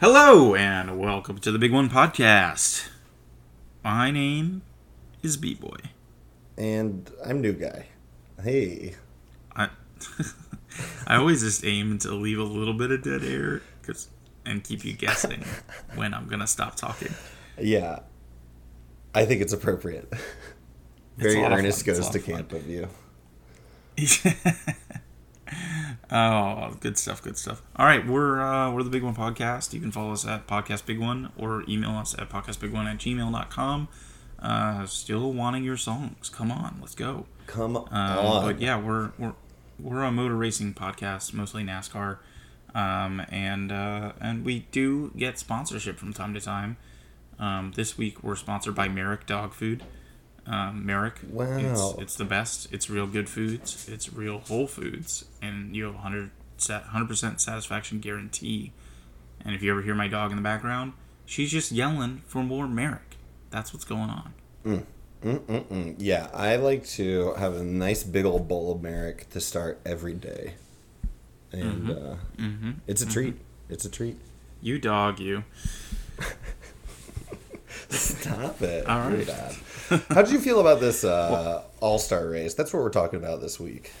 Hello 0.00 0.54
and 0.54 0.98
welcome 0.98 1.36
to 1.40 1.52
the 1.52 1.58
Big 1.58 1.74
One 1.74 1.90
Podcast. 1.90 2.88
My 3.84 4.10
name 4.10 4.62
is 5.22 5.36
B 5.36 5.52
Boy. 5.52 5.76
And 6.56 7.10
I'm 7.22 7.42
new 7.42 7.52
guy. 7.52 7.88
Hey. 8.42 8.94
I 9.54 9.68
I 11.06 11.16
always 11.16 11.42
just 11.42 11.66
aim 11.66 11.98
to 11.98 12.14
leave 12.14 12.38
a 12.38 12.44
little 12.44 12.72
bit 12.72 12.90
of 12.90 13.02
dead 13.02 13.22
air 13.22 13.60
cause, 13.82 14.08
and 14.46 14.64
keep 14.64 14.86
you 14.86 14.94
guessing 14.94 15.44
when 15.96 16.14
I'm 16.14 16.28
gonna 16.28 16.46
stop 16.46 16.76
talking. 16.76 17.12
Yeah. 17.60 17.98
I 19.14 19.26
think 19.26 19.42
it's 19.42 19.52
appropriate. 19.52 20.10
Very 21.18 21.40
a 21.40 21.42
lot 21.42 21.52
of 21.52 21.58
earnest 21.58 21.84
fun. 21.84 21.94
It's 21.94 21.98
a 21.98 22.02
goes 22.04 22.10
to 22.12 22.18
camp 22.20 22.52
of 22.54 22.66
you. 22.66 22.88
oh, 26.10 26.76
good 26.80 26.98
stuff, 26.98 27.22
good 27.22 27.36
stuff. 27.36 27.62
All 27.76 27.86
right, 27.86 28.06
we're 28.06 28.40
uh, 28.40 28.70
we're 28.72 28.82
the 28.82 28.90
Big 28.90 29.02
One 29.02 29.14
Podcast. 29.14 29.72
You 29.72 29.80
can 29.80 29.90
follow 29.92 30.12
us 30.12 30.26
at 30.26 30.46
Podcast 30.46 30.86
Big 30.86 30.98
One 30.98 31.32
or 31.36 31.64
email 31.68 31.90
us 31.90 32.14
at 32.18 32.28
podcastbig1 32.28 32.84
at 32.86 32.98
gmail.com. 32.98 33.88
Uh, 34.38 34.86
still 34.86 35.32
wanting 35.32 35.64
your 35.64 35.76
songs. 35.76 36.28
Come 36.28 36.50
on, 36.50 36.78
let's 36.80 36.94
go. 36.94 37.26
Come 37.46 37.76
Um, 37.76 37.86
on. 37.90 38.44
but 38.46 38.60
yeah, 38.60 38.78
we're 38.78 39.12
we're 39.18 39.34
we're 39.78 40.02
a 40.02 40.12
motor 40.12 40.36
racing 40.36 40.74
podcast, 40.74 41.32
mostly 41.34 41.62
NASCAR, 41.64 42.18
um, 42.74 43.22
and 43.30 43.70
uh, 43.72 44.12
and 44.20 44.44
we 44.44 44.66
do 44.72 45.12
get 45.16 45.38
sponsorship 45.38 45.98
from 45.98 46.12
time 46.12 46.34
to 46.34 46.40
time. 46.40 46.76
Um, 47.38 47.72
this 47.74 47.96
week 47.98 48.22
we're 48.22 48.36
sponsored 48.36 48.74
by 48.74 48.88
Merrick 48.88 49.26
Dog 49.26 49.54
Food. 49.54 49.82
Um, 50.46 50.84
Merrick, 50.86 51.16
it's, 51.22 51.30
Wow. 51.32 51.94
it's 51.98 52.16
the 52.16 52.24
best. 52.24 52.72
It's 52.72 52.88
real 52.90 53.06
good 53.06 53.28
foods. 53.28 53.88
It's 53.88 54.12
real 54.12 54.38
whole 54.40 54.66
foods, 54.66 55.24
and 55.40 55.76
you 55.76 55.84
have 55.84 55.94
100 55.94 56.30
percent 57.08 57.40
satisfaction 57.40 58.00
guarantee. 58.00 58.72
And 59.44 59.54
if 59.54 59.62
you 59.62 59.70
ever 59.70 59.82
hear 59.82 59.94
my 59.94 60.08
dog 60.08 60.30
in 60.30 60.36
the 60.36 60.42
background, 60.42 60.92
she's 61.24 61.50
just 61.50 61.72
yelling 61.72 62.22
for 62.26 62.42
more 62.42 62.66
Merrick. 62.68 63.16
That's 63.50 63.72
what's 63.72 63.84
going 63.84 64.10
on. 64.10 64.86
Mm-mm. 65.24 65.94
Yeah, 65.98 66.28
I 66.32 66.56
like 66.56 66.86
to 66.88 67.34
have 67.34 67.54
a 67.54 67.62
nice 67.64 68.02
big 68.02 68.24
old 68.24 68.48
bowl 68.48 68.72
of 68.72 68.82
Merrick 68.82 69.28
to 69.30 69.40
start 69.40 69.78
every 69.84 70.14
day. 70.14 70.54
And 71.52 71.90
uh, 71.90 72.14
Mm-hmm. 72.38 72.70
it's 72.86 73.02
a 73.02 73.06
treat. 73.06 73.34
It's 73.68 73.84
a 73.84 73.90
treat. 73.90 74.16
You 74.62 74.78
dog, 74.78 75.18
you. 75.20 75.44
Stop 77.88 78.62
it. 78.62 78.86
All 78.86 79.10
right. 79.10 79.28
How 80.10 80.22
did 80.22 80.30
you 80.30 80.38
feel 80.38 80.60
about 80.60 80.78
this 80.78 81.02
uh, 81.02 81.64
All 81.80 81.98
Star 81.98 82.28
race? 82.28 82.54
That's 82.54 82.72
what 82.72 82.82
we're 82.82 82.90
talking 82.90 83.18
about 83.18 83.40
this 83.40 83.58
week. 83.58 83.92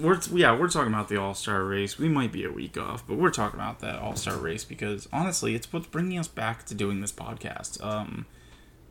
We're 0.00 0.20
yeah, 0.32 0.58
we're 0.58 0.68
talking 0.68 0.92
about 0.92 1.08
the 1.08 1.20
All 1.20 1.34
Star 1.34 1.62
race. 1.62 1.96
We 1.96 2.08
might 2.08 2.32
be 2.32 2.44
a 2.44 2.50
week 2.50 2.76
off, 2.76 3.06
but 3.06 3.18
we're 3.18 3.30
talking 3.30 3.60
about 3.60 3.78
that 3.80 4.00
All 4.00 4.16
Star 4.16 4.36
race 4.36 4.64
because 4.64 5.08
honestly, 5.12 5.54
it's 5.54 5.72
what's 5.72 5.86
bringing 5.86 6.18
us 6.18 6.26
back 6.26 6.66
to 6.66 6.74
doing 6.74 7.00
this 7.00 7.12
podcast. 7.12 7.84
Um, 7.84 8.26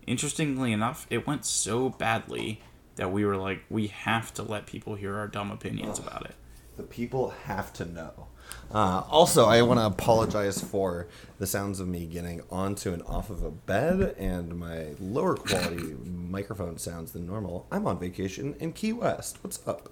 interestingly 0.06 0.72
enough, 0.72 1.06
it 1.10 1.28
went 1.28 1.46
so 1.46 1.90
badly 1.90 2.62
that 2.96 3.12
we 3.12 3.26
were 3.26 3.38
like, 3.38 3.64
we 3.70 3.88
have 3.88 4.34
to 4.36 4.44
let 4.44 4.68
people 4.68 4.96
hear 4.96 5.16
our 5.16 5.28
dumb 5.28 5.52
opinions 5.52 6.00
about 6.00 6.26
it. 6.26 6.36
The 6.78 6.84
people 6.84 7.34
have 7.46 7.74
to 7.74 7.86
know. 7.86 8.28
Uh, 8.74 9.04
also, 9.10 9.46
I 9.46 9.62
want 9.62 9.80
to 9.80 9.86
apologize 9.86 10.62
for 10.62 11.08
the 11.40 11.48
sounds 11.48 11.80
of 11.80 11.88
me 11.88 12.06
getting 12.06 12.42
onto 12.52 12.92
and 12.92 13.02
off 13.04 13.30
of 13.30 13.44
a 13.44 13.52
bed 13.52 14.16
and 14.18 14.58
my 14.58 14.88
lower 15.00 15.36
quality 15.36 15.96
microphone 16.04 16.78
sounds 16.78 17.14
than 17.14 17.26
normal. 17.26 17.66
I'm 17.72 17.88
on 17.88 18.00
vacation 18.00 18.56
in 18.60 18.74
Key 18.74 18.94
West. 18.94 19.38
What's 19.42 19.66
up? 19.68 19.90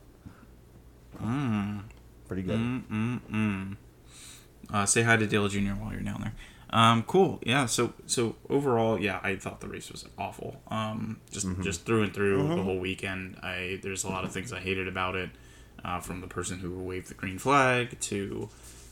Mm. 1.22 1.84
Pretty 2.28 2.44
good. 2.44 2.60
Mm-mm-mm. 2.60 3.78
Uh, 4.74 4.86
say 4.86 5.04
hi 5.04 5.16
to 5.16 5.28
Dale 5.28 5.48
Jr. 5.48 5.72
while 5.72 5.94
you're 5.94 6.02
down 6.02 6.22
there. 6.22 6.34
Um, 6.72 7.04
cool. 7.04 7.40
Yeah. 7.46 7.68
So 7.68 7.94
so 8.06 8.36
overall, 8.50 9.00
yeah, 9.00 9.20
I 9.24 9.36
thought 9.36 9.62
the 9.62 9.68
race 9.68 9.92
was 9.92 10.06
awful. 10.18 10.62
Um, 10.68 11.22
just 11.32 11.48
just 11.62 11.86
through 11.86 12.04
and 12.04 12.14
through 12.14 12.48
the 12.56 12.64
whole 12.64 12.80
weekend. 12.80 13.38
I 13.42 13.80
there's 13.82 14.04
a 14.04 14.10
lot 14.10 14.26
of 14.26 14.32
things 14.32 14.52
I 14.52 14.60
hated 14.60 14.88
about 14.88 15.16
it, 15.16 15.30
uh, 15.86 16.00
from 16.00 16.20
the 16.22 16.28
person 16.28 16.60
who 16.60 16.80
waved 16.80 17.08
the 17.10 17.14
green 17.14 17.38
flag 17.38 17.98
to, 18.00 18.50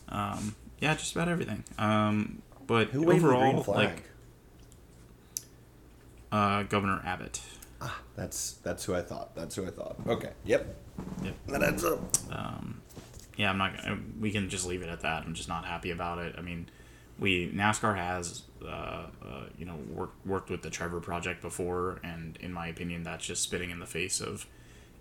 um, 0.09 0.55
yeah, 0.79 0.93
just 0.93 1.15
about 1.15 1.27
everything. 1.27 1.63
Um, 1.79 2.41
but 2.67 2.89
Who 2.89 3.01
waved 3.03 3.21
the 3.23 3.27
overall, 3.27 3.51
green 3.51 3.63
flag? 3.63 3.77
like 3.89 4.03
uh, 6.31 6.63
Governor 6.63 7.01
Abbott. 7.05 7.41
ah, 7.81 7.99
that's 8.15 8.53
that's 8.63 8.85
who 8.85 8.95
I 8.95 9.01
thought. 9.01 9.35
That's 9.35 9.55
who 9.55 9.65
I 9.65 9.69
thought. 9.69 9.97
Okay. 10.07 10.31
Yep. 10.45 10.75
Yep. 11.23 11.35
That 11.47 11.63
adds 11.63 11.83
up. 11.83 11.99
um, 12.31 12.81
yeah, 13.37 13.49
I'm 13.49 13.57
not. 13.57 13.75
gonna 13.81 13.99
We 14.19 14.31
can 14.31 14.49
just 14.49 14.65
leave 14.67 14.81
it 14.83 14.89
at 14.89 15.01
that. 15.01 15.23
I'm 15.23 15.33
just 15.33 15.49
not 15.49 15.65
happy 15.65 15.91
about 15.91 16.19
it. 16.19 16.35
I 16.37 16.41
mean, 16.41 16.69
we 17.19 17.51
NASCAR 17.51 17.95
has, 17.97 18.43
uh, 18.63 18.67
uh, 18.67 19.07
you 19.57 19.65
know, 19.65 19.75
worked 19.89 20.25
worked 20.25 20.49
with 20.49 20.61
the 20.61 20.69
Trevor 20.69 20.99
Project 20.99 21.41
before, 21.41 21.99
and 22.03 22.37
in 22.41 22.53
my 22.53 22.67
opinion, 22.67 23.03
that's 23.03 23.25
just 23.25 23.41
spitting 23.43 23.69
in 23.71 23.79
the 23.79 23.85
face 23.87 24.21
of 24.21 24.45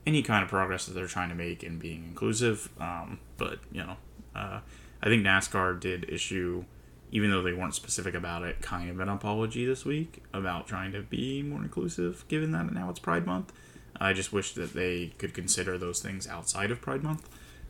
any 0.07 0.23
kind 0.23 0.43
of 0.43 0.49
progress 0.49 0.87
that 0.87 0.95
they're 0.95 1.07
trying 1.07 1.29
to 1.29 1.35
make 1.35 1.63
in 1.63 1.79
being 1.79 2.05
inclusive. 2.05 2.69
Um, 2.81 3.21
but 3.37 3.61
you 3.71 3.83
know, 3.83 3.97
uh, 4.35 4.61
I 5.03 5.07
think 5.07 5.25
NASCAR 5.25 5.79
did 5.79 6.09
issue, 6.09 6.65
even 7.11 7.31
though 7.31 7.43
they 7.43 7.53
weren't 7.53 7.75
specific 7.75 8.15
about 8.15 8.43
it, 8.43 8.61
kind 8.63 8.91
of 8.91 9.01
an 9.01 9.09
apology 9.09 9.65
this 9.67 9.85
week 9.85 10.23
about 10.33 10.67
trying 10.67 10.93
to 10.93 11.03
be 11.03 11.43
more 11.43 11.63
inclusive, 11.63 12.25
given 12.29 12.53
that 12.53 12.73
now 12.73 12.91
it's 12.91 12.99
Pride 13.01 13.27
Month. 13.27 13.53
I 14.01 14.13
just 14.13 14.33
wish 14.33 14.55
that 14.55 14.75
they 14.75 15.13
could 15.19 15.35
consider 15.35 15.79
those 15.79 16.01
things 16.01 16.27
outside 16.27 16.71
of 16.71 16.81
Pride 16.81 17.03
Month. 17.03 17.29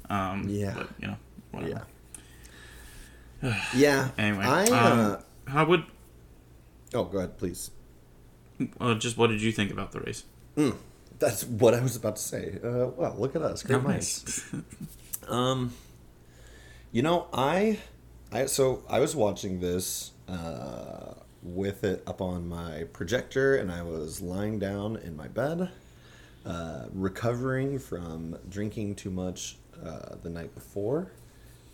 Um, 0.09 0.49
Yeah. 0.49 0.75
But 0.75 0.89
you 0.99 1.09
know, 1.09 1.17
whatever. 1.51 1.87
Yeah. 3.43 3.63
yeah. 3.75 4.09
Anyway, 4.17 4.45
I. 4.45 4.65
um, 4.65 4.71
Uh, 4.71 5.17
how 5.51 5.65
would 5.67 5.85
oh, 6.95 7.05
go 7.05 7.19
ahead, 7.19 7.37
please. 7.39 7.71
uh, 8.81 8.95
just 8.95 9.19
what 9.19 9.27
did 9.29 9.43
you 9.43 9.53
think 9.53 9.71
about 9.73 9.93
the 9.93 10.01
race? 10.01 10.25
That's 11.23 11.45
what 11.45 11.73
I 11.73 11.81
was 11.81 11.95
about 11.95 12.17
to 12.17 12.23
say. 12.23 12.59
Uh, 12.63 12.89
well, 12.97 13.15
look 13.17 13.37
at 13.37 13.43
us. 13.43 13.63
Great 13.63 13.83
minds. 13.83 14.45
Um, 15.29 15.73
you 16.91 17.03
know, 17.03 17.29
I, 17.33 17.79
I 18.33 18.47
so 18.47 18.83
I 18.91 18.99
was 18.99 19.15
watching 19.15 19.61
this 19.61 20.11
uh, 20.27 21.15
with 21.45 21.85
it 21.85 22.03
up 22.09 22.21
on 22.21 22.49
my 22.49 22.87
projector, 22.93 23.55
and 23.55 23.71
I 23.71 23.83
was 23.83 24.21
lying 24.21 24.59
down 24.59 24.97
in 24.97 25.17
my 25.17 25.29
bed, 25.29 25.71
uh, 26.45 26.87
recovering 26.93 27.79
from 27.79 28.37
drinking 28.49 28.97
too 28.97 29.11
much 29.11 29.59
uh, 29.81 30.17
the 30.21 30.29
night 30.29 30.57
before, 30.57 31.13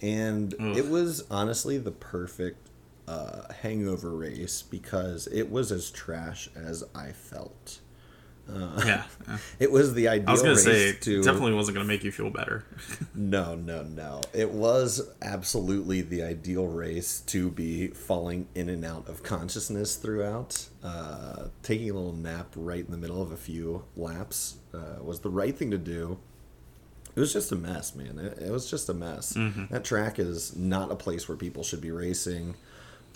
and 0.03 0.54
Ugh. 0.60 0.76
it 0.76 0.91
was 0.91 1.25
honestly 1.30 1.78
the 1.78 1.91
perfect 1.91 2.69
uh, 3.09 3.50
hangover 3.62 4.10
race 4.10 4.60
because 4.60 5.26
it 5.28 5.50
was 5.50 5.72
as 5.72 5.91
trash 5.91 6.50
as 6.54 6.84
I 6.94 7.12
felt. 7.12 7.80
Uh, 8.48 8.82
yeah, 8.84 9.03
yeah. 9.26 9.38
It 9.59 9.70
was 9.70 9.94
the 9.94 10.09
ideal 10.09 10.31
I 10.31 10.32
was 10.32 10.42
gonna 10.42 10.56
say 10.56 10.88
it 10.88 11.03
to 11.03 11.22
definitely 11.22 11.53
wasn't 11.53 11.76
gonna 11.76 11.88
make 11.88 12.03
you 12.03 12.10
feel 12.10 12.31
better. 12.31 12.64
no, 13.14 13.54
no, 13.54 13.82
no. 13.82 14.22
It 14.32 14.50
was 14.50 15.09
absolutely 15.20 16.00
the 16.00 16.22
ideal 16.22 16.66
race 16.66 17.20
to 17.26 17.50
be 17.50 17.88
falling 17.88 18.48
in 18.54 18.69
and 18.69 18.84
out 18.84 19.09
of 19.09 19.22
consciousness 19.22 19.97
throughout. 19.97 20.66
Uh, 20.82 21.48
taking 21.62 21.91
a 21.91 21.92
little 21.92 22.14
nap 22.14 22.53
right 22.56 22.84
in 22.84 22.91
the 22.91 22.98
middle 22.98 23.20
of 23.20 23.32
a 23.32 23.36
few 23.36 23.84
laps 23.97 24.56
uh, 24.72 25.03
was 25.03 25.20
the 25.20 25.30
right 25.30 25.56
thing 25.56 25.70
to 25.70 25.78
do. 25.78 26.19
It 27.15 27.20
was 27.20 27.32
just 27.32 27.50
a 27.50 27.56
mess, 27.56 27.94
man. 27.97 28.19
It, 28.19 28.38
it 28.42 28.50
was 28.50 28.70
just 28.70 28.88
a 28.88 28.94
mess. 28.94 29.36
That 29.70 29.82
track 29.84 30.19
is 30.19 30.54
not 30.54 30.92
a 30.92 30.94
place 30.94 31.28
where 31.28 31.36
people 31.36 31.65
should 31.65 31.80
be 31.80 31.91
racing. 31.91 32.54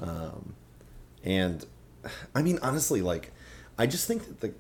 Um, 0.01 0.55
and 1.23 1.65
I 2.35 2.43
mean, 2.43 2.59
honestly, 2.63 3.01
like, 3.01 3.33
I 3.79 3.87
just 3.87 4.09
think 4.09 4.27
that 4.27 4.41
the 4.41 4.55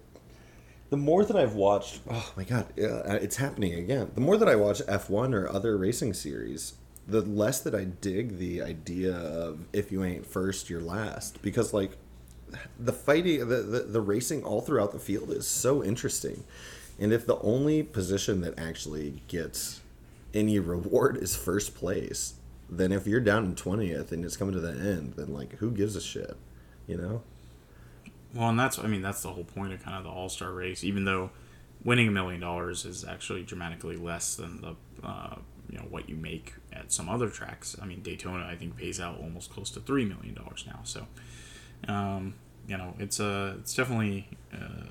the 0.93 0.99
more 0.99 1.25
that 1.25 1.37
I've 1.37 1.55
watched, 1.55 2.03
oh 2.11 2.33
my 2.37 2.45
god, 2.45 2.67
it's 2.77 3.37
happening 3.37 3.73
again. 3.73 4.11
The 4.15 4.21
more 4.21 4.37
that 4.37 4.47
I 4.47 4.57
watch 4.57 4.81
F1 4.83 5.33
or 5.33 5.49
other 5.49 5.79
racing 5.79 6.13
series, 6.13 6.75
the 7.09 7.23
less 7.23 7.61
that 7.61 7.75
I 7.75 7.85
dig 7.85 8.37
the 8.37 8.61
idea 8.61 9.17
of 9.17 9.65
if 9.73 9.91
you 9.91 10.05
ain't 10.05 10.27
first, 10.27 10.69
you're 10.69 10.83
last. 10.83 11.41
Because 11.41 11.73
like 11.73 11.93
the 12.79 12.93
fighting, 12.93 13.49
the, 13.49 13.63
the 13.63 13.79
the 13.85 14.03
racing 14.03 14.45
all 14.45 14.61
throughout 14.61 14.93
the 14.93 14.99
field 14.99 15.31
is 15.31 15.49
so 15.49 15.83
interesting, 15.83 16.45
and 17.01 17.11
if 17.11 17.25
the 17.25 17.39
only 17.39 17.83
position 17.83 18.43
that 18.43 18.59
actually 18.59 19.23
gets 19.29 19.81
any 20.35 20.59
reward 20.59 21.17
is 21.17 21.35
first 21.35 21.75
place, 21.75 22.35
then 22.69 22.93
if 22.93 23.07
you're 23.07 23.19
down 23.19 23.47
in 23.47 23.55
twentieth 23.55 24.13
and 24.13 24.27
it's 24.27 24.37
coming 24.37 24.53
to 24.53 24.61
the 24.61 24.73
end, 24.73 25.15
then 25.17 25.33
like 25.33 25.55
who 25.55 25.71
gives 25.71 25.97
a 25.97 26.03
shit, 26.03 26.37
you 26.87 26.99
know? 26.99 27.23
Well, 28.35 28.49
and 28.49 28.59
that's 28.59 28.79
I 28.79 28.87
mean 28.87 29.03
that's 29.03 29.23
the 29.23 29.31
whole 29.31 29.45
point 29.45 29.73
of 29.73 29.83
kind 29.83 29.97
of 29.97 30.05
the 30.05 30.11
All 30.11 30.29
Star 30.29 30.53
race. 30.53 30.85
Even 30.85 31.05
though 31.05 31.31
winning 31.85 32.09
a 32.09 32.11
million 32.11 32.41
dollars 32.41 32.85
is 32.85 33.05
actually 33.05 33.43
dramatically 33.43 33.97
less 33.97 34.37
than 34.37 34.61
the 34.61 34.77
uh, 35.07 35.37
you 35.69 35.79
know 35.79 35.85
what 35.85 36.09
you 36.09 36.17
make 36.17 36.55
at 36.73 36.93
some 36.93 37.09
other 37.09 37.29
tracks. 37.29 37.77
I 37.81 37.87
mean 37.87 38.03
Daytona 38.03 38.47
I 38.47 38.57
think 38.57 38.77
pays 38.77 39.01
out 39.01 39.19
almost 39.21 39.51
close 39.51 39.71
to 39.73 39.81
three 39.81 40.05
million 40.05 40.35
dollars 40.35 40.65
now. 40.67 40.81
So 40.85 41.07
um, 41.89 42.35
you 42.67 42.77
know 42.77 42.95
it's 42.99 43.21
a 43.21 43.57
it's 43.61 43.75
definitely 43.75 44.29
uh, 44.53 44.87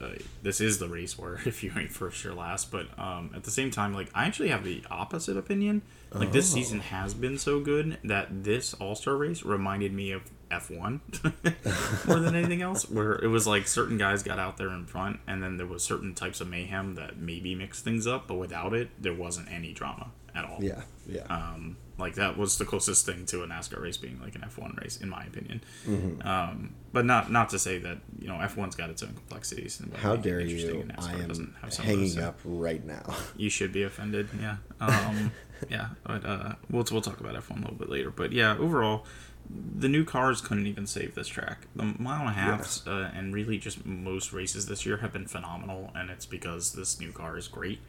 uh, 0.00 0.08
this 0.42 0.60
is 0.60 0.78
the 0.78 0.88
race 0.88 1.18
where 1.18 1.34
if 1.46 1.62
you 1.62 1.72
ain't 1.76 1.90
first 1.90 2.22
you're 2.22 2.34
last. 2.34 2.70
But 2.70 2.86
um, 2.98 3.30
at 3.34 3.44
the 3.44 3.50
same 3.50 3.70
time, 3.70 3.94
like 3.94 4.10
I 4.14 4.26
actually 4.26 4.48
have 4.50 4.64
the 4.64 4.84
opposite 4.90 5.36
opinion. 5.36 5.82
Like 6.12 6.30
this 6.30 6.52
season 6.52 6.78
has 6.78 7.12
been 7.12 7.38
so 7.38 7.58
good 7.58 7.98
that 8.04 8.44
this 8.44 8.72
All 8.74 8.94
Star 8.94 9.16
race 9.16 9.42
reminded 9.42 9.92
me 9.92 10.12
of 10.12 10.22
F 10.54 10.70
one 10.70 11.00
more 12.06 12.20
than 12.20 12.34
anything 12.34 12.62
else. 12.62 12.88
Where 12.88 13.14
it 13.14 13.28
was 13.28 13.46
like 13.46 13.66
certain 13.66 13.98
guys 13.98 14.22
got 14.22 14.38
out 14.38 14.56
there 14.56 14.68
in 14.70 14.86
front, 14.86 15.20
and 15.26 15.42
then 15.42 15.56
there 15.56 15.66
was 15.66 15.82
certain 15.82 16.14
types 16.14 16.40
of 16.40 16.48
mayhem 16.48 16.94
that 16.94 17.18
maybe 17.18 17.54
mixed 17.54 17.84
things 17.84 18.06
up, 18.06 18.28
but 18.28 18.34
without 18.34 18.74
it, 18.74 18.90
there 19.00 19.14
wasn't 19.14 19.50
any 19.50 19.72
drama 19.72 20.10
at 20.34 20.44
all. 20.44 20.58
Yeah, 20.62 20.82
yeah. 21.06 21.22
Um, 21.28 21.76
like 21.98 22.16
that 22.16 22.36
was 22.36 22.58
the 22.58 22.64
closest 22.64 23.06
thing 23.06 23.24
to 23.26 23.42
a 23.42 23.46
NASCAR 23.46 23.80
race 23.80 23.96
being 23.96 24.20
like 24.20 24.34
an 24.34 24.42
F1 24.42 24.80
race, 24.80 24.96
in 24.96 25.08
my 25.08 25.24
opinion. 25.24 25.62
Mm-hmm. 25.86 26.26
Um, 26.26 26.74
but 26.92 27.04
not 27.04 27.30
not 27.30 27.50
to 27.50 27.58
say 27.58 27.78
that 27.78 27.98
you 28.18 28.26
know 28.26 28.34
F1's 28.34 28.74
got 28.74 28.90
its 28.90 29.02
own 29.02 29.14
complexities. 29.14 29.80
And 29.80 29.94
How 29.94 30.16
dare 30.16 30.40
you? 30.40 30.88
I 30.98 31.12
am 31.12 31.54
have 31.60 31.72
some 31.72 31.84
hanging 31.84 32.18
up 32.18 32.38
right 32.44 32.84
now. 32.84 33.14
You 33.36 33.50
should 33.50 33.72
be 33.72 33.82
offended. 33.82 34.28
Yeah. 34.40 34.56
Um, 34.80 35.32
yeah. 35.68 35.88
But 36.04 36.24
uh, 36.24 36.54
we'll 36.70 36.86
we'll 36.90 37.00
talk 37.00 37.20
about 37.20 37.34
F1 37.34 37.58
a 37.58 37.60
little 37.60 37.76
bit 37.76 37.88
later. 37.88 38.10
But 38.10 38.32
yeah, 38.32 38.56
overall, 38.58 39.06
the 39.50 39.88
new 39.88 40.04
cars 40.04 40.40
couldn't 40.40 40.66
even 40.66 40.86
save 40.86 41.14
this 41.14 41.28
track. 41.28 41.66
The 41.76 41.94
mile 41.98 42.22
and 42.22 42.30
a 42.30 42.32
half 42.32 42.86
uh, 42.86 43.10
and 43.14 43.34
really 43.34 43.58
just 43.58 43.84
most 43.84 44.32
races 44.32 44.66
this 44.66 44.86
year 44.86 44.98
have 44.98 45.12
been 45.12 45.26
phenomenal, 45.26 45.90
and 45.94 46.10
it's 46.10 46.26
because 46.26 46.72
this 46.72 47.00
new 47.00 47.12
car 47.12 47.36
is 47.36 47.48
great. 47.48 47.80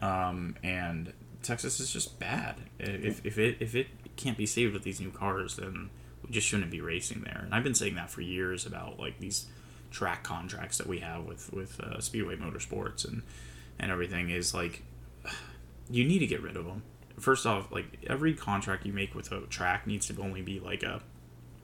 Um, 0.00 0.56
and 0.62 1.12
Texas 1.42 1.78
is 1.78 1.92
just 1.92 2.18
bad. 2.18 2.56
If, 2.78 3.24
if 3.24 3.38
it 3.38 3.58
if 3.60 3.74
it 3.74 3.88
can't 4.16 4.38
be 4.38 4.46
saved 4.46 4.72
with 4.72 4.82
these 4.82 5.00
new 5.00 5.10
cars, 5.10 5.56
then 5.56 5.90
we 6.24 6.32
just 6.32 6.46
shouldn't 6.46 6.70
be 6.70 6.80
racing 6.80 7.22
there. 7.22 7.42
And 7.44 7.54
I've 7.54 7.64
been 7.64 7.74
saying 7.74 7.94
that 7.96 8.10
for 8.10 8.22
years 8.22 8.66
about 8.66 8.98
like 8.98 9.18
these 9.18 9.46
track 9.90 10.24
contracts 10.24 10.78
that 10.78 10.86
we 10.86 11.00
have 11.00 11.24
with 11.24 11.52
with 11.52 11.78
uh, 11.80 12.00
Speedway 12.00 12.36
Motorsports 12.36 13.06
and 13.06 13.22
and 13.78 13.92
everything 13.92 14.30
is 14.30 14.54
like 14.54 14.82
you 15.90 16.04
need 16.04 16.20
to 16.20 16.26
get 16.26 16.42
rid 16.42 16.56
of 16.56 16.64
them. 16.64 16.82
First 17.18 17.46
off, 17.46 17.70
like 17.70 18.04
every 18.08 18.34
contract 18.34 18.84
you 18.86 18.92
make 18.92 19.14
with 19.14 19.30
a 19.32 19.40
track 19.42 19.86
needs 19.86 20.06
to 20.08 20.20
only 20.20 20.42
be 20.42 20.60
like 20.60 20.82
a 20.82 21.00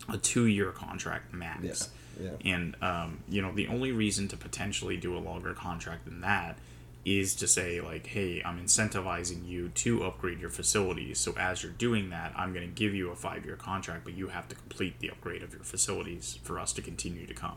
a 0.08 0.16
two 0.18 0.46
year 0.46 0.70
contract 0.70 1.32
max. 1.32 1.90
Yeah, 2.20 2.30
And 2.44 2.76
um, 2.82 3.18
you 3.28 3.40
know, 3.42 3.52
the 3.52 3.68
only 3.68 3.92
reason 3.92 4.28
to 4.28 4.36
potentially 4.36 4.96
do 4.96 5.16
a 5.16 5.20
longer 5.20 5.54
contract 5.54 6.04
than 6.04 6.20
that 6.20 6.58
is 7.04 7.34
to 7.36 7.48
say 7.48 7.80
like, 7.80 8.06
hey, 8.06 8.42
I'm 8.44 8.62
incentivizing 8.62 9.46
you 9.48 9.70
to 9.70 10.04
upgrade 10.04 10.38
your 10.38 10.50
facilities. 10.50 11.18
So 11.18 11.32
as 11.38 11.62
you're 11.62 11.72
doing 11.72 12.10
that, 12.10 12.32
I'm 12.36 12.52
going 12.52 12.66
to 12.68 12.74
give 12.74 12.94
you 12.94 13.10
a 13.10 13.16
five 13.16 13.44
year 13.46 13.56
contract, 13.56 14.04
but 14.04 14.14
you 14.14 14.28
have 14.28 14.48
to 14.48 14.54
complete 14.54 14.98
the 15.00 15.10
upgrade 15.10 15.42
of 15.42 15.52
your 15.54 15.62
facilities 15.62 16.38
for 16.42 16.58
us 16.58 16.72
to 16.74 16.82
continue 16.82 17.26
to 17.26 17.34
come. 17.34 17.56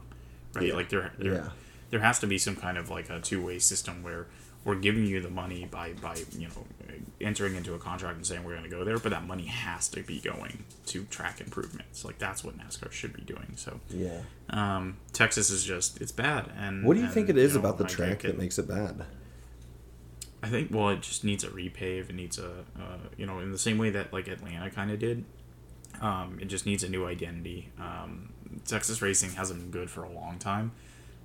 Right? 0.53 0.67
Yeah. 0.67 0.75
Like 0.75 0.89
there, 0.89 1.11
there, 1.17 1.33
Yeah. 1.33 1.49
there 1.89 1.99
has 1.99 2.19
to 2.19 2.27
be 2.27 2.37
some 2.37 2.55
kind 2.55 2.77
of 2.77 2.89
like 2.89 3.09
a 3.09 3.19
two 3.19 3.45
way 3.45 3.59
system 3.59 4.01
where 4.01 4.27
we're 4.65 4.75
giving 4.75 5.05
you 5.05 5.19
the 5.21 5.29
money 5.29 5.65
by 5.69 5.93
by 5.93 6.15
you 6.37 6.47
know 6.47 6.65
entering 7.21 7.55
into 7.55 7.73
a 7.73 7.79
contract 7.79 8.15
and 8.17 8.25
saying 8.25 8.43
we're 8.43 8.51
going 8.57 8.63
to 8.63 8.69
go 8.69 8.83
there, 8.83 8.97
but 8.97 9.09
that 9.11 9.25
money 9.25 9.45
has 9.45 9.87
to 9.89 10.01
be 10.03 10.19
going 10.19 10.63
to 10.87 11.03
track 11.05 11.39
improvements. 11.41 12.03
Like 12.05 12.17
that's 12.17 12.43
what 12.43 12.57
NASCAR 12.57 12.91
should 12.91 13.13
be 13.13 13.21
doing. 13.21 13.53
So 13.55 13.79
Yeah. 13.89 14.21
um, 14.49 14.97
Texas 15.13 15.49
is 15.49 15.63
just 15.63 16.01
it's 16.01 16.11
bad. 16.11 16.49
And 16.57 16.85
What 16.85 16.93
do 16.95 16.99
you 16.99 17.05
and, 17.05 17.13
think 17.13 17.29
it 17.29 17.37
is 17.37 17.53
know, 17.53 17.61
about 17.61 17.77
the 17.77 17.85
I 17.85 17.87
track 17.87 18.19
that 18.21 18.29
it. 18.31 18.37
makes 18.37 18.57
it 18.59 18.67
bad? 18.67 19.05
I 20.41 20.47
think 20.49 20.69
well, 20.71 20.89
it 20.89 21.01
just 21.01 21.23
needs 21.23 21.43
a 21.43 21.47
repave. 21.49 22.09
It 22.09 22.15
needs 22.15 22.37
a 22.37 22.49
uh, 22.77 22.97
you 23.17 23.25
know 23.25 23.39
in 23.39 23.51
the 23.51 23.57
same 23.57 23.77
way 23.77 23.89
that 23.91 24.11
like 24.11 24.27
Atlanta 24.27 24.69
kind 24.69 24.91
of 24.91 24.99
did. 24.99 25.23
Um, 26.01 26.37
it 26.41 26.45
just 26.45 26.65
needs 26.65 26.83
a 26.83 26.89
new 26.89 27.05
identity. 27.05 27.69
Um, 27.79 28.33
Texas 28.65 29.01
racing 29.01 29.31
hasn't 29.31 29.59
been 29.61 29.71
good 29.71 29.89
for 29.89 30.03
a 30.03 30.09
long 30.11 30.37
time. 30.39 30.71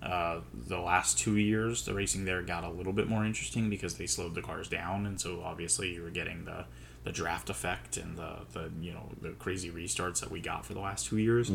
Uh, 0.03 0.41
the 0.55 0.79
last 0.79 1.19
two 1.19 1.37
years, 1.37 1.85
the 1.85 1.93
racing 1.95 2.25
there 2.25 2.43
got 2.43 2.65
a 2.65 2.71
little 2.71 2.93
bit 2.93 3.09
more 3.09 3.25
interesting 3.25 3.69
because 3.69 3.95
they 3.97 4.07
slowed 4.07 4.35
the 4.35 4.43
cars 4.43 4.69
down, 4.69 5.07
and 5.07 5.21
so 5.21 5.43
obviously 5.45 5.95
you 5.95 6.03
were 6.03 6.11
getting 6.11 6.45
the 6.45 6.65
the 7.05 7.13
draft 7.13 7.49
effect 7.49 7.97
and 7.97 8.17
the, 8.19 8.37
the 8.53 8.71
you 8.81 8.93
know 8.93 9.09
the 9.23 9.31
crazy 9.31 9.71
restarts 9.71 10.21
that 10.21 10.31
we 10.31 10.41
got 10.41 10.67
for 10.67 10.75
the 10.75 10.81
last 10.81 11.07
two 11.07 11.19
years. 11.19 11.51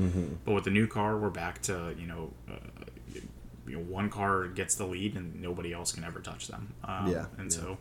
But 0.45 0.54
with 0.54 0.63
the 0.63 0.72
new 0.72 0.88
car, 0.88 1.18
we're 1.18 1.30
back 1.30 1.62
to 1.63 1.95
you 1.98 2.07
know. 2.07 2.34
Uh, 2.50 2.56
you 3.66 3.78
know, 3.78 3.84
one 3.86 4.10
car 4.10 4.48
gets 4.48 4.75
the 4.75 4.86
lead 4.86 5.16
and 5.16 5.42
nobody 5.42 5.72
else 5.72 5.94
can 5.94 6.04
ever 6.04 6.19
touch 6.19 6.50
them. 6.50 6.74
Um, 6.84 7.07
Yeah, 7.07 7.25
and 7.38 7.50
yeah. 7.50 7.57
so 7.57 7.78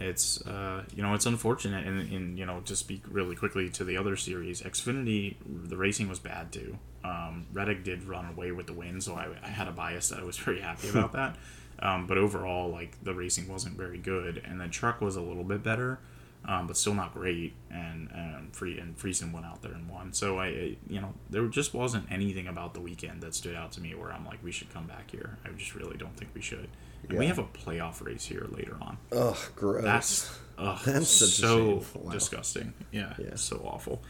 it's 0.00 0.44
uh, 0.46 0.84
you 0.94 1.02
know 1.02 1.14
it's 1.14 1.26
unfortunate. 1.26 1.86
And, 1.86 2.00
and 2.12 2.38
you 2.38 2.46
know 2.46 2.60
to 2.60 2.76
speak 2.76 3.02
really 3.08 3.36
quickly 3.36 3.68
to 3.70 3.84
the 3.84 3.96
other 3.96 4.16
series, 4.16 4.62
Xfinity 4.62 5.36
the 5.44 5.76
racing 5.76 6.08
was 6.08 6.18
bad 6.18 6.52
too. 6.52 6.78
Um, 7.04 7.46
Reddick 7.52 7.84
did 7.84 8.04
run 8.04 8.26
away 8.26 8.52
with 8.52 8.66
the 8.66 8.72
win, 8.72 9.00
so 9.00 9.14
I, 9.14 9.28
I 9.42 9.48
had 9.48 9.68
a 9.68 9.72
bias 9.72 10.08
that 10.08 10.18
I 10.18 10.24
was 10.24 10.36
very 10.44 10.60
happy 10.60 10.88
about 10.88 11.12
that. 11.12 11.36
Um, 11.78 12.06
but 12.06 12.16
overall, 12.18 12.70
like 12.70 13.02
the 13.02 13.14
racing 13.14 13.48
wasn't 13.48 13.76
very 13.76 13.98
good, 13.98 14.42
and 14.44 14.60
the 14.60 14.68
truck 14.68 15.00
was 15.00 15.16
a 15.16 15.22
little 15.22 15.44
bit 15.44 15.62
better, 15.62 15.98
um, 16.46 16.66
but 16.66 16.76
still 16.76 16.94
not 16.94 17.12
great. 17.14 17.54
And 17.70 18.10
and 18.12 18.54
free 18.54 18.78
and 18.78 18.96
Friesen 18.96 19.32
went 19.32 19.46
out 19.46 19.62
there 19.62 19.72
and 19.72 19.88
won. 19.88 20.12
So 20.12 20.38
I, 20.38 20.46
I- 20.46 20.76
you 20.88 21.00
know, 21.00 21.14
there 21.30 21.46
just 21.48 21.74
wasn't 21.74 22.10
anything 22.10 22.46
about 22.46 22.74
the 22.74 22.80
weekend 22.80 23.22
that 23.22 23.34
stood 23.34 23.54
out 23.54 23.72
to 23.72 23.80
me 23.80 23.94
where 23.94 24.12
I'm 24.12 24.24
like, 24.24 24.42
we 24.42 24.52
should 24.52 24.72
come 24.72 24.86
back 24.86 25.10
here. 25.10 25.38
I 25.44 25.48
just 25.56 25.74
really 25.74 25.96
don't 25.96 26.16
think 26.16 26.30
we 26.34 26.40
should. 26.40 26.68
And 27.08 27.18
we 27.18 27.26
have 27.26 27.38
a 27.38 27.44
playoff 27.44 28.04
race 28.04 28.24
here 28.24 28.46
later 28.50 28.76
on. 28.80 28.98
Ugh, 29.12 29.36
gross. 29.54 29.84
That's 29.84 30.38
ugh, 30.58 30.80
That's 30.86 31.08
so. 31.08 31.82
Wow. 31.94 32.10
disgusting. 32.12 32.72
Yeah, 32.90 33.14
Yeah. 33.18 33.36
so 33.36 33.56
awful. 33.64 34.02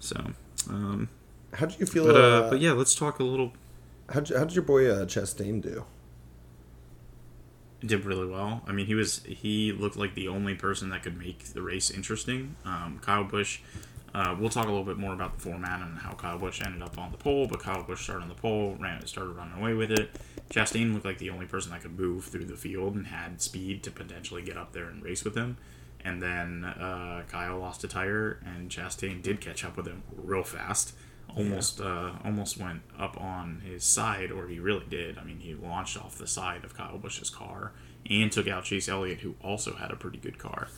So, 0.00 0.16
um, 0.68 1.08
How 1.52 1.66
did 1.66 1.78
you 1.78 1.86
feel? 1.86 2.06
but 2.06 2.16
uh, 2.16 2.18
uh, 2.18 2.50
but 2.50 2.60
yeah, 2.60 2.72
let's 2.72 2.94
talk 2.94 3.20
a 3.20 3.24
little. 3.24 3.52
How 4.10 4.20
did 4.20 4.36
how 4.36 4.44
did 4.44 4.54
your 4.56 4.64
boy 4.64 4.90
uh, 4.90 5.04
Chastain 5.06 5.62
do? 5.62 5.84
Did 7.86 8.04
really 8.04 8.26
well. 8.26 8.62
I 8.66 8.72
mean, 8.72 8.86
he 8.86 8.94
was 8.94 9.22
he 9.24 9.72
looked 9.72 9.96
like 9.96 10.14
the 10.14 10.28
only 10.28 10.54
person 10.54 10.90
that 10.90 11.02
could 11.02 11.18
make 11.18 11.44
the 11.52 11.62
race 11.62 11.90
interesting. 11.90 12.56
Um, 12.64 13.00
Kyle 13.02 13.24
Busch. 13.24 13.60
Uh, 14.14 14.36
we'll 14.38 14.48
talk 14.48 14.66
a 14.66 14.68
little 14.68 14.84
bit 14.84 14.96
more 14.96 15.12
about 15.12 15.34
the 15.34 15.40
format 15.40 15.82
and 15.82 15.98
how 15.98 16.12
Kyle 16.12 16.38
Busch 16.38 16.62
ended 16.62 16.80
up 16.82 16.96
on 16.98 17.10
the 17.10 17.18
pole, 17.18 17.48
but 17.48 17.58
Kyle 17.58 17.82
Busch 17.82 18.04
started 18.04 18.22
on 18.22 18.28
the 18.28 18.36
pole, 18.36 18.76
ran, 18.78 19.04
started 19.06 19.30
running 19.30 19.58
away 19.58 19.74
with 19.74 19.90
it. 19.90 20.08
Chastain 20.50 20.92
looked 20.92 21.04
like 21.04 21.18
the 21.18 21.30
only 21.30 21.46
person 21.46 21.72
that 21.72 21.82
could 21.82 21.98
move 21.98 22.24
through 22.26 22.44
the 22.44 22.54
field 22.54 22.94
and 22.94 23.08
had 23.08 23.42
speed 23.42 23.82
to 23.82 23.90
potentially 23.90 24.40
get 24.40 24.56
up 24.56 24.72
there 24.72 24.84
and 24.84 25.02
race 25.02 25.24
with 25.24 25.36
him. 25.36 25.56
And 26.04 26.22
then 26.22 26.64
uh, 26.64 27.24
Kyle 27.28 27.58
lost 27.58 27.82
a 27.82 27.88
tire, 27.88 28.38
and 28.46 28.70
Chastain 28.70 29.20
did 29.20 29.40
catch 29.40 29.64
up 29.64 29.76
with 29.76 29.86
him 29.86 30.04
real 30.14 30.44
fast. 30.44 30.94
Almost, 31.36 31.80
uh, 31.80 32.12
almost 32.24 32.58
went 32.58 32.82
up 32.96 33.20
on 33.20 33.62
his 33.64 33.84
side, 33.84 34.30
or 34.30 34.46
he 34.46 34.60
really 34.60 34.86
did. 34.88 35.18
I 35.18 35.24
mean, 35.24 35.40
he 35.40 35.54
launched 35.54 35.96
off 35.96 36.16
the 36.16 36.28
side 36.28 36.64
of 36.64 36.76
Kyle 36.76 36.96
Busch's 36.96 37.28
car 37.28 37.72
and 38.08 38.30
took 38.30 38.46
out 38.46 38.64
Chase 38.64 38.88
Elliott, 38.88 39.20
who 39.20 39.34
also 39.42 39.74
had 39.74 39.90
a 39.90 39.96
pretty 39.96 40.18
good 40.18 40.38
car. 40.38 40.68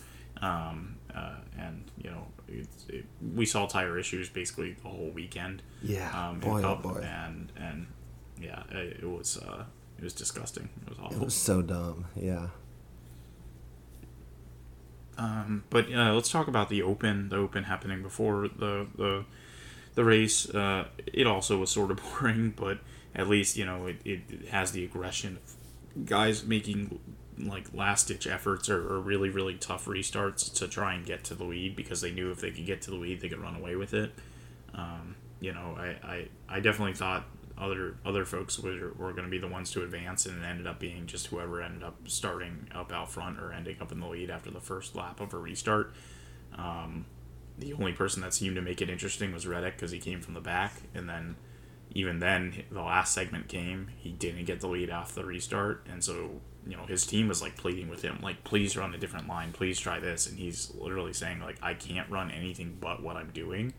Um, 0.40 0.96
uh, 1.14 1.36
and 1.58 1.90
you 2.02 2.10
know, 2.10 2.26
it, 2.48 2.68
it, 2.88 3.04
we 3.34 3.46
saw 3.46 3.66
tire 3.66 3.98
issues 3.98 4.28
basically 4.28 4.76
the 4.82 4.88
whole 4.88 5.10
weekend. 5.14 5.62
Yeah, 5.82 6.10
um, 6.28 6.40
boy, 6.40 6.62
oh 6.62 6.76
boy. 6.76 7.00
and 7.02 7.52
and 7.56 7.86
yeah, 8.40 8.62
it, 8.70 8.98
it 9.02 9.08
was 9.08 9.38
uh, 9.38 9.64
it 9.98 10.04
was 10.04 10.12
disgusting. 10.12 10.68
It 10.82 10.90
was 10.90 10.98
awful. 10.98 11.16
It 11.16 11.24
was 11.24 11.34
so 11.34 11.62
dumb. 11.62 12.06
Yeah. 12.14 12.48
Um, 15.18 15.64
but 15.70 15.90
uh, 15.90 16.12
let's 16.12 16.30
talk 16.30 16.48
about 16.48 16.68
the 16.68 16.82
Open. 16.82 17.30
The 17.30 17.36
Open 17.36 17.64
happening 17.64 18.02
before 18.02 18.48
the 18.48 18.86
the 18.96 19.24
the 19.96 20.04
race. 20.04 20.48
Uh, 20.48 20.86
it 21.12 21.26
also 21.26 21.58
was 21.58 21.70
sort 21.70 21.90
of 21.90 22.00
boring, 22.20 22.54
but 22.56 22.78
at 23.14 23.28
least 23.28 23.56
you 23.56 23.66
know 23.66 23.86
it, 23.86 23.96
it 24.04 24.48
has 24.50 24.70
the 24.70 24.84
aggression 24.84 25.38
of 25.38 26.06
guys 26.06 26.44
making 26.44 27.00
like 27.38 27.66
last 27.74 28.08
ditch 28.08 28.26
efforts 28.26 28.70
or, 28.70 28.80
or 28.86 29.00
really 29.00 29.28
really 29.28 29.54
tough 29.54 29.86
restarts 29.86 30.52
to 30.54 30.68
try 30.68 30.94
and 30.94 31.04
get 31.04 31.24
to 31.24 31.34
the 31.34 31.44
lead 31.44 31.76
because 31.76 32.00
they 32.00 32.10
knew 32.10 32.30
if 32.30 32.40
they 32.40 32.50
could 32.50 32.64
get 32.64 32.80
to 32.80 32.90
the 32.90 32.96
lead 32.96 33.20
they 33.20 33.28
could 33.28 33.40
run 33.40 33.56
away 33.56 33.74
with 33.74 33.92
it. 33.92 34.12
Um, 34.74 35.16
you 35.40 35.52
know, 35.52 35.76
I, 35.78 35.96
I, 36.06 36.28
I 36.48 36.60
definitely 36.60 36.94
thought 36.94 37.24
other 37.58 37.96
other 38.04 38.24
folks 38.24 38.58
were, 38.58 38.92
were 38.98 39.12
going 39.12 39.24
to 39.24 39.30
be 39.30 39.38
the 39.38 39.48
ones 39.48 39.70
to 39.72 39.82
advance, 39.82 40.26
and 40.26 40.42
it 40.42 40.46
ended 40.46 40.66
up 40.66 40.78
being 40.78 41.06
just 41.06 41.28
whoever 41.28 41.62
ended 41.62 41.82
up 41.82 41.96
starting 42.06 42.68
up 42.74 42.92
out 42.92 43.10
front 43.10 43.38
or 43.38 43.52
ending 43.52 43.76
up 43.80 43.92
in 43.92 44.00
the 44.00 44.06
lead 44.06 44.30
after 44.30 44.50
the 44.50 44.60
first 44.60 44.94
lap 44.94 45.20
of 45.20 45.32
a 45.32 45.38
restart. 45.38 45.94
Um, 46.56 47.06
the 47.58 47.72
only 47.72 47.92
person 47.92 48.22
that 48.22 48.34
seemed 48.34 48.56
to 48.56 48.62
make 48.62 48.82
it 48.82 48.90
interesting 48.90 49.32
was 49.32 49.46
Reddick 49.46 49.74
because 49.76 49.90
he 49.90 49.98
came 49.98 50.20
from 50.20 50.34
the 50.34 50.40
back, 50.40 50.74
and 50.94 51.08
then 51.08 51.36
even 51.92 52.18
then 52.18 52.64
the 52.70 52.82
last 52.82 53.14
segment 53.14 53.48
came, 53.48 53.88
he 53.96 54.10
didn't 54.10 54.44
get 54.44 54.60
the 54.60 54.68
lead 54.68 54.90
off 54.90 55.14
the 55.14 55.24
restart, 55.24 55.86
and 55.90 56.04
so 56.04 56.40
you 56.66 56.76
know 56.76 56.84
his 56.86 57.06
team 57.06 57.28
was 57.28 57.40
like 57.40 57.56
pleading 57.56 57.88
with 57.88 58.02
him, 58.02 58.18
like 58.22 58.44
please 58.44 58.76
run 58.76 58.94
a 58.94 58.98
different 58.98 59.28
line, 59.28 59.52
please 59.52 59.78
try 59.78 59.98
this, 59.98 60.26
and 60.26 60.38
he's 60.38 60.72
literally 60.74 61.12
saying 61.12 61.40
like 61.40 61.56
I 61.62 61.74
can't 61.74 62.10
run 62.10 62.30
anything 62.30 62.76
but 62.80 63.02
what 63.02 63.16
I'm 63.16 63.30
doing. 63.30 63.72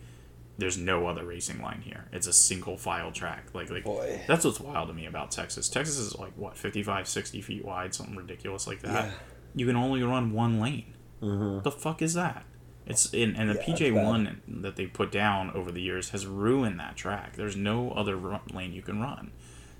There's 0.60 0.78
no 0.80 1.06
other 1.06 1.24
racing 1.24 1.62
line 1.62 1.82
here. 1.82 2.08
It's 2.12 2.26
a 2.26 2.34
single 2.34 2.78
file 2.78 3.12
track. 3.12 3.50
Like 3.54 3.70
like 3.70 3.84
Boy. 3.84 4.22
that's 4.28 4.44
what's 4.44 4.60
wild 4.60 4.88
to 4.88 4.94
me 4.96 5.06
about 5.06 5.30
Texas. 5.30 5.70
Texas 5.70 6.00
is 6.00 6.18
like 6.18 6.34
what 6.36 6.58
55, 6.58 7.08
60 7.08 7.42
feet 7.42 7.64
wide, 7.64 7.94
something 7.94 8.16
ridiculous 8.16 8.66
like 8.66 8.82
that. 8.82 9.06
Yeah. 9.06 9.12
You 9.54 9.68
can 9.68 9.76
only 9.76 10.02
run 10.02 10.34
one 10.34 10.60
lane. 10.60 10.96
Mm-hmm. 11.22 11.62
The 11.62 11.72
fuck 11.72 12.02
is 12.02 12.16
that? 12.16 12.46
It's 12.88 13.14
in 13.14 13.36
and 13.36 13.50
the 13.50 13.56
Yeah, 13.56 13.64
PJ 13.76 14.04
one 14.06 14.42
that 14.48 14.76
they 14.78 14.86
put 14.88 15.12
down 15.12 15.52
over 15.52 15.72
the 15.72 15.82
years 15.82 16.10
has 16.10 16.26
ruined 16.26 16.80
that 16.80 16.96
track. 16.96 17.36
There's 17.36 17.56
no 17.56 17.92
other 17.92 18.16
run, 18.16 18.42
lane 18.54 18.74
you 18.74 18.82
can 18.82 19.00
run. 19.02 19.32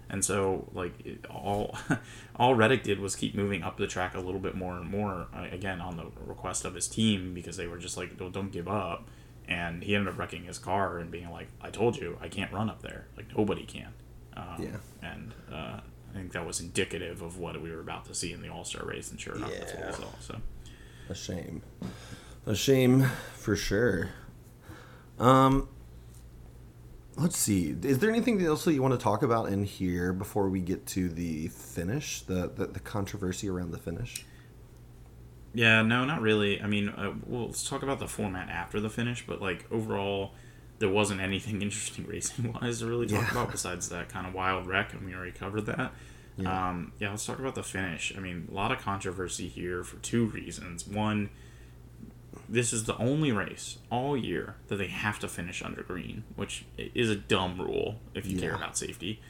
And 0.10 0.24
so, 0.24 0.70
like, 0.74 0.94
it, 1.06 1.26
all 1.30 1.78
all 2.36 2.56
Reddick 2.56 2.84
did 2.84 3.00
was 3.00 3.16
keep 3.16 3.36
moving 3.36 3.64
up 3.64 3.78
the 3.78 3.88
track 3.88 4.16
a 4.16 4.20
little 4.20 4.40
bit 4.40 4.56
more 4.56 4.78
and 4.78 4.90
more. 4.90 5.28
Uh, 5.34 5.48
again, 5.52 5.82
on 5.82 5.98
the 5.98 6.06
request 6.26 6.66
of 6.66 6.76
his 6.76 6.88
team 6.88 7.34
because 7.34 7.58
they 7.58 7.68
were 7.68 7.78
just 7.78 7.98
like, 7.98 8.18
"Don't, 8.18 8.32
don't 8.34 8.52
give 8.52 8.68
up." 8.68 9.08
And 9.50 9.84
he 9.84 9.96
ended 9.96 10.14
up 10.14 10.20
wrecking 10.20 10.44
his 10.44 10.58
car 10.60 10.98
and 11.00 11.10
being 11.12 11.30
like, 11.32 11.48
"I 11.62 11.70
told 11.70 11.98
you, 11.98 12.18
I 12.22 12.28
can't 12.30 12.52
run 12.52 12.70
up 12.70 12.82
there. 12.82 13.08
Like 13.18 13.36
nobody 13.38 13.66
can." 13.66 13.94
Um, 14.36 14.56
Yeah. 14.60 14.78
And 15.02 15.34
uh, 15.52 15.80
I 16.10 16.14
think 16.14 16.32
that 16.34 16.46
was 16.46 16.60
indicative 16.62 17.22
of 17.22 17.38
what 17.38 17.62
we 17.62 17.70
were 17.72 17.82
about 17.82 18.06
to 18.06 18.16
see 18.16 18.32
in 18.32 18.42
the 18.42 18.50
All 18.50 18.64
Star 18.64 18.86
race, 18.86 19.12
and 19.12 19.20
sure 19.20 19.36
enough, 19.36 19.52
that's 19.58 19.74
what 19.74 19.88
we 19.88 19.94
saw. 19.94 20.10
So. 20.20 20.36
A 21.10 21.16
shame. 21.16 21.62
A 22.48 22.56
shame 22.56 23.04
for 23.36 23.56
sure. 23.56 24.10
Um 25.20 25.68
let's 27.18 27.38
see. 27.38 27.76
Is 27.84 28.00
there 28.00 28.10
anything 28.10 28.42
else 28.46 28.64
that 28.66 28.74
you 28.74 28.82
want 28.82 28.94
to 28.94 29.04
talk 29.04 29.22
about 29.24 29.50
in 29.50 29.64
here 29.64 30.14
before 30.14 30.50
we 30.50 30.62
get 30.62 30.86
to 30.88 31.10
the 31.10 31.50
finish? 31.50 32.22
The 32.22 32.50
the, 32.56 32.68
the 32.68 32.80
controversy 32.80 33.50
around 33.50 33.72
the 33.72 33.78
finish? 33.78 34.26
Yeah, 35.54 35.82
no, 35.82 36.06
not 36.06 36.22
really. 36.22 36.62
I 36.62 36.68
mean, 36.68 36.90
uh, 36.90 37.14
well, 37.26 37.48
let's 37.48 37.68
talk 37.68 37.82
about 37.84 38.00
the 38.00 38.08
format 38.08 38.48
after 38.50 38.80
the 38.80 38.90
finish, 38.90 39.26
but 39.26 39.42
like 39.42 39.66
overall, 39.72 40.34
there 40.80 40.90
wasn't 40.90 41.20
anything 41.20 41.62
interesting 41.68 42.06
racing 42.08 42.54
wise 42.54 42.80
to 42.80 42.86
really 42.86 43.08
talk 43.08 43.24
Yeah. 43.24 43.32
about 43.32 43.52
besides 43.52 43.90
that 43.90 44.08
kind 44.10 44.26
of 44.28 44.34
wild 44.34 44.68
wreck, 44.68 44.94
and 44.94 45.06
we 45.06 45.14
already 45.14 45.32
covered 45.32 45.66
that. 45.66 45.92
Yeah. 46.38 46.70
Um, 46.70 46.94
yeah, 47.00 47.10
let's 47.10 47.26
talk 47.26 47.40
about 47.40 47.56
the 47.56 47.64
finish. 47.64 48.14
I 48.16 48.20
mean, 48.20 48.48
a 48.52 48.54
lot 48.54 48.72
of 48.72 48.78
controversy 48.80 49.48
here 49.48 49.84
for 49.84 49.98
two 49.98 50.28
reasons. 50.28 50.86
One, 50.88 51.32
this 52.48 52.74
is 52.74 52.86
the 52.86 52.98
only 52.98 53.32
race 53.32 53.78
all 53.90 54.18
year 54.18 54.56
that 54.68 54.78
they 54.78 54.88
have 54.88 55.20
to 55.20 55.28
finish 55.28 55.62
under 55.62 55.84
green, 55.84 56.24
which 56.36 56.66
is 56.78 57.10
a 57.10 57.16
dumb 57.16 57.60
rule 57.60 58.00
if 58.14 58.26
you 58.26 58.40
care 58.40 58.56
about 58.56 58.78
safety. 58.78 59.22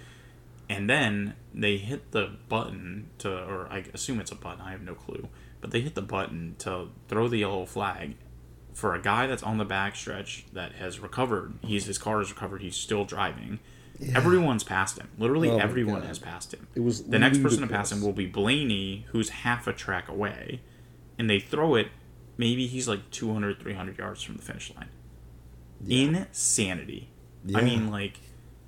And 0.70 0.90
then 0.90 1.36
they 1.54 1.78
hit 1.78 2.12
the 2.12 2.32
button 2.50 3.10
to, 3.20 3.32
or 3.32 3.68
I 3.72 3.86
assume 3.94 4.20
it's 4.20 4.32
a 4.32 4.36
button, 4.36 4.62
I 4.62 4.72
have 4.72 4.82
no 4.82 4.96
clue, 4.96 5.30
but 5.62 5.72
they 5.72 5.82
hit 5.82 5.96
the 5.96 6.02
button 6.02 6.56
to 6.60 6.90
throw 7.08 7.28
the 7.28 7.38
yellow 7.38 7.66
flag 7.66 8.16
for 8.74 8.94
a 8.94 9.02
guy 9.02 9.26
that's 9.26 9.42
on 9.44 9.58
the 9.58 9.66
backstretch 9.66 10.44
that 10.54 10.74
has 10.74 11.00
recovered. 11.00 11.54
He's 11.62 11.86
his 11.86 11.98
car 11.98 12.22
is 12.22 12.30
recovered. 12.30 12.62
He's 12.62 12.76
still 12.76 13.06
driving. 13.06 13.60
Everyone's 14.14 14.64
passed 14.64 15.00
him. 15.00 15.10
Literally, 15.18 15.50
Oh 15.50 15.58
everyone 15.58 16.04
has 16.04 16.20
passed 16.20 16.54
him. 16.54 16.68
It 16.76 16.82
was 16.82 17.04
the 17.04 17.18
next 17.18 17.42
person 17.42 17.62
to 17.62 17.68
pass 17.68 17.92
him 17.92 18.02
will 18.02 18.14
be 18.14 18.28
Blaney, 18.28 19.08
who's 19.10 19.30
half 19.30 19.66
a 19.66 19.74
track 19.74 20.08
away, 20.08 20.62
and 21.18 21.28
they 21.28 21.40
throw 21.40 21.74
it. 21.76 21.88
Maybe 22.38 22.68
he's 22.68 22.88
like 22.88 23.10
200, 23.12 23.60
300 23.60 23.98
yards 23.98 24.22
from 24.24 24.36
the 24.38 24.44
finish 24.44 24.74
line. 24.76 24.90
Insanity. 25.88 27.10
I 27.56 27.62
mean, 27.62 27.90
like, 27.92 28.20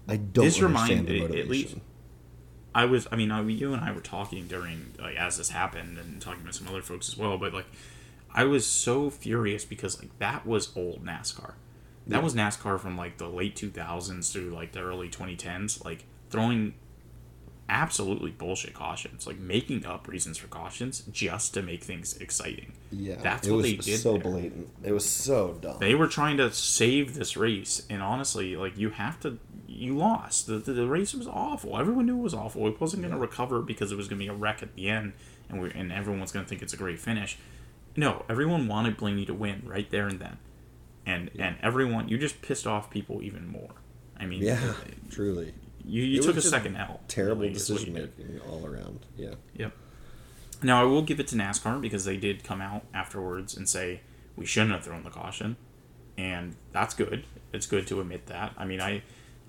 I 0.07 0.17
don't 0.17 0.45
This 0.45 0.61
understand 0.61 1.07
remind- 1.09 1.33
the 1.33 1.39
at 1.39 1.47
least- 1.49 1.75
I 2.73 2.85
was, 2.85 3.07
I 3.11 3.15
mean, 3.15 3.31
I, 3.31 3.41
you 3.43 3.73
and 3.73 3.83
I 3.83 3.91
were 3.91 3.99
talking 4.01 4.47
during, 4.47 4.93
like, 4.99 5.15
as 5.15 5.37
this 5.37 5.49
happened 5.49 5.97
and 5.97 6.21
talking 6.21 6.45
to 6.45 6.53
some 6.53 6.67
other 6.67 6.81
folks 6.83 7.09
as 7.09 7.17
well, 7.17 7.37
but, 7.37 7.51
like, 7.53 7.65
I 8.31 8.43
was 8.43 8.65
so 8.65 9.09
furious 9.09 9.65
because, 9.65 9.99
like, 9.99 10.17
that 10.19 10.45
was 10.45 10.75
old 10.77 11.03
NASCAR. 11.03 11.53
That 12.07 12.23
was 12.23 12.33
NASCAR 12.35 12.79
from, 12.79 12.95
like, 12.97 13.17
the 13.17 13.27
late 13.27 13.55
2000s 13.55 14.31
through, 14.31 14.51
like, 14.51 14.71
the 14.71 14.81
early 14.81 15.09
2010s, 15.09 15.83
like, 15.83 16.05
throwing 16.29 16.75
absolutely 17.69 18.31
bullshit 18.31 18.73
cautions, 18.73 19.25
like, 19.27 19.37
making 19.39 19.85
up 19.85 20.07
reasons 20.07 20.37
for 20.37 20.47
cautions 20.47 21.03
just 21.11 21.53
to 21.53 21.61
make 21.61 21.83
things 21.83 22.17
exciting. 22.17 22.73
yeah, 22.91 23.15
That's 23.21 23.47
what 23.47 23.61
they 23.63 23.75
did 23.75 23.99
so 23.99 24.13
there. 24.13 24.21
blatant. 24.21 24.69
It 24.83 24.91
was 24.91 25.05
so 25.09 25.57
dumb. 25.61 25.77
They 25.79 25.95
were 25.95 26.07
trying 26.07 26.37
to 26.37 26.51
save 26.51 27.15
this 27.15 27.37
race, 27.37 27.85
and 27.89 28.01
honestly, 28.01 28.55
like 28.55 28.77
you 28.77 28.89
have 28.89 29.19
to, 29.21 29.37
you 29.67 29.95
lost. 29.95 30.47
The, 30.47 30.57
the, 30.57 30.73
the 30.73 30.87
race 30.87 31.13
was 31.13 31.27
awful. 31.27 31.77
Everyone 31.77 32.05
knew 32.05 32.17
it 32.17 32.23
was 32.23 32.33
awful. 32.33 32.67
It 32.67 32.81
wasn't 32.81 33.03
going 33.03 33.13
to 33.13 33.19
recover 33.19 33.61
because 33.61 33.91
it 33.91 33.95
was 33.97 34.07
going 34.07 34.19
to 34.19 34.25
be 34.25 34.29
a 34.29 34.33
wreck 34.33 34.61
at 34.63 34.75
the 34.75 34.89
end, 34.89 35.13
and 35.47 35.61
we 35.61 35.71
and 35.71 35.91
everyone's 35.91 36.31
going 36.31 36.45
to 36.45 36.49
think 36.49 36.61
it's 36.61 36.73
a 36.73 36.77
great 36.77 36.99
finish. 36.99 37.37
No, 37.95 38.23
everyone 38.29 38.67
wanted 38.67 38.97
Blaney 38.97 39.25
to 39.25 39.33
win 39.33 39.63
right 39.65 39.89
there 39.89 40.07
and 40.07 40.19
then, 40.19 40.37
and 41.05 41.29
and 41.37 41.57
everyone 41.61 42.07
you 42.07 42.17
just 42.17 42.41
pissed 42.41 42.65
off 42.67 42.89
people 42.89 43.21
even 43.21 43.47
more. 43.47 43.71
I 44.19 44.25
mean, 44.25 44.41
yeah, 44.41 44.73
truly. 45.09 45.53
You, 45.85 46.03
you 46.03 46.21
took 46.21 46.37
a 46.37 46.41
second 46.41 46.75
L. 46.75 46.99
Terrible 47.07 47.41
really, 47.41 47.55
is 47.55 47.69
what 47.69 47.85
you 47.85 47.93
decision 47.93 48.13
making 48.17 48.41
all 48.49 48.65
around. 48.65 48.99
Yeah. 49.17 49.35
Yep. 49.55 49.73
Now 50.61 50.81
I 50.81 50.85
will 50.85 51.01
give 51.01 51.19
it 51.19 51.27
to 51.29 51.35
NASCAR 51.35 51.81
because 51.81 52.05
they 52.05 52.17
did 52.17 52.43
come 52.43 52.61
out 52.61 52.83
afterwards 52.93 53.55
and 53.55 53.67
say 53.67 54.01
we 54.35 54.45
shouldn't 54.45 54.73
have 54.73 54.83
thrown 54.83 55.03
the 55.03 55.09
caution, 55.09 55.55
and 56.17 56.55
that's 56.71 56.93
good. 56.93 57.25
It's 57.53 57.65
good 57.65 57.87
to 57.87 58.01
admit 58.01 58.27
that. 58.27 58.53
I 58.57 58.65
mean, 58.65 58.81
I 58.81 59.03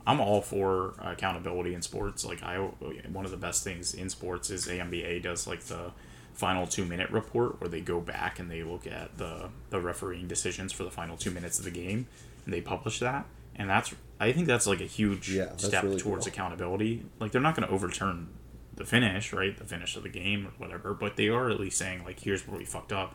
I'm 0.07 0.21
all 0.21 0.41
for 0.41 0.95
accountability 1.01 1.75
in 1.75 1.83
sports. 1.83 2.25
Like 2.25 2.43
I 2.43 2.59
one 2.59 3.25
of 3.25 3.31
the 3.31 3.37
best 3.37 3.65
things 3.65 3.95
in 3.95 4.09
sports 4.09 4.51
is 4.51 4.67
NBA 4.67 5.23
does 5.23 5.47
like 5.47 5.61
the 5.63 5.93
final 6.33 6.67
two 6.67 6.85
minute 6.85 7.11
report 7.11 7.61
where 7.61 7.69
they 7.69 7.81
go 7.81 8.01
back 8.01 8.39
and 8.39 8.51
they 8.51 8.63
look 8.63 8.87
at 8.87 9.19
the 9.19 9.51
the 9.71 9.81
refereeing 9.81 10.27
decisions 10.27 10.73
for 10.73 10.85
the 10.85 10.91
final 10.91 11.17
two 11.17 11.31
minutes 11.31 11.59
of 11.59 11.65
the 11.65 11.71
game 11.71 12.07
and 12.45 12.55
they 12.55 12.61
publish 12.61 12.99
that. 13.01 13.27
And 13.57 13.69
that's 13.69 13.95
I 14.21 14.33
think 14.33 14.47
that's 14.47 14.67
like 14.67 14.81
a 14.81 14.85
huge 14.87 15.31
Yeah, 15.31 15.57
step 15.57 15.83
really 15.83 15.97
towards 15.99 16.27
cool. 16.27 16.33
accountability. 16.33 17.05
Like 17.19 17.33
they're 17.33 17.41
not 17.41 17.57
going 17.57 17.67
to 17.67 17.75
overturn 17.75 18.29
the 18.77 18.85
finish, 18.85 19.33
right? 19.33 19.57
The 19.57 19.65
finish 19.65 19.97
of 19.97 20.03
the 20.05 20.09
game 20.11 20.47
or 20.47 20.51
whatever, 20.59 20.95
but 20.95 21.17
they 21.17 21.29
are 21.29 21.51
at 21.51 21.59
least 21.59 21.79
saying 21.79 22.05
like 22.05 22.21
here's 22.21 22.47
where 22.47 22.59
we 22.59 22.65
fucked 22.65 22.93
up. 22.93 23.15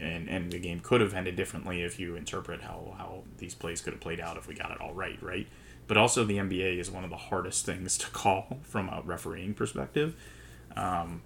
And, 0.00 0.28
and 0.28 0.50
the 0.50 0.58
game 0.58 0.80
could 0.80 1.00
have 1.00 1.12
ended 1.12 1.36
differently 1.36 1.82
if 1.82 2.00
you 2.00 2.16
interpret 2.16 2.62
how, 2.62 2.94
how 2.98 3.22
these 3.38 3.54
plays 3.54 3.80
could 3.82 3.92
have 3.92 4.00
played 4.00 4.20
out 4.20 4.36
if 4.36 4.48
we 4.48 4.54
got 4.54 4.70
it 4.70 4.80
all 4.80 4.94
right, 4.94 5.22
right? 5.22 5.46
But 5.86 5.96
also 5.96 6.24
the 6.24 6.38
NBA 6.38 6.78
is 6.78 6.90
one 6.90 7.04
of 7.04 7.10
the 7.10 7.16
hardest 7.16 7.66
things 7.66 7.98
to 8.02 8.06
call 8.10 8.58
from 8.62 8.88
a 8.88 9.02
refereeing 9.04 9.54
perspective. 9.54 10.16
Um, 10.76 11.22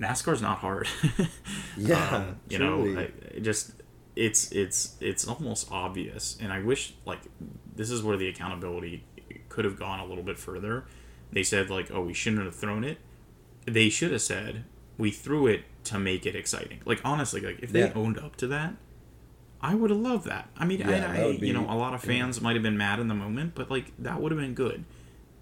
NASCAR's 0.00 0.42
not 0.42 0.58
hard. 0.58 0.86
Yeah, 1.76 2.16
Um, 2.16 2.36
you 2.48 2.58
truly. 2.58 2.94
know, 2.94 3.00
I, 3.00 3.04
it 3.34 3.40
just 3.42 3.72
it's 4.20 4.52
it's 4.52 4.96
it's 5.00 5.26
almost 5.26 5.68
obvious, 5.72 6.36
and 6.40 6.52
I 6.52 6.60
wish 6.60 6.92
like 7.06 7.20
this 7.74 7.90
is 7.90 8.02
where 8.02 8.16
the 8.18 8.28
accountability 8.28 9.04
could 9.48 9.64
have 9.64 9.78
gone 9.78 9.98
a 9.98 10.04
little 10.04 10.22
bit 10.24 10.38
further. 10.38 10.84
They 11.32 11.42
said 11.42 11.70
like, 11.70 11.90
oh, 11.90 12.02
we 12.02 12.12
shouldn't 12.14 12.44
have 12.44 12.54
thrown 12.54 12.84
it. 12.84 12.98
They 13.66 13.88
should 13.88 14.12
have 14.12 14.20
said 14.22 14.64
we 14.98 15.10
threw 15.10 15.46
it 15.46 15.62
to 15.84 15.98
make 15.98 16.26
it 16.26 16.36
exciting. 16.36 16.80
Like 16.84 17.00
honestly, 17.04 17.40
like 17.40 17.60
if 17.60 17.72
they 17.72 17.80
Yeah. 17.80 17.92
owned 17.94 18.18
up 18.18 18.36
to 18.36 18.46
that, 18.48 18.74
I 19.62 19.74
would 19.74 19.88
have 19.90 19.98
loved 20.00 20.26
that. 20.26 20.50
I 20.56 20.66
mean, 20.66 20.80
Yeah, 20.80 21.10
I, 21.10 21.22
I 21.22 21.26
would 21.26 21.40
you 21.40 21.54
know 21.54 21.64
a 21.70 21.76
lot 21.76 21.94
of 21.94 22.02
fans 22.02 22.40
might 22.42 22.54
have 22.56 22.62
been 22.62 22.76
mad 22.76 22.98
in 23.00 23.08
the 23.08 23.14
moment, 23.14 23.54
but 23.54 23.70
like 23.70 23.92
that 23.98 24.20
would 24.20 24.32
have 24.32 24.40
been 24.40 24.54
good. 24.54 24.84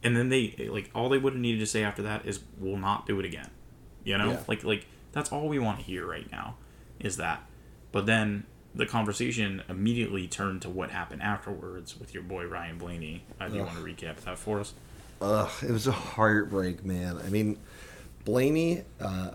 And 0.05 0.17
then 0.17 0.29
they 0.29 0.69
like 0.71 0.89
all 0.95 1.09
they 1.09 1.19
would 1.19 1.33
have 1.33 1.43
needed 1.43 1.59
to 1.59 1.67
say 1.67 1.83
after 1.83 2.03
that 2.03 2.25
is 2.27 2.41
we'll 2.59 2.77
not 2.77 3.07
do 3.07 3.19
it 3.19 3.27
again. 3.27 3.51
You 4.05 4.17
know, 4.19 4.31
Yeah. 4.33 4.43
like 4.47 4.63
like 4.63 4.87
that's 5.11 5.33
all 5.33 5.49
we 5.49 5.59
want 5.59 5.81
to 5.81 5.85
hear 5.85 6.07
right 6.07 6.31
now 6.31 6.57
is 7.01 7.17
that. 7.17 7.43
But 7.91 8.07
then 8.07 8.45
the 8.79 8.87
conversation 8.87 9.61
immediately 9.69 10.29
turned 10.29 10.63
to 10.63 10.71
what 10.71 10.91
happened 10.91 11.21
afterwards 11.21 11.99
with 11.99 12.15
your 12.15 12.23
boy 12.23 12.47
Ryan 12.47 12.79
Blaney. 12.79 13.25
Uh, 13.39 13.49
do 13.49 13.57
you 13.57 13.63
Ugh. 13.63 13.67
want 13.67 13.79
to 13.79 13.85
recap 14.07 14.17
that 14.21 14.39
for 14.39 14.61
us? 14.61 14.73
Ugh, 15.21 15.51
it 15.65 15.73
was 15.73 15.89
a 15.89 15.93
heartbreak, 15.93 16.85
man. 16.85 17.19
I 17.19 17.29
mean, 17.29 17.59
Blaney, 18.25 18.85
uh, 19.01 19.33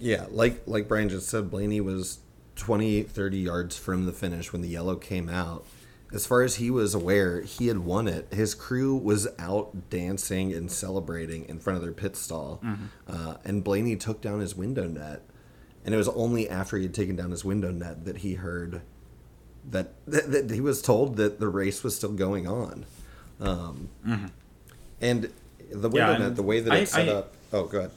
yeah, 0.00 0.26
like 0.28 0.62
like 0.66 0.88
Brian 0.88 1.08
just 1.08 1.28
said, 1.28 1.50
Blaney 1.50 1.80
was 1.80 2.18
20, 2.56 3.04
30 3.04 3.38
yards 3.38 3.78
from 3.78 4.06
the 4.06 4.12
finish 4.12 4.52
when 4.52 4.60
the 4.60 4.68
yellow 4.68 4.96
came 4.96 5.28
out. 5.28 5.64
As 6.12 6.26
far 6.26 6.42
as 6.42 6.56
he 6.56 6.68
was 6.70 6.94
aware, 6.94 7.42
he 7.42 7.68
had 7.68 7.78
won 7.78 8.08
it. 8.08 8.32
His 8.32 8.54
crew 8.54 8.96
was 8.96 9.28
out 9.38 9.88
dancing 9.88 10.52
and 10.52 10.70
celebrating 10.70 11.44
in 11.48 11.60
front 11.60 11.76
of 11.76 11.82
their 11.82 11.92
pit 11.92 12.16
stall, 12.16 12.60
uh, 13.08 13.36
and 13.44 13.62
Blaney 13.62 13.96
took 13.96 14.20
down 14.20 14.40
his 14.40 14.56
window 14.56 14.86
net. 14.86 15.22
And 15.84 15.94
it 15.94 15.98
was 15.98 16.08
only 16.08 16.48
after 16.48 16.76
he 16.78 16.84
had 16.84 16.94
taken 16.94 17.14
down 17.16 17.30
his 17.30 17.44
window 17.44 17.70
net 17.70 18.04
that 18.06 18.18
he 18.18 18.34
heard 18.34 18.80
that, 19.70 19.92
that, 20.06 20.30
that 20.30 20.50
he 20.50 20.60
was 20.60 20.80
told 20.82 21.16
that 21.16 21.40
the 21.40 21.48
race 21.48 21.82
was 21.84 21.94
still 21.96 22.12
going 22.12 22.46
on. 22.46 22.86
Um, 23.40 23.88
And 25.00 25.30
the 25.70 25.88
window 25.90 26.12
Yeah, 26.12 26.18
net, 26.18 26.36
the 26.36 26.42
way 26.42 26.60
that 26.60 26.72
I- 26.72 26.76
it's 26.78 26.92
set 26.92 27.08
I- 27.08 27.12
up. 27.12 27.34
Oh, 27.52 27.64
good. 27.66 27.90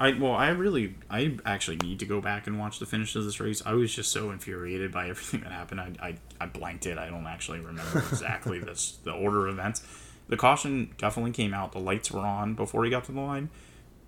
I 0.00 0.18
well, 0.18 0.32
I 0.32 0.48
really, 0.48 0.96
I 1.08 1.36
actually 1.44 1.76
need 1.76 2.00
to 2.00 2.06
go 2.06 2.20
back 2.20 2.48
and 2.48 2.58
watch 2.58 2.80
the 2.80 2.86
finish 2.86 3.14
of 3.14 3.24
this 3.24 3.38
race. 3.38 3.62
I 3.64 3.74
was 3.74 3.94
just 3.94 4.10
so 4.10 4.32
infuriated 4.32 4.90
by 4.90 5.08
everything 5.08 5.42
that 5.42 5.52
happened. 5.52 5.80
I, 5.80 5.92
I, 6.00 6.14
I 6.40 6.46
blanked 6.46 6.86
it. 6.86 6.98
I 6.98 7.08
don't 7.08 7.26
actually 7.26 7.60
remember 7.60 8.00
exactly 8.10 8.58
this 8.60 8.98
the 9.04 9.12
order 9.12 9.46
of 9.46 9.54
events. 9.54 9.82
The 10.28 10.36
caution 10.36 10.92
definitely 10.98 11.30
came 11.32 11.54
out. 11.54 11.70
The 11.70 11.78
lights 11.78 12.10
were 12.10 12.20
on 12.20 12.54
before 12.54 12.84
he 12.84 12.90
got 12.90 13.04
to 13.04 13.12
the 13.12 13.20
line. 13.20 13.50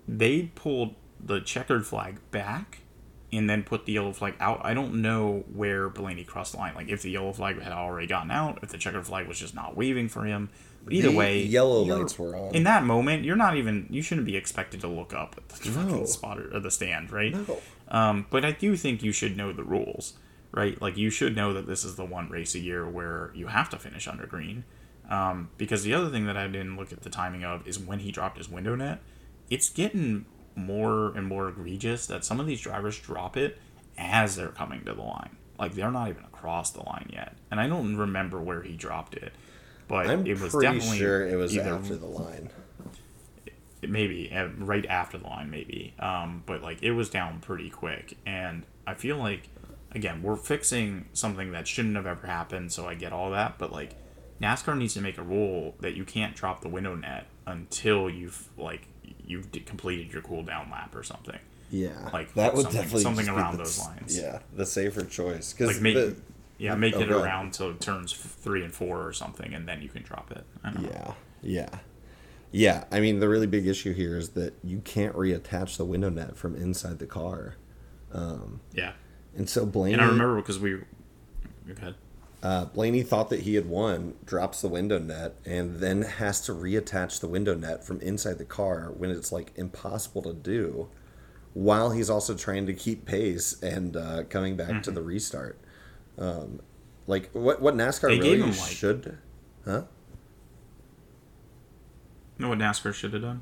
They 0.05 0.51
pulled 0.55 0.95
the 1.19 1.39
checkered 1.41 1.85
flag 1.85 2.19
back 2.31 2.79
and 3.33 3.49
then 3.49 3.63
put 3.63 3.85
the 3.85 3.93
yellow 3.93 4.13
flag 4.13 4.35
out. 4.39 4.61
I 4.63 4.73
don't 4.73 5.01
know 5.01 5.43
where 5.53 5.89
Blaney 5.89 6.23
crossed 6.23 6.53
the 6.53 6.59
line. 6.59 6.75
Like 6.75 6.89
if 6.89 7.01
the 7.01 7.11
yellow 7.11 7.33
flag 7.33 7.61
had 7.61 7.73
already 7.73 8.07
gotten 8.07 8.31
out, 8.31 8.59
if 8.61 8.69
the 8.69 8.77
checkered 8.77 9.05
flag 9.05 9.27
was 9.27 9.39
just 9.39 9.55
not 9.55 9.75
waving 9.75 10.09
for 10.09 10.23
him. 10.25 10.49
But 10.83 10.93
either 10.93 11.09
The 11.09 11.15
way, 11.15 11.41
yellow 11.41 11.81
lights 11.81 12.17
were 12.19 12.35
on. 12.35 12.53
In 12.53 12.63
that 12.65 12.83
moment, 12.83 13.23
you're 13.23 13.35
not 13.35 13.57
even. 13.57 13.87
You 13.89 14.03
shouldn't 14.03 14.27
be 14.27 14.37
expected 14.37 14.81
to 14.81 14.87
look 14.87 15.13
up 15.15 15.35
at 15.37 15.49
the 15.49 15.69
No. 15.71 15.75
fucking 15.87 16.05
spot 16.05 16.37
or 16.39 16.59
the 16.59 16.69
stand, 16.69 17.11
right? 17.11 17.33
No. 17.33 17.57
Um, 17.87 18.27
but 18.29 18.45
I 18.45 18.51
do 18.51 18.75
think 18.77 19.01
you 19.01 19.11
should 19.11 19.35
know 19.35 19.51
the 19.51 19.63
rules, 19.63 20.13
right? 20.51 20.79
Like 20.79 20.95
you 20.95 21.09
should 21.09 21.35
know 21.35 21.53
that 21.53 21.65
this 21.65 21.83
is 21.83 21.95
the 21.95 22.05
one 22.05 22.29
race 22.29 22.53
a 22.53 22.59
year 22.59 22.87
where 22.87 23.31
you 23.33 23.47
have 23.47 23.69
to 23.71 23.79
finish 23.79 24.07
under 24.07 24.27
green. 24.27 24.63
Um, 25.09 25.49
because 25.57 25.83
the 25.83 25.93
other 25.95 26.09
thing 26.09 26.25
that 26.27 26.37
I 26.37 26.45
didn't 26.47 26.77
look 26.77 26.91
at 26.93 27.01
the 27.01 27.09
timing 27.09 27.43
of 27.43 27.67
is 27.67 27.77
when 27.79 27.99
he 27.99 28.11
dropped 28.11 28.37
his 28.37 28.47
window 28.49 28.75
net. 28.75 28.99
It's 29.49 29.69
getting 29.69 30.25
more 30.55 31.15
and 31.15 31.27
more 31.27 31.49
egregious 31.49 32.07
that 32.07 32.23
some 32.25 32.39
of 32.39 32.47
these 32.47 32.61
drivers 32.61 32.97
drop 32.99 33.37
it 33.37 33.57
as 33.97 34.35
they're 34.35 34.49
coming 34.49 34.83
to 34.85 34.93
the 34.93 35.01
line. 35.01 35.35
Like 35.59 35.73
they're 35.73 35.91
not 35.91 36.09
even 36.09 36.23
across 36.25 36.71
the 36.71 36.83
line 36.83 37.09
yet. 37.13 37.35
And 37.51 37.59
I 37.59 37.67
don't 37.67 37.95
remember 37.97 38.41
where 38.41 38.61
he 38.61 38.75
dropped 38.75 39.15
it, 39.15 39.33
but 39.87 40.07
I'm 40.07 40.25
it 40.27 40.39
was 40.39 40.51
pretty 40.53 40.67
definitely 40.77 40.97
sure 40.97 41.27
it 41.27 41.35
was 41.35 41.55
after 41.57 41.95
the 41.95 42.05
line. 42.07 42.49
maybe 43.81 44.31
uh, 44.33 44.47
right 44.57 44.85
after 44.87 45.17
the 45.17 45.27
line 45.27 45.49
maybe 45.51 45.93
um, 45.99 46.41
but 46.45 46.61
like 46.63 46.81
it 46.81 46.91
was 46.91 47.09
down 47.09 47.39
pretty 47.39 47.69
quick 47.69 48.17
and 48.25 48.63
i 48.87 48.95
feel 48.95 49.15
like 49.17 49.47
again 49.91 50.23
we're 50.23 50.35
fixing 50.35 51.05
something 51.13 51.51
that 51.51 51.67
shouldn't 51.67 51.95
have 51.95 52.07
ever 52.07 52.25
happened 52.25 52.71
so 52.71 52.87
i 52.87 52.95
get 52.95 53.13
all 53.13 53.29
that 53.29 53.59
but 53.59 53.71
like 53.71 53.91
nascar 54.41 54.75
needs 54.75 54.95
to 54.95 55.01
make 55.01 55.19
a 55.19 55.21
rule 55.23 55.75
that 55.81 55.93
you 55.93 56.03
can't 56.03 56.35
drop 56.35 56.61
the 56.61 56.67
window 56.69 56.95
net 56.95 57.27
until 57.45 58.09
you've 58.09 58.49
like 58.57 58.87
you've 59.27 59.51
d- 59.51 59.59
completed 59.61 60.11
your 60.13 60.21
cool 60.21 60.43
down 60.43 60.69
lap 60.71 60.95
or 60.95 61.03
something 61.03 61.39
Yeah, 61.71 62.09
Like, 62.13 62.33
that 62.35 62.53
would 62.53 62.63
something- 62.63 62.81
definitely 62.81 63.03
something 63.03 63.29
around 63.29 63.53
the- 63.53 63.63
those 63.63 63.79
lines. 63.79 64.17
Yeah, 64.17 64.39
the 64.55 64.65
safer 64.65 65.03
choice 65.03 65.51
because 65.53 65.73
like 65.73 65.81
make 65.81 66.15
yeah 66.57 66.75
make 66.75 66.95
oh, 66.95 67.01
it 67.01 67.11
around 67.11 67.53
till 67.53 67.71
it 67.71 67.81
turns 67.81 68.13
three 68.13 68.63
and 68.63 68.73
four 68.73 69.05
or 69.05 69.11
something 69.13 69.53
and 69.53 69.67
then 69.67 69.81
you 69.81 69.89
can 69.89 70.03
drop 70.03 70.31
it 70.31 70.45
I 70.63 70.69
don't 70.71 70.83
know. 70.83 70.89
Yeah, 70.89 71.13
yeah, 71.41 71.79
yeah. 72.51 72.83
I 72.91 72.99
mean, 73.01 73.19
the 73.19 73.27
really 73.27 73.47
big 73.47 73.67
issue 73.67 73.93
here 73.93 74.17
is 74.17 74.29
that 74.29 74.53
you 74.63 74.79
can't 74.79 75.15
reattach 75.15 75.75
the 75.77 75.85
window 75.85 76.09
net 76.09 76.37
from 76.37 76.55
inside 76.55 76.99
the 76.99 77.07
car, 77.07 77.55
um, 78.13 78.61
yeah 78.73 78.93
and 79.35 79.49
so 79.49 79.65
Blaney. 79.65 79.93
and 79.93 80.01
i 80.01 80.05
remember 80.05 80.37
because 80.37 80.59
we 80.59 80.75
okay 81.69 81.93
Uh, 82.45 82.65
Blaney 82.65 83.01
thought 83.01 83.31
that 83.31 83.39
he 83.39 83.55
had 83.55 83.65
won, 83.65 84.13
drops 84.23 84.61
the 84.61 84.67
window 84.67 84.99
net, 84.99 85.33
and 85.45 85.77
then 85.79 86.03
has 86.03 86.41
to 86.41 86.51
reattach 86.51 87.19
the 87.19 87.27
window 87.27 87.55
net 87.55 87.83
from 87.83 87.99
inside 88.01 88.37
the 88.37 88.45
car 88.45 88.93
when 88.95 89.09
it's 89.09 89.31
like 89.31 89.51
impossible 89.55 90.21
to 90.21 90.31
do, 90.33 90.87
while 91.55 91.89
he's 91.89 92.07
also 92.07 92.35
trying 92.35 92.67
to 92.67 92.73
keep 92.75 93.03
pace 93.05 93.59
and 93.63 93.97
uh, 93.97 94.21
coming 94.29 94.55
back 94.55 94.83
to 94.83 94.91
the 94.91 95.01
restart. 95.01 95.59
Um, 96.19 96.59
like 97.07 97.31
what 97.33 97.63
what 97.63 97.73
NASCAR 97.73 98.11
Mm-hmm. 98.11 98.21
They 98.21 98.29
really 98.29 98.41
him, 98.41 98.49
like- 98.49 98.55
should, 98.69 99.17
huh? 99.65 99.83
know 102.37 102.49
what 102.49 102.59
nascar 102.59 102.93
should 102.93 103.13
have 103.13 103.21
done 103.23 103.41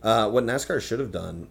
Uh, 0.00 0.30
what 0.30 0.44
NASCAR 0.44 0.80
should 0.80 1.00
have 1.00 1.10
done, 1.10 1.48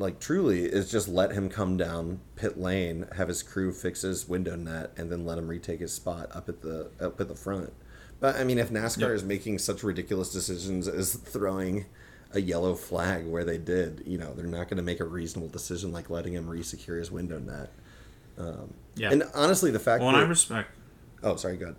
like 0.00 0.18
truly, 0.18 0.64
is 0.64 0.90
just 0.90 1.08
let 1.08 1.32
him 1.32 1.48
come 1.48 1.76
down 1.76 2.20
pit 2.34 2.58
lane, 2.58 3.06
have 3.16 3.28
his 3.28 3.42
crew 3.42 3.72
fix 3.72 4.02
his 4.02 4.28
window 4.28 4.56
net, 4.56 4.92
and 4.96 5.12
then 5.12 5.24
let 5.24 5.38
him 5.38 5.46
retake 5.46 5.80
his 5.80 5.92
spot 5.92 6.28
up 6.34 6.48
at 6.48 6.62
the 6.62 6.90
up 7.00 7.20
at 7.20 7.28
the 7.28 7.34
front. 7.34 7.72
But 8.18 8.36
I 8.36 8.44
mean, 8.44 8.58
if 8.58 8.70
NASCAR 8.70 9.00
Yep. 9.00 9.10
is 9.10 9.24
making 9.24 9.58
such 9.58 9.82
ridiculous 9.82 10.32
decisions 10.32 10.88
as 10.88 11.14
throwing 11.14 11.86
a 12.32 12.40
yellow 12.40 12.74
flag 12.74 13.26
where 13.26 13.44
they 13.44 13.58
did, 13.58 14.02
you 14.06 14.18
know, 14.18 14.32
they're 14.34 14.46
not 14.46 14.68
going 14.68 14.76
to 14.76 14.82
make 14.82 15.00
a 15.00 15.04
reasonable 15.04 15.48
decision 15.48 15.92
like 15.92 16.10
letting 16.10 16.32
him 16.32 16.46
resecure 16.46 16.98
his 16.98 17.10
window 17.10 17.38
net. 17.38 17.70
Um, 18.38 18.72
yeah 18.94 19.10
And 19.10 19.24
honestly, 19.34 19.70
the 19.70 19.78
fact 19.78 20.00
well 20.00 20.10
and 20.10 20.18
i 20.18 20.22
respect 20.22 20.70
oh, 21.22 21.36
sorry, 21.36 21.56
go 21.56 21.66
ahead. 21.66 21.76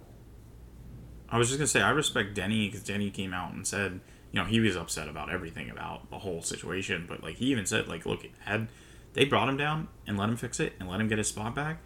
I 1.30 1.38
was 1.38 1.48
just 1.48 1.60
gonna 1.60 1.68
say 1.68 1.82
I 1.82 1.92
respect 1.92 2.36
Denny 2.36 2.68
because 2.68 2.84
Denny 2.84 3.10
came 3.10 3.34
out 3.34 3.54
and 3.54 3.66
said, 3.66 4.02
you 4.32 4.40
know, 4.40 4.46
he 4.46 4.60
was 4.60 4.76
upset 4.76 5.08
about 5.10 5.30
everything 5.32 5.70
about 5.70 6.10
the 6.10 6.20
whole 6.20 6.42
situation, 6.42 7.06
but 7.08 7.22
like 7.24 7.36
he 7.36 7.46
even 7.48 7.66
said, 7.66 7.88
like, 7.88 8.06
look, 8.06 8.26
had 8.46 8.68
they 9.14 9.26
brought 9.26 9.50
him 9.50 9.58
down 9.58 9.88
and 10.08 10.18
let 10.18 10.30
him 10.30 10.38
fix 10.38 10.60
it 10.60 10.74
and 10.80 10.88
let 10.90 11.02
him 11.02 11.08
get 11.08 11.18
his 11.18 11.28
spot 11.28 11.54
back, 11.56 11.80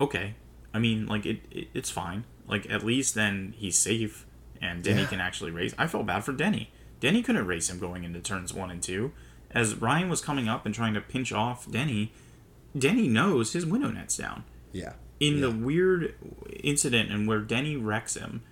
okay. 0.00 0.34
I 0.72 0.78
mean, 0.80 1.06
like 1.06 1.24
it, 1.24 1.40
it 1.50 1.68
it's 1.72 1.90
fine. 1.90 2.24
Like 2.48 2.68
at 2.70 2.82
least 2.84 3.14
then 3.14 3.54
he's 3.56 3.78
safe 3.78 4.26
and 4.60 4.82
Denny 4.82 5.02
Yeah. 5.02 5.06
can 5.08 5.20
actually 5.20 5.50
race. 5.52 5.74
I 5.78 5.86
felt 5.86 6.06
bad 6.06 6.24
for 6.24 6.32
Denny. 6.32 6.70
Denny 7.00 7.22
couldn't 7.22 7.46
race 7.46 7.70
him 7.70 7.78
going 7.78 8.02
into 8.04 8.18
turns 8.20 8.52
one 8.52 8.70
and 8.70 8.82
two. 8.82 9.12
As 9.52 9.76
Ryan 9.76 10.08
was 10.08 10.20
coming 10.20 10.48
up 10.48 10.66
and 10.66 10.74
trying 10.74 10.94
to 10.94 11.00
pinch 11.00 11.32
off 11.32 11.70
Denny, 11.70 12.12
Denny 12.76 13.06
knows 13.06 13.52
his 13.52 13.64
window 13.64 13.90
net's 13.90 14.16
down 14.16 14.42
Yeah. 14.72 14.94
in 15.20 15.40
the 15.40 15.50
weird 15.50 16.16
incident 16.60 17.12
and 17.12 17.28
where 17.28 17.38
Denny 17.40 17.76
wrecks 17.76 18.14
him 18.16 18.42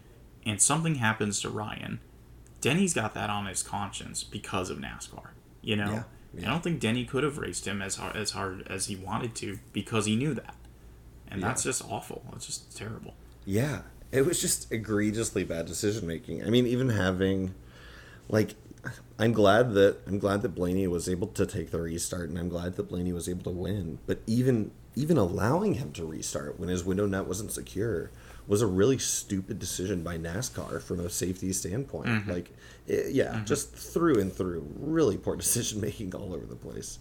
and 0.46 0.62
something 0.62 0.96
happens 0.96 1.40
to 1.40 1.48
Ryan, 1.50 1.98
Denny's 2.62 2.94
got 2.94 3.12
that 3.12 3.29
on 3.29 3.44
his 3.44 3.62
conscience 3.62 4.25
because 4.25 4.70
of 4.70 4.79
NASCAR. 4.79 5.29
You 5.61 5.77
know? 5.77 5.90
Yeah, 5.90 6.03
yeah. 6.33 6.48
I 6.48 6.51
don't 6.51 6.62
think 6.62 6.81
Denny 6.81 7.05
could 7.05 7.25
have 7.25 7.37
raced 7.37 7.66
him 7.66 7.83
as 7.83 7.96
hard 7.96 8.16
as 8.16 8.31
hard 8.31 8.66
as 8.68 8.87
he 8.87 8.96
wanted 8.96 9.35
to 9.37 9.59
because 9.75 10.07
he 10.07 10.16
knew 10.16 10.33
that. 10.33 10.55
And 11.29 11.40
Yeah. 11.40 11.48
that's 11.48 11.62
just 11.64 11.85
awful. 11.85 12.25
It's 12.35 12.46
just 12.46 12.75
terrible. 12.75 13.14
Yeah, 13.44 13.83
it 14.12 14.25
was 14.25 14.40
just 14.40 14.72
egregiously 14.72 15.44
bad 15.44 15.66
decision 15.66 16.07
making. 16.07 16.44
I 16.44 16.51
mean, 16.51 16.66
even 16.66 16.90
having, 16.90 17.55
like, 18.29 18.55
I'm 19.18 19.33
glad 19.33 19.75
that 19.75 19.98
I'm 20.07 20.18
glad 20.18 20.42
that 20.42 20.51
Blaney 20.55 20.87
was 20.87 21.09
able 21.09 21.29
to 21.29 21.46
take 21.46 21.70
the 21.70 21.81
restart, 21.81 22.29
and 22.29 22.38
I'm 22.38 22.48
glad 22.48 22.77
that 22.77 22.85
Blaney 22.88 23.12
was 23.12 23.29
able 23.29 23.44
to 23.44 23.51
win. 23.51 23.98
But 24.07 24.20
even 24.27 24.72
even 24.94 25.16
allowing 25.16 25.75
him 25.75 25.92
to 25.92 26.05
restart 26.05 26.61
when 26.61 26.68
his 26.68 26.85
window 26.85 27.07
net 27.07 27.27
wasn't 27.27 27.51
secure 27.53 28.11
was 28.46 28.62
a 28.62 28.66
really 28.66 28.98
stupid 28.98 29.59
decision 29.59 30.02
by 30.02 30.18
NASCAR 30.18 30.83
from 30.83 31.00
a 31.00 31.09
safety 31.11 31.52
standpoint. 31.52 32.09
Like, 32.28 32.50
it, 32.87 33.12
yeah, 33.12 33.42
just 33.44 33.74
through 33.74 34.20
and 34.20 34.33
through, 34.33 34.66
really 34.78 35.16
poor 35.16 35.37
decision 35.44 35.81
making 35.81 36.14
all 36.14 36.35
over 36.35 36.46
the 36.46 36.57
place. 36.57 36.98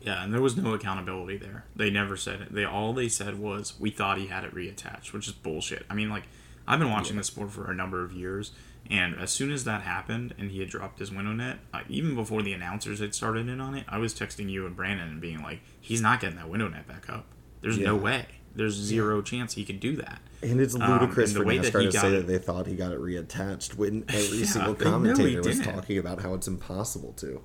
Yeah, 0.00 0.22
and 0.22 0.32
there 0.32 0.40
was 0.40 0.56
no 0.56 0.74
accountability 0.74 1.38
there. 1.38 1.64
They 1.74 1.90
never 1.90 2.16
said 2.16 2.40
it. 2.40 2.52
They 2.52 2.64
all 2.64 2.92
they 2.92 3.08
said 3.08 3.38
was 3.38 3.74
we 3.80 3.90
thought 3.90 4.18
he 4.18 4.26
had 4.28 4.44
it 4.44 4.54
reattached, 4.54 5.12
which 5.12 5.26
is 5.26 5.34
bullshit. 5.34 5.84
I 5.90 5.94
mean, 5.94 6.08
like 6.08 6.24
I've 6.66 6.78
been 6.78 6.90
watching 6.90 7.16
the 7.16 7.24
sport 7.24 7.50
for 7.50 7.70
a 7.70 7.74
number 7.74 8.04
of 8.04 8.12
years, 8.12 8.52
and 8.90 9.18
as 9.18 9.30
soon 9.30 9.50
as 9.50 9.64
that 9.64 9.82
happened 9.82 10.34
and 10.38 10.50
he 10.50 10.60
had 10.60 10.68
dropped 10.68 10.98
his 10.98 11.10
window 11.10 11.32
net, 11.32 11.58
uh, 11.74 11.80
even 11.88 12.14
before 12.14 12.42
the 12.42 12.52
announcers 12.52 13.00
had 13.00 13.14
started 13.14 13.48
in 13.48 13.60
on 13.60 13.74
it, 13.74 13.84
I 13.88 13.98
was 13.98 14.14
texting 14.14 14.48
you 14.48 14.66
and 14.66 14.76
Brandon 14.76 15.08
and 15.08 15.20
being 15.20 15.42
like, 15.42 15.60
he's 15.80 16.00
not 16.00 16.20
getting 16.20 16.36
that 16.36 16.48
window 16.48 16.68
net 16.68 16.86
back 16.86 17.10
up. 17.10 17.26
There's 17.60 17.78
no 17.78 17.96
way. 17.96 18.26
There's 18.58 18.74
zero 18.74 19.22
chance 19.22 19.54
he 19.54 19.64
could 19.64 19.80
do 19.80 19.96
that. 19.96 20.20
And 20.42 20.60
it's 20.60 20.74
Um, 20.74 20.82
ludicrous 20.90 21.30
and 21.30 21.36
the 21.36 21.40
for 21.40 21.46
way 21.46 21.58
that 21.58 21.72
NASCAR 21.72 21.90
to 21.92 21.98
say 21.98 22.08
it- 22.08 22.10
that 22.18 22.26
they 22.26 22.38
thought 22.38 22.66
he 22.66 22.74
got 22.74 22.92
it 22.92 23.00
reattached 23.00 23.74
when 23.76 24.04
every 24.08 24.38
Yeah, 24.38 24.44
single 24.46 24.74
they 24.74 24.84
knew 24.84 24.90
he 24.90 24.92
commentator 25.14 25.42
was 25.42 25.60
talking 25.60 25.98
about 25.98 26.20
how 26.22 26.34
it's 26.34 26.46
impossible 26.48 27.12
to. 27.14 27.40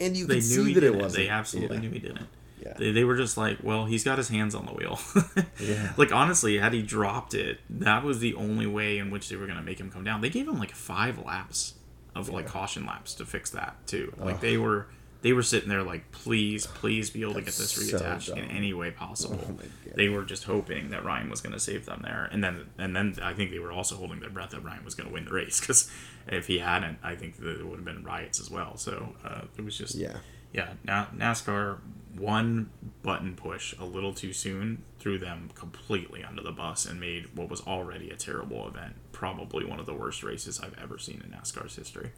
And 0.00 0.16
you 0.16 0.26
They 0.26 0.34
knew 0.36 0.40
see 0.42 0.74
that 0.74 0.82
it 0.84 0.94
wasn't. 0.94 1.14
They 1.24 1.28
absolutely 1.28 1.76
yeah. 1.76 1.82
knew 1.82 1.90
he 1.90 1.98
didn't. 2.00 2.28
Yeah. 2.62 2.72
They, 2.78 2.90
they 2.92 3.04
were 3.04 3.16
just 3.16 3.36
like, 3.36 3.58
well, 3.62 3.84
he's 3.86 4.02
got 4.02 4.18
his 4.18 4.28
hands 4.28 4.54
on 4.54 4.66
the 4.66 4.72
wheel. 4.72 4.98
Yeah. 5.60 5.92
Like 5.96 6.12
honestly, 6.12 6.58
had 6.58 6.72
he 6.74 6.82
dropped 6.82 7.32
it, 7.34 7.60
that 7.70 8.02
was 8.04 8.18
the 8.20 8.34
only 8.34 8.66
way 8.66 8.98
in 8.98 9.10
which 9.10 9.28
they 9.28 9.36
were 9.36 9.46
gonna 9.46 9.62
make 9.62 9.78
him 9.80 9.90
come 9.90 10.04
down. 10.04 10.20
They 10.20 10.28
gave 10.30 10.46
him 10.48 10.58
like 10.58 10.72
five 10.72 11.18
laps 11.18 11.74
of 12.14 12.28
like 12.28 12.46
caution 12.46 12.84
laps 12.86 13.14
to 13.14 13.24
fix 13.26 13.50
that 13.50 13.76
too. 13.86 14.12
Like 14.18 14.40
they 14.40 14.56
were 14.58 14.86
they 15.26 15.32
were 15.32 15.42
sitting 15.42 15.68
there 15.68 15.82
like, 15.82 16.12
please, 16.12 16.68
please 16.68 17.10
be 17.10 17.22
able 17.22 17.34
to 17.34 17.40
get 17.40 17.46
this 17.46 17.72
so 17.72 17.98
reattached 17.98 18.36
in 18.36 18.44
any 18.44 18.72
way 18.72 18.92
possible. 18.92 19.40
Oh 19.50 19.58
they 19.96 20.08
were 20.08 20.22
just 20.22 20.44
hoping 20.44 20.90
that 20.90 21.04
Ryan 21.04 21.28
was 21.28 21.40
gonna 21.40 21.58
save 21.58 21.84
them 21.84 22.02
there, 22.04 22.28
and 22.30 22.44
then 22.44 22.66
and 22.78 22.94
then 22.94 23.16
I 23.20 23.32
think 23.34 23.50
they 23.50 23.58
were 23.58 23.72
also 23.72 23.96
holding 23.96 24.20
their 24.20 24.30
breath 24.30 24.50
that 24.50 24.62
Ryan 24.62 24.84
was 24.84 24.94
gonna 24.94 25.10
win 25.10 25.24
the 25.24 25.32
race 25.32 25.58
because 25.58 25.90
if 26.28 26.46
he 26.46 26.58
hadn't, 26.58 26.98
I 27.02 27.16
think 27.16 27.38
there 27.38 27.66
would 27.66 27.74
have 27.78 27.84
been 27.84 28.04
riots 28.04 28.38
as 28.38 28.48
well. 28.52 28.76
So 28.76 29.16
uh, 29.24 29.46
it 29.58 29.64
was 29.64 29.76
just 29.76 29.96
Yeah. 29.96 30.18
yeah, 30.52 30.74
Na- 30.84 31.06
NASCAR 31.16 31.78
one 32.16 32.70
button 33.02 33.34
push 33.34 33.74
a 33.80 33.84
little 33.84 34.14
too 34.14 34.32
soon 34.32 34.84
threw 35.00 35.18
them 35.18 35.50
completely 35.56 36.22
under 36.22 36.40
the 36.40 36.52
bus 36.52 36.86
and 36.86 37.00
made 37.00 37.34
what 37.34 37.50
was 37.50 37.62
already 37.62 38.10
a 38.10 38.16
terrible 38.16 38.68
event 38.68 38.94
probably 39.10 39.64
one 39.64 39.80
of 39.80 39.86
the 39.86 39.92
worst 39.92 40.22
races 40.22 40.60
I've 40.60 40.78
ever 40.78 40.98
seen 40.98 41.20
in 41.24 41.32
NASCAR's 41.32 41.74
history. 41.74 42.12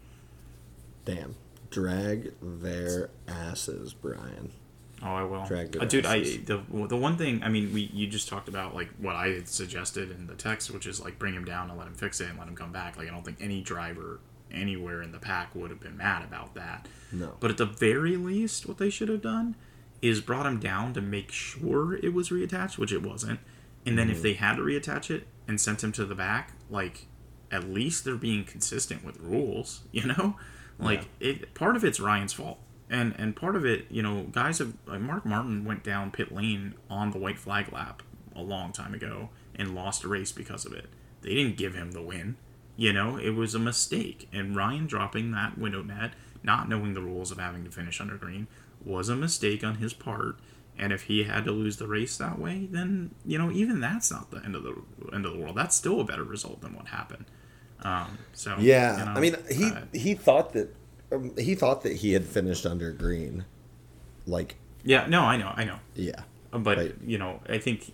Damn. 1.07 1.37
Drag 1.71 2.33
their 2.41 3.11
asses, 3.27 3.93
Brian. 3.93 4.53
Oh, 5.03 5.15
I 5.15 5.23
will. 5.23 5.45
Drag 5.47 5.73
their 5.73 5.83
Uh, 5.83 5.85
dude, 5.85 6.07
I 6.07 6.21
the 6.21 6.63
the 6.71 6.97
one 6.97 7.17
thing 7.17 7.43
I 7.43 7.49
mean, 7.49 7.73
we 7.73 7.91
you 7.93 8.07
just 8.07 8.29
talked 8.29 8.49
about 8.49 8.75
like 8.75 8.89
what 8.99 9.15
I 9.15 9.29
had 9.29 9.49
suggested 9.49 10.11
in 10.11 10.27
the 10.27 10.35
text, 10.35 10.71
which 10.71 10.87
is 10.87 11.01
like 11.01 11.19
bring 11.19 11.35
him 11.35 11.45
down 11.45 11.71
and 11.71 11.79
let 11.79 11.87
him 11.87 11.95
fix 11.95 12.21
it 12.21 12.29
and 12.29 12.39
let 12.39 12.49
him 12.49 12.57
come 12.57 12.73
back. 12.73 12.97
Like 12.97 13.09
I 13.09 13.11
don't 13.11 13.25
think 13.25 13.39
any 13.41 13.61
driver 13.61 14.21
anywhere 14.51 15.03
in 15.03 15.13
the 15.13 15.19
pack 15.19 15.55
would 15.55 15.71
have 15.71 15.81
been 15.81 15.97
mad 15.97 16.25
about 16.25 16.55
that. 16.55 16.89
No. 17.13 17.35
But 17.39 17.51
at 17.51 17.57
the 17.59 17.67
very 17.67 18.17
least, 18.17 18.67
what 18.67 18.79
they 18.79 18.91
should 18.91 19.09
have 19.09 19.23
done 19.23 19.57
is 20.01 20.21
brought 20.21 20.47
him 20.47 20.59
down 20.59 20.95
to 20.95 21.01
make 21.01 21.31
sure 21.31 21.95
it 21.97 22.15
was 22.15 22.31
reattached, 22.31 22.79
which 22.79 22.93
it 22.93 23.03
wasn't. 23.03 23.41
And 23.85 23.99
then 23.99 24.11
if 24.11 24.21
they 24.21 24.35
had 24.35 24.57
to 24.57 24.63
reattach 24.63 25.11
it 25.11 25.27
and 25.47 25.61
sent 25.61 25.83
him 25.83 25.93
to 25.93 26.05
the 26.05 26.15
back, 26.15 26.53
like 26.69 27.07
at 27.51 27.65
least 27.69 28.05
they're 28.05 28.17
being 28.17 28.45
consistent 28.45 29.05
with 29.05 29.19
rules, 29.19 29.83
you 29.93 30.05
know? 30.07 30.37
Like 30.79 31.09
it 31.21 31.55
part 31.55 31.77
of 31.77 31.85
it's 31.85 32.01
Ryan's 32.01 32.33
fault. 32.33 32.59
And 32.91 33.15
and 33.19 33.37
part 33.37 33.57
of 33.57 33.67
it, 33.67 33.87
you 33.91 34.03
know, 34.03 34.25
guys 34.31 34.59
have 34.59 34.75
like 34.87 35.01
Mark 35.01 35.27
Martin 35.27 35.65
went 35.65 35.85
down 35.85 36.11
pit 36.11 36.33
lane 36.33 36.75
on 36.89 37.11
the 37.11 37.19
white 37.19 37.39
flag 37.39 37.73
lap 37.73 38.03
a 38.35 38.43
long 38.43 38.73
time 38.73 38.95
ago 38.95 39.31
and 39.55 39.75
lost 39.75 40.05
a 40.05 40.09
race 40.09 40.33
because 40.33 40.65
of 40.65 40.73
it. 40.73 40.87
They 41.23 41.35
didn't 41.35 41.57
give 41.57 41.75
him 41.75 41.93
the 41.93 42.03
win. 42.03 42.37
You 42.77 42.93
know, 42.93 43.17
it 43.17 43.31
was 43.31 43.55
a 43.55 43.59
mistake. 43.59 44.29
And 44.33 44.55
Ryan 44.55 44.87
dropping 44.87 45.33
that 45.33 45.59
window 45.59 45.83
net, 45.83 46.13
not 46.45 46.69
knowing 46.69 46.95
the 46.95 47.03
rules 47.03 47.33
of 47.33 47.39
having 47.39 47.65
to 47.65 47.71
finish 47.71 48.01
under 48.01 48.17
green, 48.17 48.47
was 48.85 49.09
a 49.09 49.17
mistake 49.17 49.65
on 49.65 49.77
his 49.77 49.93
part. 49.93 50.39
And 50.79 50.93
if 50.93 51.03
he 51.03 51.25
had 51.25 51.45
to 51.47 51.51
lose 51.51 51.79
the 51.79 51.89
race 51.89 52.17
that 52.19 52.39
way, 52.39 52.69
then 52.71 53.17
you 53.27 53.37
know 53.37 53.51
even 53.51 53.81
that's 53.81 54.13
not 54.13 54.31
the 54.31 54.39
end 54.45 54.55
of 54.55 54.63
the 54.63 54.77
end 55.13 55.27
of 55.27 55.33
the 55.33 55.39
world. 55.39 55.57
That's 55.57 55.77
still 55.77 56.01
a 56.01 56.05
better 56.05 56.23
result 56.23 56.61
than 56.61 56.75
what 56.75 56.89
happened. 56.89 57.25
Um, 57.83 58.19
so 58.33 58.57
Yeah, 58.59 58.99
you 58.99 59.05
know, 59.05 59.11
I 59.13 59.21
mean, 59.21 59.37
he 59.51 59.65
uh, 59.71 59.81
he 59.93 60.15
thought 60.15 60.53
that 60.55 60.75
um, 61.13 61.33
he 61.39 61.55
thought 61.55 61.83
that 61.83 61.97
he 61.97 62.13
had 62.13 62.25
finished 62.25 62.67
under 62.67 62.93
green, 62.93 63.45
like 64.27 64.57
yeah, 64.85 65.07
no, 65.07 65.23
I 65.23 65.37
know, 65.37 65.53
I 65.55 65.65
know, 65.65 65.79
yeah. 65.95 66.23
but 66.51 66.77
Right. 66.79 66.95
you 67.05 67.19
know, 67.19 67.41
I 67.49 67.59
think 67.59 67.93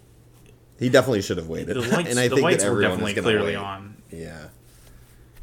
He 0.78 0.88
definitely 0.88 1.22
should 1.22 1.36
have 1.38 1.48
waited. 1.48 1.76
the 1.76 1.80
lights, 1.96 2.10
and 2.10 2.18
I 2.18 2.28
the 2.28 2.36
think 2.36 2.44
lights 2.44 2.64
were 2.64 2.80
definitely 2.80 3.14
clearly 3.14 3.52
wait. 3.52 3.56
on. 3.56 4.02
Yeah, 4.10 4.48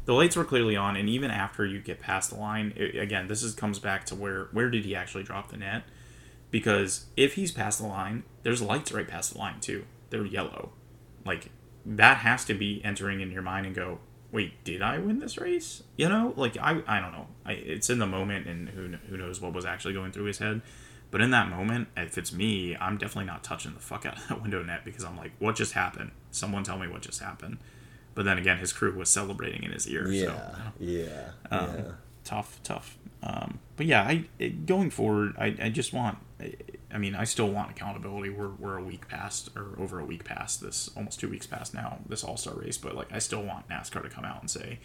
The 0.06 0.14
lights 0.14 0.34
were 0.36 0.44
clearly 0.44 0.76
on, 0.76 0.96
and 0.96 1.08
even 1.08 1.30
after 1.30 1.64
you 1.66 1.80
get 1.80 2.00
past 2.00 2.30
the 2.30 2.36
line, 2.36 2.72
it, 2.76 2.96
again, 2.96 3.28
this 3.28 3.42
is 3.42 3.54
comes 3.54 3.78
back 3.78 4.04
to 4.06 4.14
where 4.14 4.48
where 4.52 4.70
did 4.70 4.84
he 4.84 4.94
actually 4.96 5.22
drop 5.24 5.50
the 5.50 5.56
net? 5.56 5.84
Because 6.50 7.06
if 7.16 7.34
he's 7.34 7.52
past 7.52 7.78
the 7.80 7.86
line, 7.86 8.24
there's 8.42 8.60
lights 8.60 8.92
right 8.92 9.06
past 9.08 9.32
the 9.32 9.38
line 9.38 9.60
too. 9.60 9.84
They're 10.10 10.26
yellow, 10.26 10.72
like 11.24 11.50
that 11.86 12.18
has 12.18 12.44
to 12.46 12.54
be 12.54 12.80
entering 12.84 13.20
in 13.20 13.30
your 13.32 13.42
mind 13.42 13.66
and 13.66 13.74
go, 13.74 13.98
wait, 14.32 14.64
did 14.64 14.82
I 14.82 14.98
win 14.98 15.20
this 15.20 15.38
race? 15.38 15.82
You 15.96 16.08
know, 16.08 16.32
like 16.36 16.56
I 16.58 16.82
I 16.86 16.98
don't 17.00 17.12
know. 17.12 17.26
I, 17.46 17.52
it's 17.52 17.88
in 17.90 17.98
the 18.00 18.06
moment, 18.06 18.46
and 18.48 18.68
who, 18.70 18.88
who 19.08 19.16
knows 19.16 19.40
what 19.40 19.52
was 19.52 19.64
actually 19.64 19.94
going 19.94 20.10
through 20.12 20.24
his 20.24 20.38
head. 20.38 20.62
But 21.10 21.20
in 21.20 21.30
that 21.32 21.50
moment, 21.50 21.88
if 21.96 22.16
it's 22.16 22.32
me, 22.32 22.74
I'm 22.74 22.96
definitely 22.96 23.26
not 23.26 23.44
touching 23.44 23.74
the 23.74 23.80
fuck 23.80 24.06
out 24.06 24.16
of 24.16 24.28
that 24.28 24.42
window 24.42 24.62
net 24.62 24.82
because 24.84 25.04
I'm 25.04 25.16
like, 25.16 25.32
what 25.38 25.54
just 25.56 25.74
happened? 25.74 26.10
Someone 26.30 26.64
tell 26.64 26.78
me 26.78 26.88
what 26.88 27.02
just 27.02 27.20
happened. 27.20 27.58
But 28.14 28.24
then 28.24 28.38
again, 28.38 28.58
his 28.58 28.72
crew 28.72 28.94
was 28.96 29.10
celebrating 29.10 29.62
in 29.62 29.72
his 29.72 29.86
ear. 29.88 30.06
yeah, 30.10 30.24
So, 30.26 30.56
yeah, 30.80 31.30
um, 31.50 31.74
yeah. 31.76 31.82
tough, 32.24 32.60
tough. 32.62 32.96
Um, 33.22 33.58
but 33.76 33.86
yeah, 33.86 34.02
I 34.02 34.48
going 34.48 34.90
forward, 34.90 35.34
I, 35.38 35.54
I 35.60 35.68
just 35.68 35.92
want. 35.92 36.18
I, 36.92 36.98
mean, 36.98 37.14
I 37.14 37.24
still 37.24 37.48
want 37.48 37.70
accountability. 37.70 38.30
We're, 38.30 38.50
we're 38.50 38.78
a 38.78 38.82
week 38.82 39.08
past, 39.08 39.50
or 39.56 39.74
over 39.78 39.98
a 40.00 40.04
week 40.04 40.24
past 40.24 40.60
this, 40.60 40.90
almost 40.96 41.20
two 41.20 41.28
weeks 41.28 41.46
past 41.46 41.74
now, 41.74 41.98
this 42.08 42.24
All 42.24 42.36
Star 42.36 42.54
race. 42.54 42.78
But 42.78 42.94
like, 42.94 43.12
I 43.12 43.18
still 43.18 43.42
want 43.42 43.68
NASCAR 43.68 44.02
to 44.02 44.08
come 44.08 44.24
out 44.24 44.40
and 44.40 44.50
say, 44.50 44.78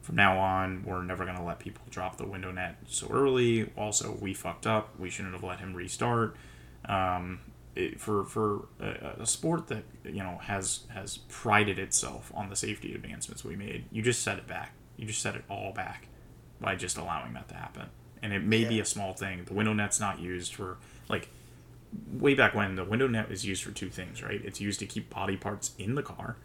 from 0.00 0.16
now 0.16 0.38
on, 0.38 0.84
we're 0.86 1.02
never 1.02 1.24
going 1.24 1.36
to 1.36 1.42
let 1.42 1.58
people 1.58 1.82
drop 1.90 2.16
the 2.16 2.26
window 2.26 2.50
net 2.50 2.76
so 2.86 3.08
early. 3.10 3.70
Also, 3.76 4.16
we 4.20 4.32
fucked 4.32 4.66
up. 4.66 4.98
We 4.98 5.10
shouldn't 5.10 5.34
have 5.34 5.44
let 5.44 5.60
him 5.60 5.74
restart. 5.74 6.36
Um, 6.86 7.40
it, 7.74 8.00
for 8.00 8.24
for 8.24 8.68
a, 8.80 9.22
a 9.22 9.26
sport 9.26 9.68
that 9.68 9.84
you 10.04 10.22
know 10.22 10.38
has 10.42 10.80
has 10.88 11.18
prided 11.28 11.78
itself 11.78 12.32
on 12.34 12.48
the 12.48 12.56
safety 12.56 12.94
advancements 12.94 13.44
we 13.44 13.54
made, 13.54 13.84
you 13.92 14.02
just 14.02 14.22
set 14.22 14.38
it 14.38 14.46
back. 14.46 14.72
You 14.96 15.06
just 15.06 15.22
set 15.22 15.36
it 15.36 15.44
all 15.48 15.72
back 15.72 16.08
by 16.60 16.74
just 16.74 16.96
allowing 16.96 17.34
that 17.34 17.48
to 17.48 17.54
happen. 17.54 17.86
And 18.20 18.32
it 18.32 18.42
may 18.42 18.64
be 18.64 18.80
a 18.80 18.84
small 18.84 19.12
thing. 19.12 19.44
The 19.44 19.54
window 19.54 19.72
net's 19.72 20.00
not 20.00 20.18
used 20.18 20.54
for 20.54 20.78
like 21.08 21.28
way 22.12 22.34
back 22.34 22.54
when 22.54 22.76
the 22.76 22.84
window 22.84 23.06
net 23.06 23.30
is 23.30 23.44
used 23.44 23.62
for 23.62 23.70
two 23.70 23.88
things, 23.88 24.22
right? 24.22 24.40
It's 24.44 24.60
used 24.60 24.80
to 24.80 24.86
keep 24.86 25.10
body 25.10 25.36
parts 25.36 25.72
in 25.78 25.94
the 25.94 26.02
car 26.02 26.36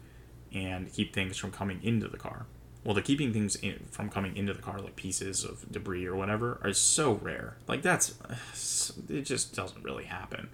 and 0.52 0.92
keep 0.92 1.12
things 1.12 1.36
from 1.36 1.50
coming 1.50 1.82
into 1.82 2.08
the 2.08 2.16
car. 2.16 2.46
Well, 2.84 2.94
the 2.94 3.02
keeping 3.02 3.32
things 3.32 3.56
in, 3.56 3.86
from 3.90 4.10
coming 4.10 4.36
into 4.36 4.52
the 4.52 4.60
car, 4.60 4.78
like 4.78 4.94
pieces 4.94 5.42
of 5.42 5.70
debris 5.72 6.06
or 6.06 6.14
whatever, 6.14 6.60
are 6.62 6.72
so 6.72 7.14
rare. 7.14 7.56
Like 7.66 7.82
that's 7.82 8.14
it 9.08 9.22
just 9.22 9.54
doesn't 9.54 9.82
really 9.82 10.04
happen. 10.04 10.50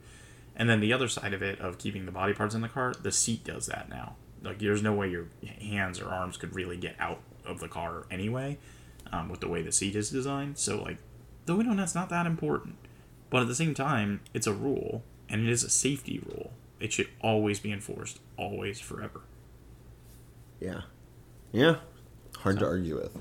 And 0.57 0.69
then 0.69 0.81
the 0.81 0.93
other 0.93 1.09
side 1.09 1.33
of 1.33 1.43
it 1.43 1.61
of 1.61 1.79
keeping 1.79 2.07
the 2.07 2.13
body 2.13 2.33
parts 2.33 2.55
in 2.55 2.61
the 2.61 2.69
car, 2.69 2.93
the 3.01 3.13
seat 3.13 3.45
does 3.45 3.67
that 3.67 3.89
now. 3.89 4.17
Like 4.43 4.59
there's 4.59 4.83
no 4.83 4.93
way 4.93 5.11
your 5.11 5.27
hands 5.61 6.01
or 6.01 6.09
arms 6.09 6.37
could 6.37 6.55
really 6.55 6.77
get 6.77 6.97
out 6.99 7.21
of 7.45 7.61
the 7.61 7.69
car 7.69 8.07
anyway, 8.11 8.59
um, 9.13 9.29
with 9.29 9.41
the 9.41 9.49
way 9.49 9.63
the 9.63 9.73
seat 9.73 9.97
is 9.97 10.11
designed. 10.11 10.59
So 10.59 10.81
like 10.81 10.99
the 11.47 11.57
window 11.57 11.73
net's 11.73 11.95
not 11.95 12.11
that 12.11 12.27
important, 12.27 12.77
but 13.31 13.43
at 13.43 13.49
the 13.49 13.55
same 13.55 13.75
time, 13.75 14.21
it's 14.35 14.47
a 14.47 14.53
rule 14.53 15.03
and 15.29 15.43
it 15.47 15.49
is 15.51 15.63
a 15.65 15.71
safety 15.71 16.21
rule. 16.27 16.53
It 16.81 16.93
should 16.93 17.09
always 17.21 17.61
be 17.61 17.73
enforced, 17.73 18.19
always, 18.37 18.81
forever. 18.81 19.21
Yeah. 20.61 20.83
Yeah. 21.53 21.77
Hard 22.39 22.59
to 22.61 22.67
argue 22.67 22.97
with. 22.97 23.19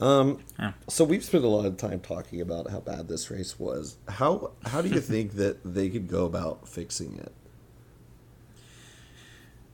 Um, 0.00 0.40
Yeah. 0.58 0.72
so 0.88 1.04
we've 1.04 1.22
spent 1.24 1.44
a 1.44 1.48
lot 1.48 1.64
of 1.66 1.76
time 1.76 2.00
talking 2.00 2.40
about 2.40 2.70
how 2.70 2.80
bad 2.80 3.08
this 3.08 3.30
race 3.30 3.58
was. 3.58 3.96
How 4.08 4.52
how 4.66 4.82
do 4.82 4.88
you 4.88 5.00
think 5.12 5.34
that 5.34 5.58
they 5.64 5.88
could 5.90 6.08
go 6.08 6.24
about 6.24 6.68
fixing 6.68 7.18
it? 7.18 7.32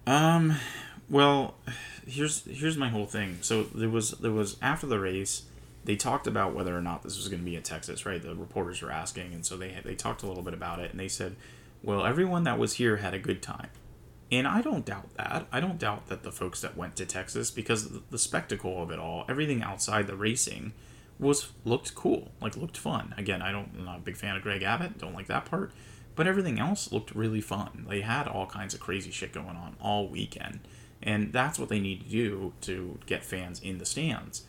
Um, 0.06 0.56
well, 1.08 1.54
here's 2.06 2.44
here's 2.44 2.76
my 2.76 2.88
whole 2.88 3.06
thing. 3.06 3.38
So 3.42 3.62
there 3.64 3.88
was 3.88 4.12
there 4.12 4.30
was 4.30 4.56
after 4.61 4.87
the 4.87 4.98
race, 4.98 5.42
they 5.88 5.96
talked 5.96 6.27
about 6.27 6.55
whether 6.55 6.77
or 6.77 6.83
not 6.83 7.03
this 7.03 7.16
was 7.16 7.31
going 7.31 7.40
to 7.40 7.44
be 7.46 7.57
in 7.57 7.62
Texas, 7.62 8.05
right? 8.05 8.20
The 8.20 8.35
reporters 8.35 8.83
were 8.83 8.92
asking, 8.92 9.33
and 9.33 9.46
so 9.46 9.57
they 9.57 9.74
they 9.83 9.94
talked 9.94 10.22
a 10.22 10.27
little 10.27 10.42
bit 10.42 10.53
about 10.53 10.81
it, 10.81 10.90
and 10.90 11.01
they 11.01 11.09
said, 11.09 11.35
well, 11.83 12.05
everyone 12.05 12.44
that 12.44 12.59
was 12.59 12.74
here 12.74 12.98
had 12.98 13.14
a 13.14 13.18
good 13.18 13.40
time, 13.40 13.70
and 14.31 14.46
I 14.46 14.61
don't 14.61 14.85
doubt 14.85 15.14
that. 15.16 15.46
I 15.51 15.61
don't 15.61 15.79
doubt 15.79 16.09
that 16.09 16.24
the 16.24 16.31
folks 16.31 16.61
that 16.61 16.77
went 16.77 16.96
to 16.96 17.07
Texas 17.07 17.51
because 17.51 17.88
the, 18.11 18.18
spectacle 18.18 18.83
of 18.83 18.90
it 18.90 18.98
all, 18.98 19.24
everything 19.31 19.62
outside 19.62 20.09
the 20.09 20.14
racing, 20.14 20.74
was 21.18 21.53
looked 21.64 21.94
cool, 21.94 22.33
like 22.38 22.55
looked 22.55 22.77
fun. 22.77 23.14
Again, 23.16 23.40
I 23.40 23.51
don't 23.51 23.70
I'm 23.79 23.87
not 23.87 23.96
a 24.01 24.03
big 24.03 24.18
fan 24.18 24.37
of 24.37 24.42
Greg 24.42 24.62
Abbott, 24.62 24.98
don't 24.98 25.14
like 25.14 25.29
that 25.29 25.46
part. 25.46 25.72
But 26.16 26.27
everything 26.27 26.61
else 26.61 26.92
looked 26.92 27.14
really 27.14 27.40
fun. 27.40 27.87
They 27.88 28.03
had 28.03 28.29
all 28.29 28.44
kinds 28.44 28.74
of 28.74 28.81
crazy 28.81 29.11
shit 29.11 29.33
going 29.33 29.57
on 29.57 29.77
all 29.81 30.07
weekend. 30.07 30.61
And 31.03 31.33
that's 31.33 31.59
what 31.59 31.70
they 31.70 31.81
need 31.81 32.03
to 32.03 32.11
do 32.11 32.53
to 32.62 32.98
get 33.07 33.24
fans 33.24 33.62
in 33.62 33.79
the 33.79 33.87
stands. 33.87 34.42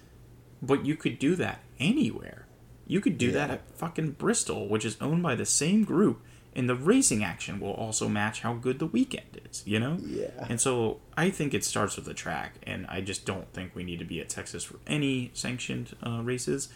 But 0.62 0.86
you 0.86 0.96
could 0.96 1.20
do 1.20 1.36
that 1.36 1.60
anywhere. 1.80 2.46
You 2.88 3.02
could 3.02 3.18
do 3.18 3.32
that 3.32 3.52
at 3.52 3.70
fucking 3.78 4.12
Bristol, 4.14 4.68
which 4.68 4.84
is 4.84 4.98
owned 5.00 5.22
by 5.22 5.36
the 5.36 5.46
same 5.46 5.84
group, 5.84 6.22
and 6.56 6.68
the 6.68 6.76
racing 6.76 7.24
action 7.24 7.60
will 7.60 7.74
also 7.74 8.10
match 8.10 8.42
how 8.42 8.54
good 8.54 8.80
the 8.80 8.88
weekend 8.88 9.40
is, 9.50 9.62
you 9.66 9.80
know? 9.80 9.98
Yeah. 10.02 10.48
And 10.50 10.60
so 10.60 11.00
I 11.16 11.30
think 11.30 11.54
it 11.54 11.64
starts 11.64 11.96
with 11.96 12.06
the 12.06 12.16
track, 12.16 12.56
and 12.64 12.88
I 12.88 13.02
just 13.02 13.26
don't 13.26 13.52
think 13.54 13.76
we 13.76 13.84
need 13.84 14.00
to 14.00 14.06
be 14.06 14.20
at 14.20 14.30
Texas 14.30 14.64
for 14.64 14.80
any 14.88 15.30
sanctioned 15.34 15.96
uh, 16.06 16.22
races. 16.24 16.70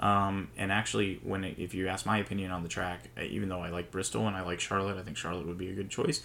Um, 0.00 0.48
and 0.56 0.72
actually, 0.72 1.20
when 1.22 1.44
it, 1.44 1.56
if 1.58 1.74
you 1.74 1.86
ask 1.86 2.04
my 2.06 2.18
opinion 2.18 2.50
on 2.50 2.62
the 2.62 2.68
track, 2.68 3.10
uh, 3.16 3.22
even 3.22 3.48
though 3.48 3.60
I 3.60 3.68
like 3.68 3.90
Bristol 3.90 4.26
and 4.26 4.36
I 4.36 4.40
like 4.40 4.58
Charlotte, 4.58 4.96
I 4.96 5.02
think 5.02 5.16
Charlotte 5.16 5.46
would 5.46 5.58
be 5.58 5.68
a 5.68 5.74
good 5.74 5.90
choice. 5.90 6.22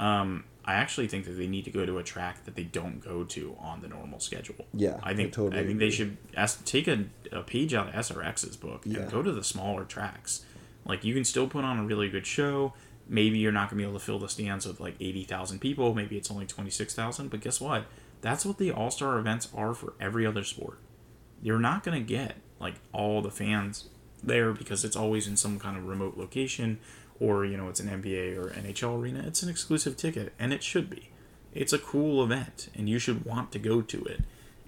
Um, 0.00 0.44
I 0.64 0.74
actually 0.74 1.08
think 1.08 1.24
that 1.24 1.32
they 1.32 1.46
need 1.46 1.64
to 1.64 1.70
go 1.70 1.84
to 1.86 1.98
a 1.98 2.02
track 2.02 2.44
that 2.44 2.54
they 2.54 2.62
don't 2.64 3.00
go 3.02 3.24
to 3.24 3.56
on 3.60 3.80
the 3.82 3.88
normal 3.88 4.20
schedule. 4.20 4.66
Yeah, 4.72 4.98
I 5.02 5.10
I 5.10 5.14
think 5.14 5.32
totally 5.32 5.62
I 5.62 5.66
think 5.66 5.78
they 5.78 5.90
should 5.90 6.16
ask, 6.36 6.64
take 6.64 6.86
a, 6.88 7.04
a 7.32 7.42
page 7.42 7.74
out 7.74 7.88
of 7.88 7.94
SRX's 7.94 8.56
book 8.56 8.82
Yeah. 8.84 9.00
and 9.00 9.10
go 9.10 9.22
to 9.22 9.32
the 9.32 9.42
smaller 9.44 9.84
tracks. 9.84 10.44
Like 10.84 11.04
you 11.04 11.14
can 11.14 11.24
still 11.24 11.46
put 11.48 11.64
on 11.64 11.78
a 11.78 11.84
really 11.84 12.08
good 12.08 12.26
show. 12.26 12.72
Maybe 13.08 13.38
you're 13.38 13.52
not 13.52 13.68
gonna 13.68 13.78
be 13.78 13.82
able 13.88 13.98
to 13.98 14.04
fill 14.04 14.18
the 14.18 14.28
stands 14.28 14.66
with 14.66 14.80
like 14.80 14.94
eighty 15.00 15.24
thousand 15.24 15.58
people. 15.60 15.94
Maybe 15.94 16.16
it's 16.16 16.30
only 16.30 16.46
twenty 16.46 16.70
six 16.70 16.94
thousand. 16.94 17.30
But 17.30 17.40
guess 17.40 17.60
what? 17.60 17.86
That's 18.20 18.44
what 18.46 18.58
the 18.58 18.70
All 18.70 18.90
Star 18.90 19.18
events 19.18 19.48
are 19.54 19.74
for 19.74 19.94
every 20.00 20.24
other 20.26 20.44
sport. 20.44 20.78
You're 21.42 21.58
not 21.58 21.82
gonna 21.82 22.00
get 22.00 22.36
like 22.60 22.74
all 22.92 23.22
the 23.22 23.30
fans 23.30 23.88
there 24.20 24.52
because 24.52 24.84
it's 24.84 24.96
always 24.96 25.26
in 25.26 25.36
some 25.36 25.58
kind 25.58 25.76
of 25.76 25.86
remote 25.86 26.16
location, 26.16 26.78
or 27.18 27.44
you 27.44 27.56
know 27.56 27.68
it's 27.68 27.80
an 27.80 27.88
NBA 27.88 28.36
or 28.36 28.50
NHL 28.50 28.98
arena. 29.00 29.22
It's 29.26 29.42
an 29.42 29.48
exclusive 29.48 29.96
ticket, 29.96 30.32
and 30.38 30.52
it 30.52 30.62
should 30.62 30.88
be. 30.90 31.10
It's 31.52 31.72
a 31.72 31.78
cool 31.78 32.22
event, 32.22 32.68
and 32.76 32.88
you 32.88 32.98
should 32.98 33.24
want 33.24 33.50
to 33.52 33.58
go 33.58 33.80
to 33.82 34.04
it. 34.04 34.20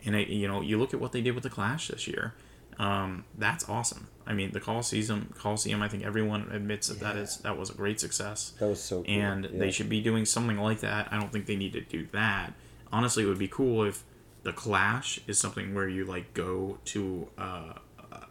And 0.05 0.17
it, 0.17 0.29
you 0.29 0.49
know, 0.49 0.61
you 0.63 0.79
look 0.79 0.93
at 0.93 1.01
what 1.01 1.13
they 1.13 1.21
did 1.21 1.35
with 1.35 1.45
the 1.45 1.51
Clash 1.51 1.89
this 1.89 2.09
year. 2.09 2.35
Um, 2.79 3.25
that's 3.39 3.69
awesome. 3.69 4.09
I 4.27 4.33
mean, 4.33 4.51
the 4.53 4.59
Coliseum, 4.61 5.33
Coliseum. 5.39 5.83
I 5.83 5.89
think 5.89 6.05
everyone 6.05 6.49
admits 6.53 6.89
that 6.89 6.99
that 7.01 7.17
is 7.17 7.37
that 7.39 7.57
was 7.59 7.71
a 7.71 7.75
great 7.75 8.01
success 8.01 8.53
That 8.59 8.67
was 8.69 8.83
so 8.83 9.03
cool. 9.03 9.15
and 9.15 9.45
Yeah. 9.45 9.51
they 9.59 9.71
should 9.71 9.89
be 9.89 10.01
doing 10.01 10.25
something 10.25 10.59
like 10.59 10.81
that. 10.81 11.13
I 11.13 11.21
don't 11.21 11.31
think 11.33 11.47
they 11.47 11.57
need 11.57 11.73
to 11.75 11.81
do 11.83 12.07
that. 12.13 12.55
Honestly, 12.93 13.23
it 13.25 13.27
would 13.27 13.39
be 13.39 13.49
cool 13.49 13.85
if 13.85 14.03
the 14.43 14.53
Clash 14.53 15.21
is 15.29 15.39
something 15.39 15.75
where 15.75 15.89
you 15.89 16.05
like 16.05 16.35
go 16.35 16.79
to 16.87 17.29
uh, 17.39 17.75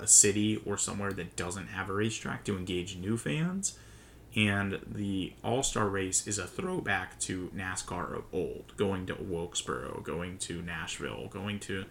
a 0.01 0.07
city 0.07 0.61
or 0.65 0.77
somewhere 0.77 1.13
that 1.13 1.35
doesn't 1.35 1.67
have 1.67 1.89
a 1.89 1.93
racetrack 1.93 2.43
to 2.45 2.57
engage 2.57 2.97
new 2.97 3.17
fans, 3.17 3.77
and 4.35 4.79
the 4.87 5.33
All 5.43 5.61
Star 5.63 5.87
Race 5.87 6.25
is 6.27 6.37
a 6.37 6.47
throwback 6.47 7.19
to 7.21 7.51
NASCAR 7.55 8.15
of 8.15 8.23
old, 8.31 8.73
going 8.77 9.05
to 9.07 9.15
Wilkesboro, 9.15 10.01
going 10.03 10.37
to 10.39 10.61
Nashville, 10.61 11.27
going 11.29 11.59
to 11.61 11.85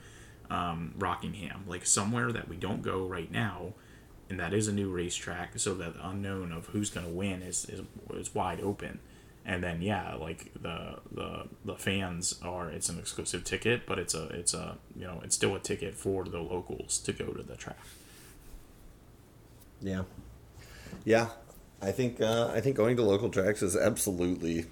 um, 0.50 0.94
Rockingham, 0.98 1.64
like 1.66 1.84
somewhere 1.84 2.32
that 2.32 2.48
we 2.48 2.56
don't 2.56 2.82
go 2.82 3.06
right 3.06 3.30
now, 3.30 3.74
and 4.28 4.40
that 4.40 4.54
is 4.54 4.68
a 4.68 4.72
new 4.72 4.90
racetrack, 4.90 5.58
so 5.58 5.74
that 5.74 5.94
the 5.94 6.08
unknown 6.08 6.50
of 6.52 6.66
who's 6.66 6.90
going 6.90 7.06
to 7.06 7.12
win 7.12 7.42
is, 7.42 7.66
is 7.66 7.82
is 8.14 8.34
wide 8.34 8.60
open. 8.60 9.00
And 9.44 9.62
then 9.62 9.82
yeah, 9.82 10.14
like 10.14 10.52
the 10.60 10.98
the 11.12 11.44
the 11.64 11.76
fans 11.76 12.38
are 12.42 12.70
it's 12.70 12.88
an 12.88 12.98
exclusive 12.98 13.44
ticket, 13.44 13.86
but 13.86 13.98
it's 13.98 14.14
a 14.14 14.24
it's 14.28 14.54
a 14.54 14.78
you 14.96 15.04
know 15.04 15.20
it's 15.24 15.36
still 15.36 15.54
a 15.54 15.60
ticket 15.60 15.94
for 15.94 16.24
the 16.24 16.40
locals 16.40 16.98
to 17.00 17.12
go 17.12 17.26
to 17.26 17.42
the 17.42 17.56
track. 17.56 17.78
Yeah, 19.80 20.02
yeah. 21.04 21.28
I 21.82 21.92
think 21.92 22.20
uh, 22.20 22.50
I 22.54 22.60
think 22.60 22.76
going 22.76 22.96
to 22.96 23.02
local 23.02 23.30
tracks 23.30 23.62
is 23.62 23.76
absolutely 23.76 24.66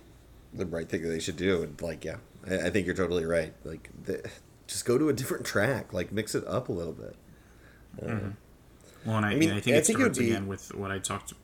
the 0.53 0.67
right 0.67 0.89
thing 0.89 1.03
that 1.03 1.09
they 1.09 1.21
should 1.21 1.37
do. 1.37 1.63
And 1.63 1.81
like, 1.81 2.05
yeah, 2.05 2.17
I, 2.49 2.67
I 2.67 2.71
think 2.71 2.87
you're 2.87 2.95
totally 2.95 3.25
right. 3.25 3.55
Like, 3.65 3.89
the, 4.05 4.29
just 4.67 4.85
go 4.85 4.99
to 4.99 5.09
a 5.09 5.13
different 5.15 5.47
track. 5.47 5.93
Like, 5.93 6.13
mix 6.13 6.35
it 6.35 6.47
up 6.47 6.69
a 6.69 6.73
little 6.73 6.93
bit. 6.93 7.17
Well, 8.03 9.17
and 9.17 9.27
I, 9.27 9.33
I 9.33 9.35
mean, 9.37 9.51
I 9.51 9.61
think 9.61 9.75
I 9.77 9.79
it 9.79 9.87
think 9.87 10.01
it 10.01 10.03
would 10.03 10.17
be- 10.17 10.31
again 10.31 10.47
with 10.47 10.75
what 10.75 10.91
I 10.91 10.99
talked. 10.99 11.31
To. 11.31 11.35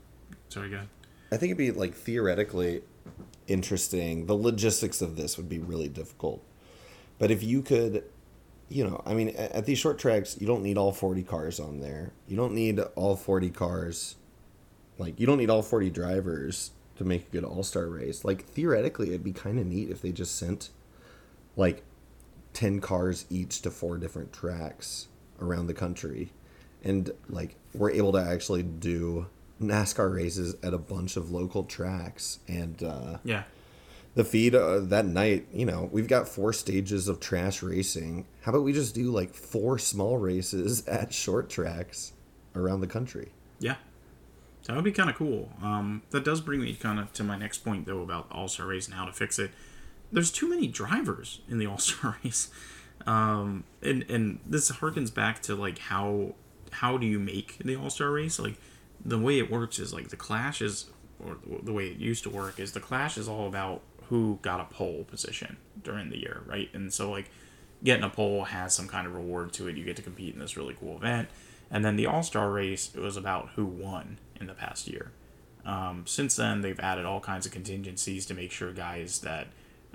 Sorry, 0.50 0.68
go 0.68 0.77
ahead. 0.77 0.88
I 1.33 1.37
think 1.37 1.50
it'd 1.50 1.59
be 1.59 1.70
like 1.70 1.94
theoretically 1.94 2.83
interesting. 3.46 4.27
The 4.27 4.37
logistics 4.37 5.00
of 5.00 5.16
this 5.16 5.37
would 5.37 5.48
be 5.48 5.59
really 5.59 5.88
difficult. 5.88 6.44
But 7.18 7.31
if 7.31 7.42
you 7.42 7.62
could 7.62 8.05
you 8.68 8.85
know, 8.85 9.03
I 9.07 9.14
mean, 9.14 9.29
at 9.31 9.66
these 9.66 9.79
short 9.79 9.98
tracks, 9.98 10.37
you 10.40 10.46
don't 10.46 10.62
need 10.62 10.79
all 10.79 10.92
40 10.92 11.22
cars 11.22 11.61
on 11.61 11.81
there. 11.81 12.12
You 12.27 12.37
don't 12.37 12.55
need 12.55 12.81
all 12.96 13.16
40 13.16 13.50
cars. 13.50 14.16
Like, 14.98 15.18
you 15.18 15.27
don't 15.27 15.38
need 15.38 15.50
all 15.50 15.62
40 15.62 15.90
drivers 15.90 16.70
to 16.96 17.05
make 17.05 17.29
a 17.29 17.31
good 17.31 17.44
all 17.44 17.62
star 17.62 17.87
race. 17.87 18.24
Like, 18.24 18.46
theoretically, 18.46 19.09
it'd 19.09 19.24
be 19.24 19.33
kind 19.33 19.59
of 19.59 19.66
neat 19.66 19.90
if 19.90 20.00
they 20.00 20.12
just 20.12 20.37
sent, 20.37 20.70
like, 21.57 21.83
10 22.53 22.81
cars 22.81 23.27
each 23.29 23.62
to 23.62 23.70
four 23.70 23.98
different 23.98 24.33
tracks 24.33 25.09
around 25.40 25.66
the 25.66 25.74
country. 25.74 26.31
And, 26.83 27.11
like, 27.29 27.57
we're 27.74 27.90
able 27.90 28.12
to 28.12 28.18
actually 28.18 28.62
do 28.62 29.27
NASCAR 29.61 30.14
races 30.14 30.55
at 30.62 30.72
a 30.74 30.79
bunch 30.79 31.16
of 31.16 31.31
local 31.31 31.64
tracks. 31.64 32.38
And, 32.46 32.83
uh, 32.83 33.18
Yeah. 33.24 33.44
The 34.14 34.24
feed 34.24 34.55
uh, 34.55 34.81
that 34.81 35.07
night, 35.07 35.46
you 35.53 35.66
know, 35.66 35.88
we've 35.92 36.07
got 36.07 36.29
four 36.29 36.53
stages 36.53 37.09
of 37.09 37.20
trash 37.20 37.62
racing. 37.62 38.27
How 38.42 38.53
about 38.53 38.62
we 38.62 38.72
just 38.72 38.94
do 38.94 39.11
like 39.11 39.35
four 39.35 39.79
small 39.79 40.18
races 40.18 40.87
at 40.88 41.12
short 41.12 41.50
tracks 41.50 42.12
around 42.55 42.81
the 42.81 42.87
country? 42.87 43.33
Yeah. 43.59 43.77
That 44.66 44.77
would 44.77 44.85
be 44.85 44.92
kind 44.92 45.11
of 45.11 45.16
cool. 45.16 45.50
Um, 45.62 46.03
that 46.11 46.24
does 46.24 46.40
bring 46.40 46.61
me 46.61 46.74
kind 46.74 46.98
of 46.98 47.12
to 47.14 47.24
my 47.24 47.37
next 47.37 47.59
point, 47.59 47.87
though, 47.87 48.00
about 48.00 48.29
All 48.31 48.48
Star 48.48 48.66
Race 48.66 48.87
and 48.87 48.94
how 48.94 49.05
to 49.05 49.12
fix 49.12 49.38
it. 49.38 49.50
There's 50.11 50.31
too 50.31 50.48
many 50.48 50.68
drivers 50.68 51.40
in 51.48 51.59
the 51.59 51.66
All 51.70 51.79
Star 51.79 52.16
Race, 52.24 52.48
um, 53.07 53.64
and 53.83 54.09
and 54.09 54.38
this 54.46 54.70
harkens 54.70 55.12
back 55.12 55.42
to 55.42 55.55
like 55.55 55.79
how 55.79 56.35
how 56.70 56.96
do 56.96 57.07
you 57.07 57.18
make 57.18 57.59
the 57.59 57.77
All 57.77 57.90
Star 57.90 58.11
Race? 58.11 58.38
Like 58.38 58.57
the 59.05 59.18
way 59.18 59.38
it 59.38 59.50
works 59.50 59.79
is 59.79 59.92
like 59.92 60.09
the 60.09 60.16
Clash 60.16 60.62
is, 60.62 60.87
or 61.22 61.37
the 61.62 61.72
way 61.72 61.88
it 61.88 61.98
used 61.98 62.22
to 62.22 62.31
work 62.31 62.59
is 62.59 62.72
the 62.72 62.81
Clash 62.81 63.18
is 63.18 63.29
all 63.29 63.46
about 63.46 63.83
who 64.09 64.38
got 64.43 64.61
a 64.61 64.64
pole 64.64 65.05
position 65.05 65.57
during 65.83 66.11
the 66.11 66.19
year, 66.19 66.43
right? 66.47 66.69
And 66.73 66.93
so 66.93 67.11
like 67.11 67.31
getting 67.83 68.05
a 68.05 68.11
pole 68.11 68.45
has 68.45 68.75
some 68.75 68.88
kind 68.88 69.07
of 69.07 69.14
reward 69.14 69.53
to 69.55 69.69
it. 69.69 69.77
You 69.77 69.85
get 69.85 69.97
to 69.97 70.03
compete 70.03 70.35
in 70.35 70.40
this 70.40 70.57
really 70.57 70.77
cool 70.79 70.97
event. 70.97 71.29
And 71.71 71.85
then 71.85 71.97
the 71.97 72.07
All 72.07 72.23
Star 72.23 72.51
race, 72.51 72.90
it 72.95 73.01
was 73.01 73.17
about 73.17 73.51
who 73.57 73.64
won 73.64 74.19
in 74.40 74.47
the 74.47 74.55
past 74.55 74.88
year. 74.88 75.12
Um, 75.67 76.05
since 76.07 76.37
then, 76.37 76.61
they've 76.61 76.79
added 76.79 77.05
all 77.05 77.21
kinds 77.21 77.47
of 77.47 77.53
contingencies 77.53 78.27
to 78.27 78.35
make 78.35 78.53
sure 78.53 78.73
guys 78.73 79.21
that, 79.21 79.49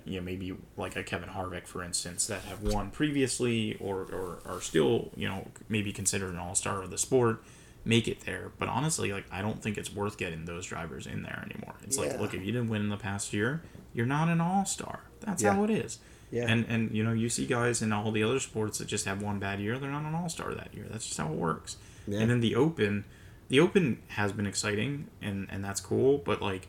you 0.03 0.19
know, 0.19 0.25
maybe 0.25 0.55
like 0.77 0.95
a 0.95 1.03
Kevin 1.03 1.29
Harvick, 1.29 1.67
for 1.67 1.83
instance, 1.83 2.25
that 2.27 2.41
have 2.43 2.63
won 2.63 2.89
previously 2.89 3.77
or, 3.79 4.01
or 4.01 4.39
are 4.45 4.61
still, 4.61 5.11
you 5.15 5.27
know, 5.27 5.47
maybe 5.67 5.91
considered 5.91 6.31
an 6.31 6.39
all 6.39 6.55
star 6.55 6.81
of 6.81 6.89
the 6.89 6.97
sport, 6.97 7.43
make 7.85 8.07
it 8.07 8.21
there. 8.21 8.51
But 8.57 8.67
honestly, 8.67 9.13
like, 9.13 9.25
I 9.31 9.41
don't 9.41 9.61
think 9.61 9.77
it's 9.77 9.93
worth 9.93 10.17
getting 10.17 10.45
those 10.45 10.65
drivers 10.65 11.05
in 11.05 11.21
there 11.21 11.47
anymore. 11.49 11.75
It's 11.83 11.97
like, 11.97 12.19
look, 12.19 12.33
if 12.33 12.43
you 12.43 12.51
didn't 12.51 12.69
win 12.69 12.81
in 12.81 12.89
the 12.89 12.97
past 12.97 13.31
year, 13.31 13.61
you're 13.93 14.05
not 14.05 14.29
an 14.29 14.39
all 14.41 14.65
star. 14.65 15.01
That's 15.21 15.41
Yeah. 15.43 15.53
how 15.53 15.63
it 15.63 15.69
is. 15.69 15.99
Yeah. 16.31 16.45
And 16.47 16.65
and 16.69 16.95
you 16.95 17.03
know 17.03 17.11
you 17.13 17.27
see 17.29 17.45
guys 17.47 17.81
in 17.81 17.91
all 17.91 18.11
the 18.11 18.23
other 18.23 18.39
sports 18.39 18.77
that 18.77 18.87
just 18.87 19.05
have 19.05 19.21
one 19.21 19.39
bad 19.39 19.59
year, 19.59 19.79
they're 19.79 19.89
not 19.91 20.03
an 20.03 20.13
all 20.15 20.29
star 20.29 20.53
that 20.53 20.73
year. 20.73 20.85
That's 20.89 21.05
just 21.05 21.17
how 21.17 21.27
it 21.31 21.37
works. 21.37 21.77
Yeah. 22.07 22.19
And 22.19 22.29
then 22.31 22.39
the 22.39 22.55
Open, 22.55 23.05
the 23.49 23.59
Open 23.59 23.99
has 24.09 24.31
been 24.31 24.45
exciting 24.45 25.07
and 25.21 25.47
and 25.49 25.63
that's 25.63 25.81
cool. 25.81 26.19
But 26.19 26.41
like, 26.41 26.67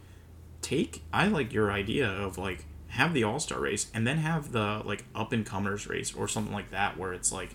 take 0.63 1.03
I 1.13 1.27
like 1.29 1.53
your 1.53 1.71
idea 1.71 2.09
of 2.09 2.39
like 2.39 2.65
have 2.89 3.15
the 3.15 3.23
all 3.23 3.39
star 3.39 3.61
race 3.61 3.89
and 3.95 4.07
then 4.07 4.19
have 4.19 4.53
the 4.53 4.83
like 4.85 5.05
up 5.15 5.33
and 5.33 5.45
comers 5.47 5.87
race 5.87 6.15
or 6.15 6.27
something 6.27 6.53
like 6.53 6.71
that 6.71 6.97
where 6.99 7.13
it's 7.13 7.31
like 7.33 7.55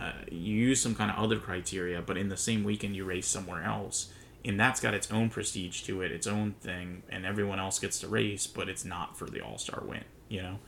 uh, 0.00 0.12
you 0.30 0.54
use 0.56 0.80
some 0.82 0.94
kind 0.94 1.10
of 1.10 1.16
other 1.16 1.38
criteria, 1.38 2.02
but 2.02 2.16
in 2.16 2.28
the 2.28 2.36
same 2.36 2.64
weekend 2.64 2.96
you 2.96 3.04
race 3.04 3.26
somewhere 3.28 3.62
else. 3.62 4.12
And 4.44 4.60
that's 4.60 4.78
got 4.80 4.92
its 4.92 5.10
own 5.10 5.30
prestige 5.30 5.82
to 5.82 6.02
it, 6.02 6.12
its 6.12 6.26
own 6.26 6.52
thing, 6.60 7.02
and 7.08 7.24
everyone 7.24 7.58
else 7.58 7.78
gets 7.78 7.98
to 8.00 8.08
race, 8.08 8.46
but 8.46 8.68
it's 8.68 8.84
not 8.84 9.16
for 9.16 9.24
the 9.24 9.40
All 9.40 9.56
Star 9.56 9.82
win. 9.86 10.04
You 10.28 10.42
know, 10.42 10.58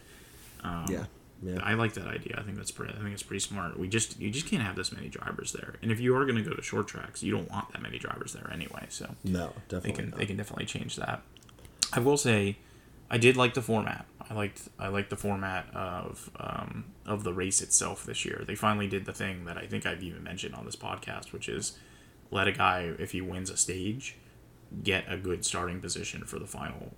yeah. 0.89 1.05
Yeah. 1.43 1.59
I 1.63 1.75
like 1.75 1.93
that 1.95 2.07
idea. 2.07 2.37
I 2.39 2.43
think 2.43 2.57
that's 2.57 2.71
pretty. 2.71 2.95
I 2.95 2.97
think 2.97 3.13
it's 3.13 3.23
pretty 3.23 3.41
smart. 3.41 3.79
We 3.79 3.89
just 3.89 4.19
you 4.19 4.31
just 4.31 4.47
can't 4.47 4.63
have 4.63 4.75
this 4.75 4.91
many 4.91 5.09
drivers 5.09 5.53
there. 5.53 5.75
And 5.83 5.93
if 5.93 6.01
you 6.01 6.17
are 6.17 6.25
going 6.25 6.43
to 6.43 6.49
go 6.49 6.57
to 6.57 6.63
short 6.63 6.89
tracks, 6.89 7.23
you 7.23 7.31
don't 7.31 7.51
want 7.51 7.73
that 7.73 7.83
many 7.83 7.99
drivers 7.99 8.33
there 8.33 8.51
anyway. 8.53 8.87
So 8.89 9.15
no, 9.23 9.53
they 9.69 9.77
definitely. 9.77 9.93
can 9.93 10.11
not. 10.11 10.19
they 10.19 10.27
can 10.27 10.37
definitely 10.37 10.65
change 10.65 10.97
that. 10.97 11.23
I 11.93 12.01
will 12.01 12.17
say, 12.17 12.57
I 13.11 13.19
did 13.19 13.37
like 13.37 13.55
the 13.55 13.63
format. 13.63 14.07
I 14.29 14.35
liked 14.35 14.69
I 14.79 14.89
liked 14.89 15.11
the 15.11 15.17
format 15.17 15.67
of 15.75 16.31
um, 16.41 16.87
of 17.05 17.23
the 17.23 17.35
race 17.35 17.61
itself 17.61 18.05
this 18.05 18.25
year. 18.25 18.43
They 18.47 18.55
finally 18.55 18.87
did 18.87 19.05
the 19.05 19.13
thing 19.13 19.45
that 19.45 19.59
I 19.59 19.67
think 19.67 19.85
I've 19.85 20.03
even 20.03 20.23
mentioned 20.23 20.55
on 20.55 20.65
this 20.65 20.77
podcast, 20.77 21.33
which 21.33 21.51
is 21.51 21.77
let 22.31 22.47
a 22.49 22.53
guy 22.53 22.93
if 22.99 23.13
he 23.13 23.21
wins 23.21 23.51
a 23.51 23.57
stage 23.57 24.17
get 24.83 25.05
a 25.11 25.17
good 25.17 25.45
starting 25.45 25.81
position 25.81 26.25
for 26.25 26.39
the 26.39 26.47
final 26.47 26.95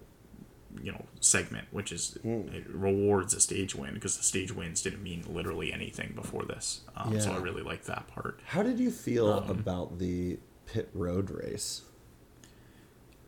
you 0.82 0.92
know 0.92 1.04
segment 1.20 1.66
which 1.70 1.90
is 1.92 2.16
it 2.24 2.64
rewards 2.68 3.34
a 3.34 3.40
stage 3.40 3.74
win 3.74 3.94
because 3.94 4.16
the 4.16 4.22
stage 4.22 4.52
wins 4.52 4.82
didn't 4.82 5.02
mean 5.02 5.24
literally 5.28 5.72
anything 5.72 6.12
before 6.14 6.44
this 6.44 6.82
um, 6.96 7.18
so 7.20 7.32
i 7.32 7.36
really 7.38 7.62
like 7.62 7.84
that 7.84 8.06
part 8.08 8.40
How 8.46 8.62
did 8.62 8.78
you 8.78 8.90
feel 8.90 9.28
Um, 9.32 9.50
about 9.50 9.98
the 9.98 10.38
pit 10.66 10.90
road 10.92 11.30
race? 11.30 11.82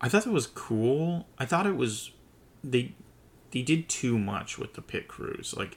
I 0.02 0.08
thought 0.08 0.24
that 0.24 0.32
was 0.32 0.46
cool. 0.46 1.26
I 1.38 1.44
thought 1.44 1.66
it 1.66 1.76
was 1.76 2.12
they 2.64 2.94
they 3.50 3.62
did 3.62 3.88
too 3.88 4.18
much 4.18 4.58
with 4.58 4.74
the 4.74 4.82
pit 4.82 5.08
crews. 5.08 5.54
Like 5.56 5.76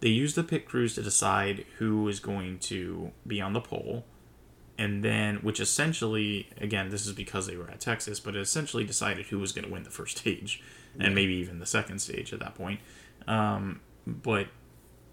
they 0.00 0.08
used 0.10 0.36
the 0.36 0.44
pit 0.44 0.66
crews 0.66 0.94
to 0.96 1.02
decide 1.02 1.64
who 1.78 2.06
is 2.08 2.20
going 2.20 2.58
to 2.70 3.12
be 3.26 3.40
on 3.40 3.52
the 3.52 3.60
pole 3.60 4.04
and 4.78 5.04
then 5.04 5.36
which 5.36 5.60
essentially 5.60 6.48
again 6.60 6.88
this 6.88 7.06
is 7.06 7.12
because 7.12 7.46
they 7.46 7.56
were 7.56 7.70
at 7.70 7.80
Texas, 7.80 8.20
but 8.20 8.34
it 8.34 8.40
essentially 8.40 8.84
decided 8.84 9.26
who 9.26 9.38
was 9.38 9.52
going 9.52 9.64
to 9.64 9.70
win 9.70 9.82
the 9.82 9.90
first 9.90 10.18
stage 10.18 10.62
and 10.98 11.14
maybe 11.14 11.34
even 11.34 11.58
the 11.58 11.66
second 11.66 11.98
stage 11.98 12.32
at 12.32 12.40
that 12.40 12.54
point. 12.54 12.80
Um, 13.26 13.80
but 14.06 14.48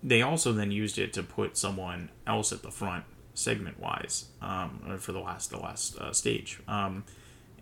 they 0.03 0.21
also 0.21 0.51
then 0.51 0.71
used 0.71 0.97
it 0.97 1.13
to 1.13 1.23
put 1.23 1.57
someone 1.57 2.09
else 2.27 2.51
at 2.51 2.61
the 2.61 2.71
front 2.71 3.05
segment 3.33 3.79
wise 3.79 4.25
um, 4.41 4.97
for 4.99 5.11
the 5.11 5.19
last 5.19 5.51
the 5.51 5.57
last 5.57 5.97
uh, 5.97 6.13
stage. 6.13 6.59
Um, 6.67 7.03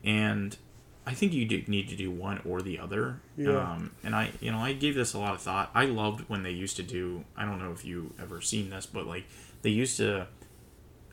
and 0.04 0.58
I 1.06 1.14
think 1.14 1.34
you 1.34 1.46
do 1.46 1.64
need 1.68 1.90
to 1.90 1.96
do 1.96 2.12
one 2.12 2.42
or 2.46 2.62
the 2.62 2.80
other. 2.80 3.22
Yeah. 3.36 3.58
Um, 3.58 3.92
and 4.04 4.16
I, 4.16 4.32
you 4.40 4.52
know, 4.52 4.60
I 4.60 4.74
gave 4.74 4.96
this 4.96 5.14
a 5.14 5.20
lot 5.20 5.34
of 5.34 5.42
thought. 5.42 5.72
I 5.74 5.86
loved 5.86 6.30
when 6.30 6.44
they 6.44 6.52
used 6.52 6.76
to 6.78 6.84
do. 6.84 7.26
I 7.36 7.46
don't 7.46 7.60
know 7.60 7.72
if 7.72 7.84
you 7.84 8.14
ever 8.22 8.42
seen 8.42 8.70
this, 8.70 8.86
but 8.86 9.06
like 9.06 9.26
they 9.62 9.70
used 9.70 9.98
to. 9.98 10.28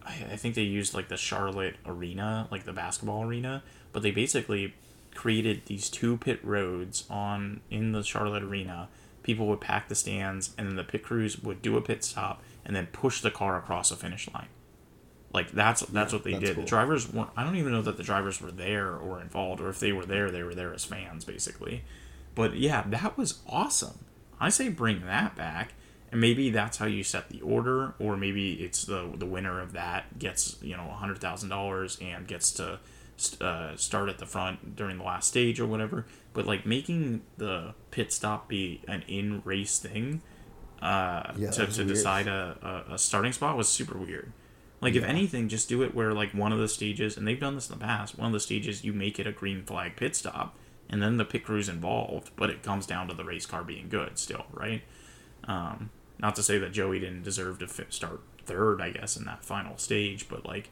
I, 0.06 0.32
I 0.32 0.36
think 0.36 0.54
they 0.54 0.62
used 0.62 0.94
like 0.94 1.08
the 1.08 1.16
Charlotte 1.16 1.76
arena, 1.84 2.48
like 2.50 2.64
the 2.64 2.72
basketball 2.72 3.24
arena, 3.24 3.62
but 3.92 4.02
they 4.02 4.10
basically 4.10 4.74
created 5.14 5.62
these 5.66 5.88
two 5.90 6.16
pit 6.18 6.40
roads 6.44 7.04
on 7.10 7.60
in 7.70 7.92
the 7.92 8.02
Charlotte 8.02 8.42
arena. 8.42 8.88
People 9.22 9.46
would 9.48 9.60
pack 9.60 9.88
the 9.88 9.94
stands, 9.94 10.54
and 10.56 10.68
then 10.68 10.76
the 10.76 10.84
pit 10.84 11.02
crews 11.02 11.42
would 11.42 11.60
do 11.60 11.76
a 11.76 11.80
pit 11.80 12.04
stop 12.04 12.42
and 12.64 12.76
then 12.76 12.86
push 12.86 13.20
the 13.20 13.30
car 13.30 13.58
across 13.58 13.90
a 13.90 13.96
finish 13.96 14.28
line. 14.32 14.48
Like 15.32 15.50
that's 15.50 15.80
that's 15.82 16.12
what 16.12 16.24
they 16.24 16.32
that's 16.32 16.44
did. 16.44 16.54
cool. 16.54 16.64
The 16.64 16.68
drivers 16.68 17.12
weren't. 17.12 17.30
I 17.36 17.44
don't 17.44 17.56
even 17.56 17.72
know 17.72 17.82
that 17.82 17.96
the 17.96 18.02
drivers 18.02 18.40
were 18.40 18.52
there 18.52 18.96
or 18.96 19.20
involved, 19.20 19.60
or 19.60 19.68
if 19.68 19.80
they 19.80 19.92
were 19.92 20.06
there, 20.06 20.30
they 20.30 20.42
were 20.42 20.54
there 20.54 20.72
as 20.72 20.84
fans, 20.84 21.24
basically. 21.24 21.82
But 22.34 22.56
yeah, 22.56 22.84
that 22.86 23.18
was 23.18 23.40
awesome. 23.48 24.04
I 24.38 24.50
say 24.50 24.68
bring 24.68 25.04
that 25.06 25.34
back, 25.34 25.74
and 26.12 26.20
maybe 26.20 26.50
that's 26.50 26.76
how 26.78 26.86
you 26.86 27.02
set 27.02 27.28
the 27.28 27.40
order, 27.40 27.94
or 27.98 28.16
maybe 28.16 28.54
it's 28.54 28.84
the 28.84 29.12
the 29.16 29.26
winner 29.26 29.60
of 29.60 29.72
that 29.72 30.18
gets 30.18 30.56
you 30.62 30.76
know 30.76 30.88
a 30.90 30.94
hundred 30.94 31.18
thousand 31.18 31.48
dollars 31.48 31.98
and 32.00 32.26
gets 32.26 32.50
to 32.52 32.78
uh, 33.40 33.76
start 33.76 34.08
at 34.08 34.18
the 34.18 34.26
front 34.26 34.76
during 34.76 34.98
the 34.98 35.04
last 35.04 35.28
stage 35.28 35.58
or 35.58 35.66
whatever. 35.66 36.06
But 36.32 36.46
like 36.46 36.66
making 36.66 37.22
the 37.38 37.74
pit 37.90 38.12
stop 38.12 38.48
be 38.48 38.82
an 38.86 39.02
in 39.08 39.42
race 39.44 39.78
thing 39.78 40.22
uh, 40.82 41.32
Yeah, 41.36 41.50
to, 41.50 41.66
to 41.66 41.84
decide 41.84 42.28
a, 42.28 42.84
a, 42.90 42.94
a 42.94 42.98
starting 42.98 43.32
spot 43.32 43.56
was 43.56 43.68
super 43.68 43.96
weird. 43.98 44.32
Like 44.82 44.94
if 44.94 45.04
anything, 45.04 45.48
just 45.48 45.68
do 45.68 45.82
it 45.82 45.94
where 45.94 46.12
like 46.12 46.32
one 46.32 46.52
of 46.52 46.58
the 46.58 46.68
stages, 46.68 47.16
and 47.16 47.26
they've 47.26 47.40
done 47.40 47.54
this 47.54 47.70
in 47.70 47.78
the 47.78 47.84
past. 47.84 48.18
One 48.18 48.26
of 48.26 48.32
the 48.34 48.40
stages, 48.40 48.84
you 48.84 48.92
make 48.92 49.18
it 49.18 49.26
a 49.26 49.32
green 49.32 49.64
flag 49.64 49.96
pit 49.96 50.14
stop, 50.14 50.54
and 50.90 51.02
then 51.02 51.16
the 51.16 51.24
pit 51.24 51.44
crew's 51.44 51.68
involved, 51.70 52.30
but 52.36 52.50
it 52.50 52.62
comes 52.62 52.86
down 52.86 53.08
to 53.08 53.14
the 53.14 53.24
race 53.24 53.46
car 53.46 53.64
being 53.64 53.88
good 53.88 54.18
still, 54.18 54.44
right? 54.52 54.82
Um, 55.44 55.90
not 56.18 56.34
to 56.36 56.42
say 56.42 56.58
that 56.58 56.72
Joey 56.72 56.98
didn't 57.00 57.22
deserve 57.22 57.58
to 57.60 57.68
fit, 57.68 57.92
start 57.92 58.20
third, 58.44 58.80
I 58.80 58.90
guess, 58.90 59.16
in 59.16 59.24
that 59.24 59.44
final 59.44 59.76
stage, 59.76 60.28
but 60.28 60.46
like 60.46 60.70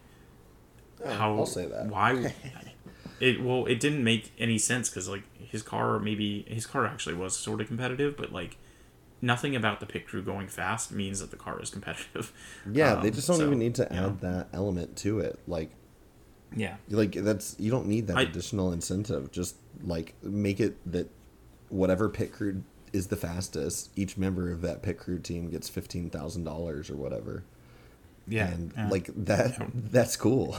how 1.04 1.36
I'll 1.36 1.46
say 1.46 1.66
that. 1.66 1.86
why 1.86 2.34
it 3.20 3.42
well 3.42 3.66
it 3.66 3.78
didn't 3.80 4.02
make 4.04 4.32
any 4.38 4.58
sense 4.58 4.88
because 4.88 5.08
like 5.08 5.22
his 5.38 5.62
car 5.62 5.98
maybe 5.98 6.44
his 6.48 6.66
car 6.66 6.86
actually 6.86 7.14
was 7.14 7.36
sort 7.36 7.60
of 7.60 7.66
competitive, 7.68 8.16
but 8.16 8.32
like 8.32 8.56
nothing 9.20 9.56
about 9.56 9.80
the 9.80 9.86
pit 9.86 10.06
crew 10.06 10.22
going 10.22 10.48
fast 10.48 10.92
means 10.92 11.20
that 11.20 11.30
the 11.30 11.36
car 11.36 11.60
is 11.60 11.70
competitive. 11.76 12.32
Yeah, 12.70 12.94
they 12.96 13.08
Um, 13.08 13.14
just 13.14 13.26
don't 13.26 13.38
so, 13.38 13.46
even 13.46 13.58
need 13.58 13.74
to 13.76 13.92
add 13.92 14.22
know. 14.22 14.30
that 14.36 14.48
element 14.52 14.96
to 14.98 15.18
it. 15.20 15.38
Like, 15.46 15.70
Yeah. 16.54 16.76
like 16.90 17.12
that's 17.12 17.56
you 17.58 17.70
don't 17.70 17.86
need 17.86 18.06
that 18.08 18.16
I- 18.16 18.22
additional 18.22 18.72
incentive. 18.72 19.30
Just 19.32 19.56
like 19.82 20.14
make 20.22 20.60
it 20.60 20.76
that 20.90 21.10
whatever 21.70 22.08
pit 22.08 22.32
crew 22.32 22.62
is 22.94 23.08
the 23.08 23.16
fastest, 23.16 23.90
each 23.96 24.16
member 24.16 24.50
of 24.52 24.62
that 24.62 24.82
pit 24.82 24.98
crew 24.98 25.18
team 25.18 25.50
gets 25.50 25.68
fifteen 25.68 26.08
thousand 26.10 26.44
dollars 26.44 26.88
or 26.90 26.96
whatever. 26.96 27.42
Yeah. 28.26 28.48
and 28.48 28.72
yeah. 28.76 28.88
like 28.88 29.10
that, 29.26 29.58
that's 29.74 30.16
cool. 30.16 30.56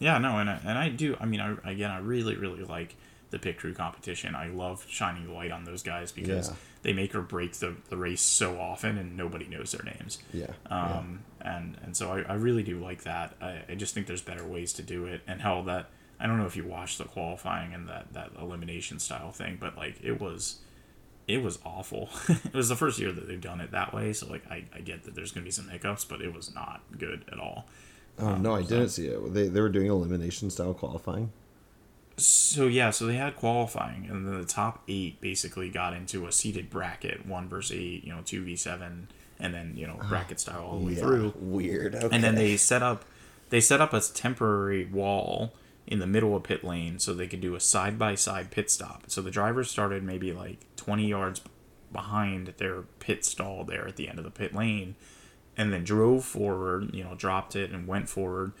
Yeah, 0.00 0.18
no, 0.18 0.38
and 0.38 0.50
I, 0.50 0.60
and 0.64 0.76
I 0.78 0.88
do. 0.88 1.16
I 1.20 1.26
mean, 1.26 1.40
I, 1.40 1.54
again, 1.70 1.90
I 1.90 1.98
really, 1.98 2.34
really 2.36 2.64
like 2.64 2.96
the 3.30 3.38
pit 3.38 3.58
crew 3.58 3.74
competition. 3.74 4.34
I 4.34 4.48
love 4.48 4.84
shining 4.88 5.26
the 5.26 5.32
light 5.32 5.52
on 5.52 5.64
those 5.64 5.82
guys 5.82 6.12
because 6.12 6.48
Yeah. 6.48 6.54
they 6.82 6.92
make 6.92 7.14
or 7.14 7.22
break 7.22 7.52
the, 7.54 7.76
the 7.90 7.96
race 7.96 8.20
so 8.20 8.58
often 8.58 8.98
and 8.98 9.16
nobody 9.16 9.46
knows 9.46 9.72
their 9.72 9.84
names. 9.84 10.18
Yeah. 10.32 10.52
Um, 10.66 11.20
and 11.40 11.76
and 11.82 11.96
so 11.96 12.10
I, 12.12 12.22
I 12.22 12.34
really 12.34 12.62
do 12.62 12.78
like 12.80 13.04
that. 13.04 13.34
I, 13.40 13.62
I 13.68 13.74
just 13.76 13.94
think 13.94 14.06
there's 14.06 14.22
better 14.22 14.44
ways 14.44 14.72
to 14.74 14.82
do 14.82 15.06
it. 15.06 15.20
And 15.26 15.40
hell, 15.40 15.62
that 15.64 15.90
I 16.24 16.26
don't 16.26 16.38
know 16.38 16.46
if 16.46 16.56
you 16.56 16.64
watched 16.64 16.96
the 16.96 17.04
qualifying 17.04 17.74
and 17.74 17.86
that 17.90 18.14
that 18.14 18.30
elimination 18.40 18.98
style 18.98 19.30
thing, 19.30 19.58
but 19.60 19.76
like 19.76 19.96
it 20.02 20.18
was, 20.18 20.60
it 21.28 21.42
was 21.42 21.58
awful. 21.66 22.08
it 22.28 22.54
was 22.54 22.70
the 22.70 22.76
first 22.76 22.98
year 22.98 23.12
that 23.12 23.28
they've 23.28 23.38
done 23.40 23.60
it 23.60 23.72
that 23.72 23.92
way, 23.92 24.14
so 24.14 24.26
like 24.28 24.42
I, 24.50 24.64
I 24.74 24.80
get 24.80 25.04
that 25.04 25.14
there's 25.14 25.32
gonna 25.32 25.44
be 25.44 25.50
some 25.50 25.68
hiccups, 25.68 26.06
but 26.06 26.22
it 26.22 26.32
was 26.32 26.54
not 26.54 26.80
good 26.98 27.26
at 27.30 27.38
all. 27.38 27.66
Oh 28.18 28.36
no, 28.36 28.54
I 28.54 28.60
um, 28.60 28.64
didn't 28.64 28.88
see 28.88 29.06
it. 29.08 29.34
They 29.34 29.48
they 29.48 29.60
were 29.60 29.68
doing 29.68 29.88
elimination 29.88 30.48
style 30.48 30.72
qualifying. 30.72 31.30
So 32.16 32.68
yeah, 32.68 32.88
so 32.88 33.06
they 33.06 33.16
had 33.16 33.36
qualifying, 33.36 34.06
and 34.08 34.26
then 34.26 34.40
the 34.40 34.46
top 34.46 34.82
eight 34.88 35.20
basically 35.20 35.68
got 35.68 35.92
into 35.92 36.26
a 36.26 36.32
seated 36.32 36.70
bracket, 36.70 37.26
one 37.26 37.50
versus 37.50 37.76
eight, 37.76 38.02
you 38.02 38.14
know, 38.14 38.22
two 38.24 38.42
v 38.44 38.56
seven, 38.56 39.08
and 39.38 39.52
then 39.52 39.74
you 39.76 39.86
know 39.86 39.98
ah, 40.00 40.08
bracket 40.08 40.40
style 40.40 40.62
all 40.64 40.78
the 40.78 40.86
way 40.86 40.92
Yeah, 40.94 41.00
through. 41.00 41.34
Weird. 41.36 41.94
Okay. 41.96 42.08
and 42.14 42.24
then 42.24 42.34
they 42.34 42.56
set 42.56 42.82
up 42.82 43.04
they 43.50 43.60
set 43.60 43.82
up 43.82 43.92
a 43.92 44.00
temporary 44.00 44.86
wall 44.86 45.52
in 45.86 45.98
the 45.98 46.06
middle 46.06 46.34
of 46.34 46.42
pit 46.42 46.64
lane 46.64 46.98
so 46.98 47.12
they 47.12 47.26
could 47.26 47.40
do 47.40 47.54
a 47.54 47.60
side 47.60 47.98
by 47.98 48.14
side 48.14 48.50
pit 48.50 48.70
stop. 48.70 49.04
So 49.08 49.20
the 49.20 49.30
drivers 49.30 49.70
started 49.70 50.02
maybe 50.02 50.32
like 50.32 50.58
20 50.76 51.06
yards 51.06 51.40
behind 51.92 52.54
their 52.58 52.82
pit 52.98 53.24
stall 53.24 53.64
there 53.64 53.86
at 53.86 53.96
the 53.96 54.08
end 54.08 54.18
of 54.18 54.24
the 54.24 54.30
pit 54.30 54.54
lane 54.54 54.94
and 55.56 55.72
then 55.72 55.84
drove 55.84 56.24
forward, 56.24 56.94
you 56.94 57.04
know, 57.04 57.14
dropped 57.14 57.54
it 57.54 57.70
and 57.70 57.86
went 57.86 58.08
forward, 58.08 58.52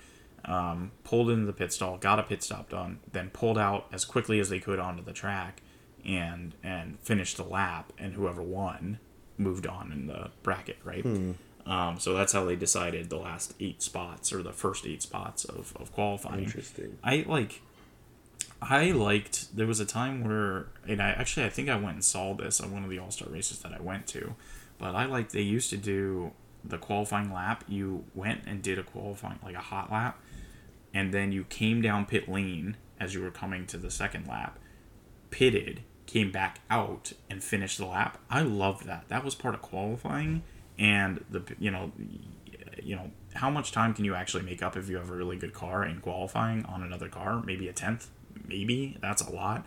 um, 0.44 0.92
pulled 1.02 1.30
into 1.30 1.46
the 1.46 1.52
pit 1.52 1.72
stall, 1.72 1.96
got 1.98 2.18
a 2.18 2.22
pit 2.22 2.42
stop 2.42 2.68
done, 2.68 3.00
then 3.10 3.30
pulled 3.30 3.58
out 3.58 3.86
as 3.92 4.04
quickly 4.04 4.38
as 4.38 4.48
they 4.48 4.60
could 4.60 4.78
onto 4.78 5.02
the 5.02 5.12
track 5.12 5.62
and 6.04 6.54
and 6.62 6.98
finished 7.00 7.38
the 7.38 7.44
lap 7.44 7.92
and 7.98 8.12
whoever 8.14 8.42
won 8.42 8.98
moved 9.38 9.66
on 9.66 9.90
in 9.90 10.06
the 10.06 10.30
bracket, 10.42 10.76
right? 10.84 11.04
Um, 11.66 11.98
so 11.98 12.12
that's 12.12 12.32
how 12.32 12.44
they 12.44 12.56
decided 12.56 13.08
the 13.08 13.16
last 13.16 13.54
eight 13.58 13.82
spots 13.82 14.32
or 14.32 14.42
the 14.42 14.52
first 14.52 14.86
eight 14.86 15.02
spots 15.02 15.44
of, 15.44 15.74
of 15.76 15.92
qualifying. 15.92 16.44
Interesting. 16.44 16.98
I 17.02 17.24
like. 17.26 17.62
I 18.60 18.92
liked. 18.92 19.56
There 19.56 19.66
was 19.66 19.80
a 19.80 19.86
time 19.86 20.24
where, 20.24 20.66
and 20.86 21.02
I 21.02 21.10
actually 21.10 21.46
I 21.46 21.50
think 21.50 21.68
I 21.68 21.76
went 21.76 21.94
and 21.94 22.04
saw 22.04 22.34
this 22.34 22.60
on 22.60 22.72
one 22.72 22.84
of 22.84 22.90
the 22.90 22.98
All 22.98 23.10
Star 23.10 23.28
races 23.28 23.60
that 23.60 23.72
I 23.72 23.80
went 23.80 24.06
to, 24.08 24.34
but 24.78 24.94
I 24.94 25.06
like 25.06 25.30
they 25.30 25.42
used 25.42 25.70
to 25.70 25.76
do 25.76 26.32
the 26.62 26.78
qualifying 26.78 27.32
lap. 27.32 27.64
You 27.68 28.04
went 28.14 28.42
and 28.46 28.62
did 28.62 28.78
a 28.78 28.82
qualifying 28.82 29.38
like 29.42 29.54
a 29.54 29.60
hot 29.60 29.90
lap, 29.90 30.18
and 30.92 31.12
then 31.12 31.32
you 31.32 31.44
came 31.44 31.82
down 31.82 32.06
pit 32.06 32.28
lane 32.28 32.76
as 33.00 33.14
you 33.14 33.22
were 33.22 33.30
coming 33.30 33.66
to 33.66 33.76
the 33.76 33.90
second 33.90 34.26
lap, 34.26 34.58
pitted, 35.30 35.82
came 36.06 36.30
back 36.30 36.60
out, 36.70 37.12
and 37.28 37.42
finished 37.42 37.78
the 37.78 37.86
lap. 37.86 38.18
I 38.30 38.42
loved 38.42 38.86
that. 38.86 39.08
That 39.08 39.24
was 39.24 39.34
part 39.34 39.54
of 39.54 39.62
qualifying, 39.62 40.42
and 40.78 41.24
the 41.30 41.42
you 41.58 41.70
know, 41.70 41.92
you 42.82 42.96
know 42.96 43.10
how 43.34 43.50
much 43.50 43.72
time 43.72 43.94
can 43.94 44.04
you 44.04 44.14
actually 44.14 44.42
make 44.44 44.62
up 44.62 44.76
if 44.76 44.88
you 44.88 44.96
have 44.96 45.10
a 45.10 45.14
really 45.14 45.36
good 45.36 45.52
car 45.52 45.84
in 45.84 46.00
qualifying 46.00 46.64
on 46.66 46.82
another 46.82 47.08
car? 47.08 47.42
Maybe 47.44 47.68
a 47.68 47.72
tenth, 47.72 48.08
maybe 48.46 48.96
that's 49.00 49.22
a 49.22 49.30
lot. 49.30 49.66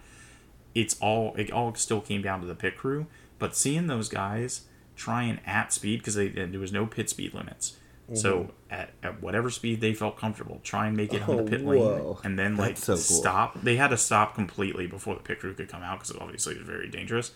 It's 0.75 0.97
all 1.01 1.33
it 1.37 1.51
all 1.51 1.73
still 1.75 2.01
came 2.01 2.21
down 2.21 2.41
to 2.41 2.47
the 2.47 2.55
pit 2.55 2.77
crew, 2.77 3.07
but 3.39 3.55
seeing 3.55 3.87
those 3.87 4.09
guys 4.09 4.61
trying 4.95 5.39
at 5.45 5.71
speed 5.73 5.99
because 5.99 6.15
there 6.15 6.59
was 6.59 6.71
no 6.71 6.85
pit 6.85 7.09
speed 7.09 7.33
limits. 7.33 7.77
So 8.13 8.51
at, 8.71 8.91
at 9.03 9.21
whatever 9.21 9.49
speed 9.49 9.81
they 9.81 9.93
felt 9.93 10.17
comfortable, 10.17 10.61
try 10.63 10.87
and 10.87 10.95
make 10.95 11.13
it 11.13 11.27
Oh, 11.27 11.39
onto 11.39 11.43
pit 11.49 11.65
lane, 11.65 12.15
and 12.23 12.39
then 12.39 12.55
like 12.55 12.77
so 12.77 12.93
cool. 12.93 12.97
stop. 13.01 13.61
They 13.61 13.75
had 13.75 13.89
to 13.89 13.97
stop 13.97 14.33
completely 14.33 14.87
before 14.87 15.15
the 15.15 15.19
pit 15.21 15.41
crew 15.41 15.53
could 15.53 15.67
come 15.67 15.83
out 15.83 15.99
because 15.99 16.15
obviously 16.15 16.55
it 16.55 16.59
was 16.59 16.67
very 16.69 16.87
dangerous. 16.87 17.31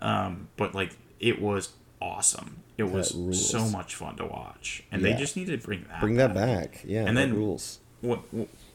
Um, 0.00 0.48
but 0.56 0.74
like 0.74 0.96
it 1.20 1.40
was 1.40 1.68
awesome. 2.00 2.62
It 2.76 2.84
was 2.84 3.10
so 3.50 3.68
much 3.68 3.94
fun 3.94 4.16
to 4.16 4.26
watch, 4.26 4.84
and 4.92 5.02
Yeah. 5.02 5.12
they 5.12 5.18
just 5.18 5.36
need 5.36 5.46
to 5.46 5.56
bring 5.58 5.84
that 5.88 6.00
Bring 6.00 6.16
that 6.16 6.34
back. 6.34 6.82
Yeah. 6.86 7.04
And 7.06 7.16
then- 7.16 7.34
rules. 7.34 7.80
what, 8.00 8.20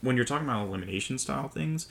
when 0.02 0.16
you're 0.16 0.24
talking 0.26 0.46
about 0.46 0.66
elimination 0.68 1.16
style 1.18 1.48
things, 1.48 1.88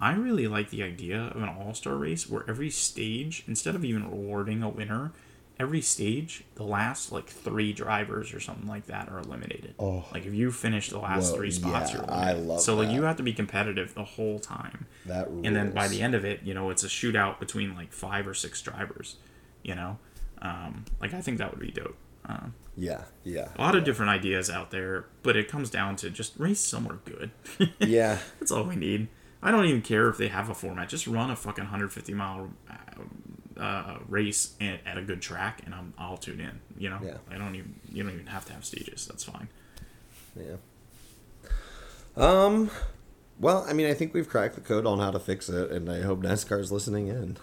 I 0.00 0.12
really 0.14 0.46
like 0.46 0.70
the 0.70 0.82
idea 0.84 1.20
of 1.34 1.42
an 1.42 1.48
all 1.48 1.74
star 1.74 1.96
race 1.96 2.28
where 2.30 2.44
every 2.48 2.70
stage, 2.70 3.42
instead 3.48 3.74
of 3.74 3.84
even 3.84 4.08
rewarding 4.08 4.62
a 4.62 4.68
winner, 4.68 5.10
every 5.58 5.80
stage, 5.80 6.44
the 6.54 6.62
last 6.62 7.10
like 7.10 7.28
three 7.28 7.72
drivers 7.72 8.32
or 8.34 8.38
something 8.38 8.68
like 8.68 8.86
that 8.86 9.08
are 9.08 9.18
eliminated. 9.18 9.74
Oh. 9.80 10.04
Like 10.12 10.26
if 10.26 10.34
you 10.34 10.52
finish 10.52 10.90
the 10.90 10.98
last 10.98 11.30
Whoa, 11.30 11.38
three 11.38 11.50
spots, 11.50 11.92
yeah, 11.92 12.02
you're 12.02 12.10
I 12.10 12.32
love 12.34 12.60
so 12.60 12.76
like 12.76 12.90
you 12.90 13.02
have 13.04 13.16
to 13.16 13.22
be 13.24 13.32
competitive 13.32 13.94
the 13.94 14.04
whole 14.04 14.38
time. 14.38 14.86
That 15.06 15.28
rules. 15.30 15.46
And 15.46 15.56
then 15.56 15.72
by 15.72 15.88
the 15.88 16.02
end 16.02 16.14
of 16.14 16.24
it, 16.24 16.42
you 16.44 16.54
know, 16.54 16.70
it's 16.70 16.84
a 16.84 16.88
shootout 16.88 17.40
between 17.40 17.74
like 17.74 17.92
five 17.92 18.28
or 18.28 18.34
six 18.34 18.60
drivers. 18.62 19.16
You 19.64 19.74
know, 19.74 19.98
um, 20.46 20.84
like 21.00 21.12
I 21.14 21.20
think 21.20 21.38
that 21.38 21.50
would 21.50 21.60
be 21.60 21.70
dope. 21.72 21.96
Um, 22.24 22.54
Yeah. 22.76 23.02
Yeah. 23.24 23.48
a 23.56 23.60
lot 23.62 23.74
of 23.76 23.84
different 23.84 24.10
ideas 24.10 24.50
out 24.50 24.70
there, 24.70 25.06
but 25.22 25.36
it 25.36 25.48
comes 25.48 25.70
down 25.70 25.96
to 25.96 26.10
just 26.10 26.32
race 26.38 26.60
somewhere 26.60 26.98
good. 27.04 27.30
Yeah. 27.78 28.18
That's 28.40 28.50
all 28.52 28.64
we 28.64 28.76
need. 28.76 29.08
I 29.42 29.50
don't 29.50 29.64
even 29.66 29.82
care 29.82 30.08
if 30.08 30.16
they 30.18 30.28
have 30.28 30.48
a 30.48 30.54
format. 30.54 30.88
Just 30.88 31.06
run 31.06 31.30
a 31.30 31.36
fucking 31.36 31.64
150 31.64 32.14
mile 32.14 32.50
uh, 32.68 33.60
uh, 33.60 33.98
race 34.08 34.54
at, 34.60 34.80
at 34.86 34.98
a 34.98 35.02
good 35.02 35.22
track, 35.22 35.62
and 35.64 35.74
I'm, 35.74 35.94
I'll 35.98 36.16
tune 36.16 36.40
in. 36.40 36.58
You 36.78 36.90
know, 36.90 36.98
Yeah. 37.02 37.18
I 37.30 37.38
don't 37.38 37.54
even 37.54 37.74
you 37.92 38.02
don't 38.02 38.12
even 38.14 38.26
have 38.26 38.44
to 38.46 38.52
have 38.54 38.64
stages. 38.64 39.06
That's 39.06 39.24
fine. 39.24 39.48
Yeah. 40.36 40.56
Um. 42.16 42.70
Well, 43.38 43.66
I 43.68 43.74
mean, 43.74 43.86
I 43.86 43.94
think 43.94 44.14
we've 44.14 44.28
cracked 44.28 44.54
the 44.54 44.62
code 44.62 44.86
on 44.86 44.98
how 44.98 45.10
to 45.10 45.18
fix 45.20 45.48
it, 45.50 45.70
and 45.70 45.90
I 45.90 46.00
hope 46.00 46.22
NASCAR's 46.22 46.72
listening 46.72 47.08
in. 47.08 47.36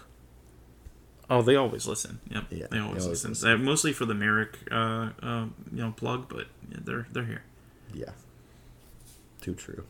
Oh, 1.30 1.42
they 1.42 1.56
always 1.56 1.86
listen. 1.86 2.20
Yep, 2.30 2.44
Yeah, 2.50 2.66
they 2.70 2.78
always, 2.78 2.98
they 2.98 3.04
always 3.04 3.24
listen. 3.24 3.50
Uh, 3.50 3.56
mostly 3.56 3.92
for 3.92 4.04
the 4.04 4.14
Merrick, 4.14 4.58
uh, 4.70 5.10
uh, 5.22 5.46
you 5.72 5.82
know, 5.82 5.92
plug, 5.96 6.28
but 6.28 6.46
yeah, 6.70 6.78
they're 6.84 7.06
they're 7.12 7.24
here. 7.24 7.42
Yeah. 7.92 8.10
Too 9.40 9.54
true. 9.54 9.84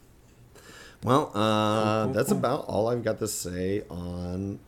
Well, 1.03 1.31
uh, 1.35 2.05
cool, 2.05 2.13
that's 2.15 2.29
cool. 2.31 2.39
about 2.39 2.65
all 2.67 2.89
I've 2.89 3.05
got 3.05 3.19
to 3.19 3.29
say 3.29 3.83
on 3.91 4.59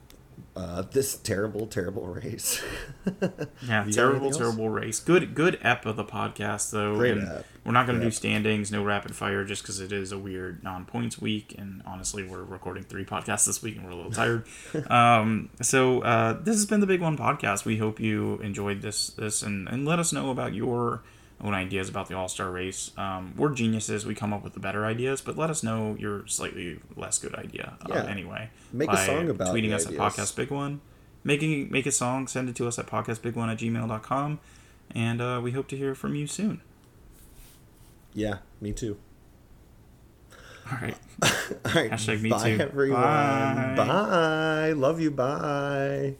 uh, 0.56 0.82
this 0.82 1.16
terrible, 1.18 1.66
terrible 1.66 2.06
race. 2.06 2.62
Yeah, 3.66 3.86
terrible, 3.90 4.32
terrible 4.32 4.68
race. 4.68 4.98
Good, 5.00 5.34
good 5.34 5.58
ep 5.62 5.86
of 5.86 5.96
the 5.96 6.04
podcast 6.04 6.70
though. 6.70 6.96
Great 6.96 7.18
ep. 7.18 7.46
We're 7.64 7.72
not 7.72 7.86
going 7.86 7.98
to 7.98 8.04
do 8.04 8.10
standings, 8.10 8.70
no 8.70 8.82
rapid 8.82 9.14
fire, 9.14 9.44
just 9.44 9.62
because 9.62 9.80
it 9.80 9.92
is 9.92 10.12
a 10.12 10.18
weird 10.18 10.62
non-points 10.64 11.20
week, 11.20 11.54
and 11.56 11.82
honestly, 11.86 12.24
we're 12.24 12.42
recording 12.42 12.82
three 12.82 13.04
podcasts 13.04 13.46
this 13.46 13.62
week, 13.62 13.76
and 13.76 13.84
we're 13.84 13.92
a 13.92 13.96
little 13.96 14.12
tired. 14.12 14.44
um, 14.90 15.50
so 15.62 16.00
uh, 16.00 16.32
this 16.42 16.56
has 16.56 16.66
been 16.66 16.80
the 16.80 16.86
Big 16.86 17.00
One 17.00 17.16
podcast. 17.16 17.64
We 17.64 17.76
hope 17.78 18.00
you 18.00 18.38
enjoyed 18.38 18.82
this, 18.82 19.08
this, 19.10 19.42
and 19.42 19.68
and 19.68 19.86
let 19.86 19.98
us 19.98 20.12
know 20.12 20.30
about 20.30 20.52
your 20.52 21.02
own 21.40 21.52
ideas 21.54 21.88
about 21.88 22.08
the 22.08 22.14
All 22.16 22.28
Star 22.28 22.50
race. 22.50 22.90
Um, 22.96 23.34
we're 23.36 23.52
geniuses; 23.54 24.06
we 24.06 24.14
come 24.14 24.32
up 24.32 24.42
with 24.42 24.54
the 24.54 24.60
better 24.60 24.86
ideas, 24.86 25.20
but 25.20 25.36
let 25.36 25.50
us 25.50 25.62
know 25.62 25.96
your 25.98 26.26
slightly 26.26 26.78
less 26.96 27.18
good 27.18 27.34
idea. 27.34 27.74
Uh, 27.82 27.88
Yeah. 27.94 28.04
anyway, 28.06 28.50
Make 28.72 28.90
a 28.92 28.96
song 29.04 29.28
about 29.30 29.54
tweeting 29.54 29.72
us 29.72 29.86
ideas. 29.86 30.00
at 30.00 30.12
podcast 30.12 30.36
big 30.36 30.50
one 30.50 30.80
making 31.24 31.68
make 31.72 31.86
a 31.86 31.90
song 31.90 32.28
send 32.28 32.48
it 32.48 32.54
to 32.54 32.68
us 32.68 32.78
at 32.78 32.86
podcastbig1 32.86 33.50
at 33.50 33.58
gmail.com 33.58 34.38
and 34.94 35.20
uh, 35.20 35.40
we 35.42 35.50
hope 35.50 35.66
to 35.66 35.76
hear 35.76 35.92
from 35.92 36.14
you 36.14 36.24
soon 36.24 36.60
yeah, 38.14 38.38
me 38.60 38.70
too. 38.72 38.96
all 40.70 40.78
right 40.80 40.96
All 41.22 41.72
right. 41.74 41.90
Hashtag 41.90 42.20
me 42.22 42.30
bye, 42.30 42.50
too. 42.56 42.60
everyone. 42.62 43.02
Bye. 43.02 43.74
bye. 43.76 44.72
Love 44.72 45.00
you. 45.00 45.10
Bye. 45.10 46.14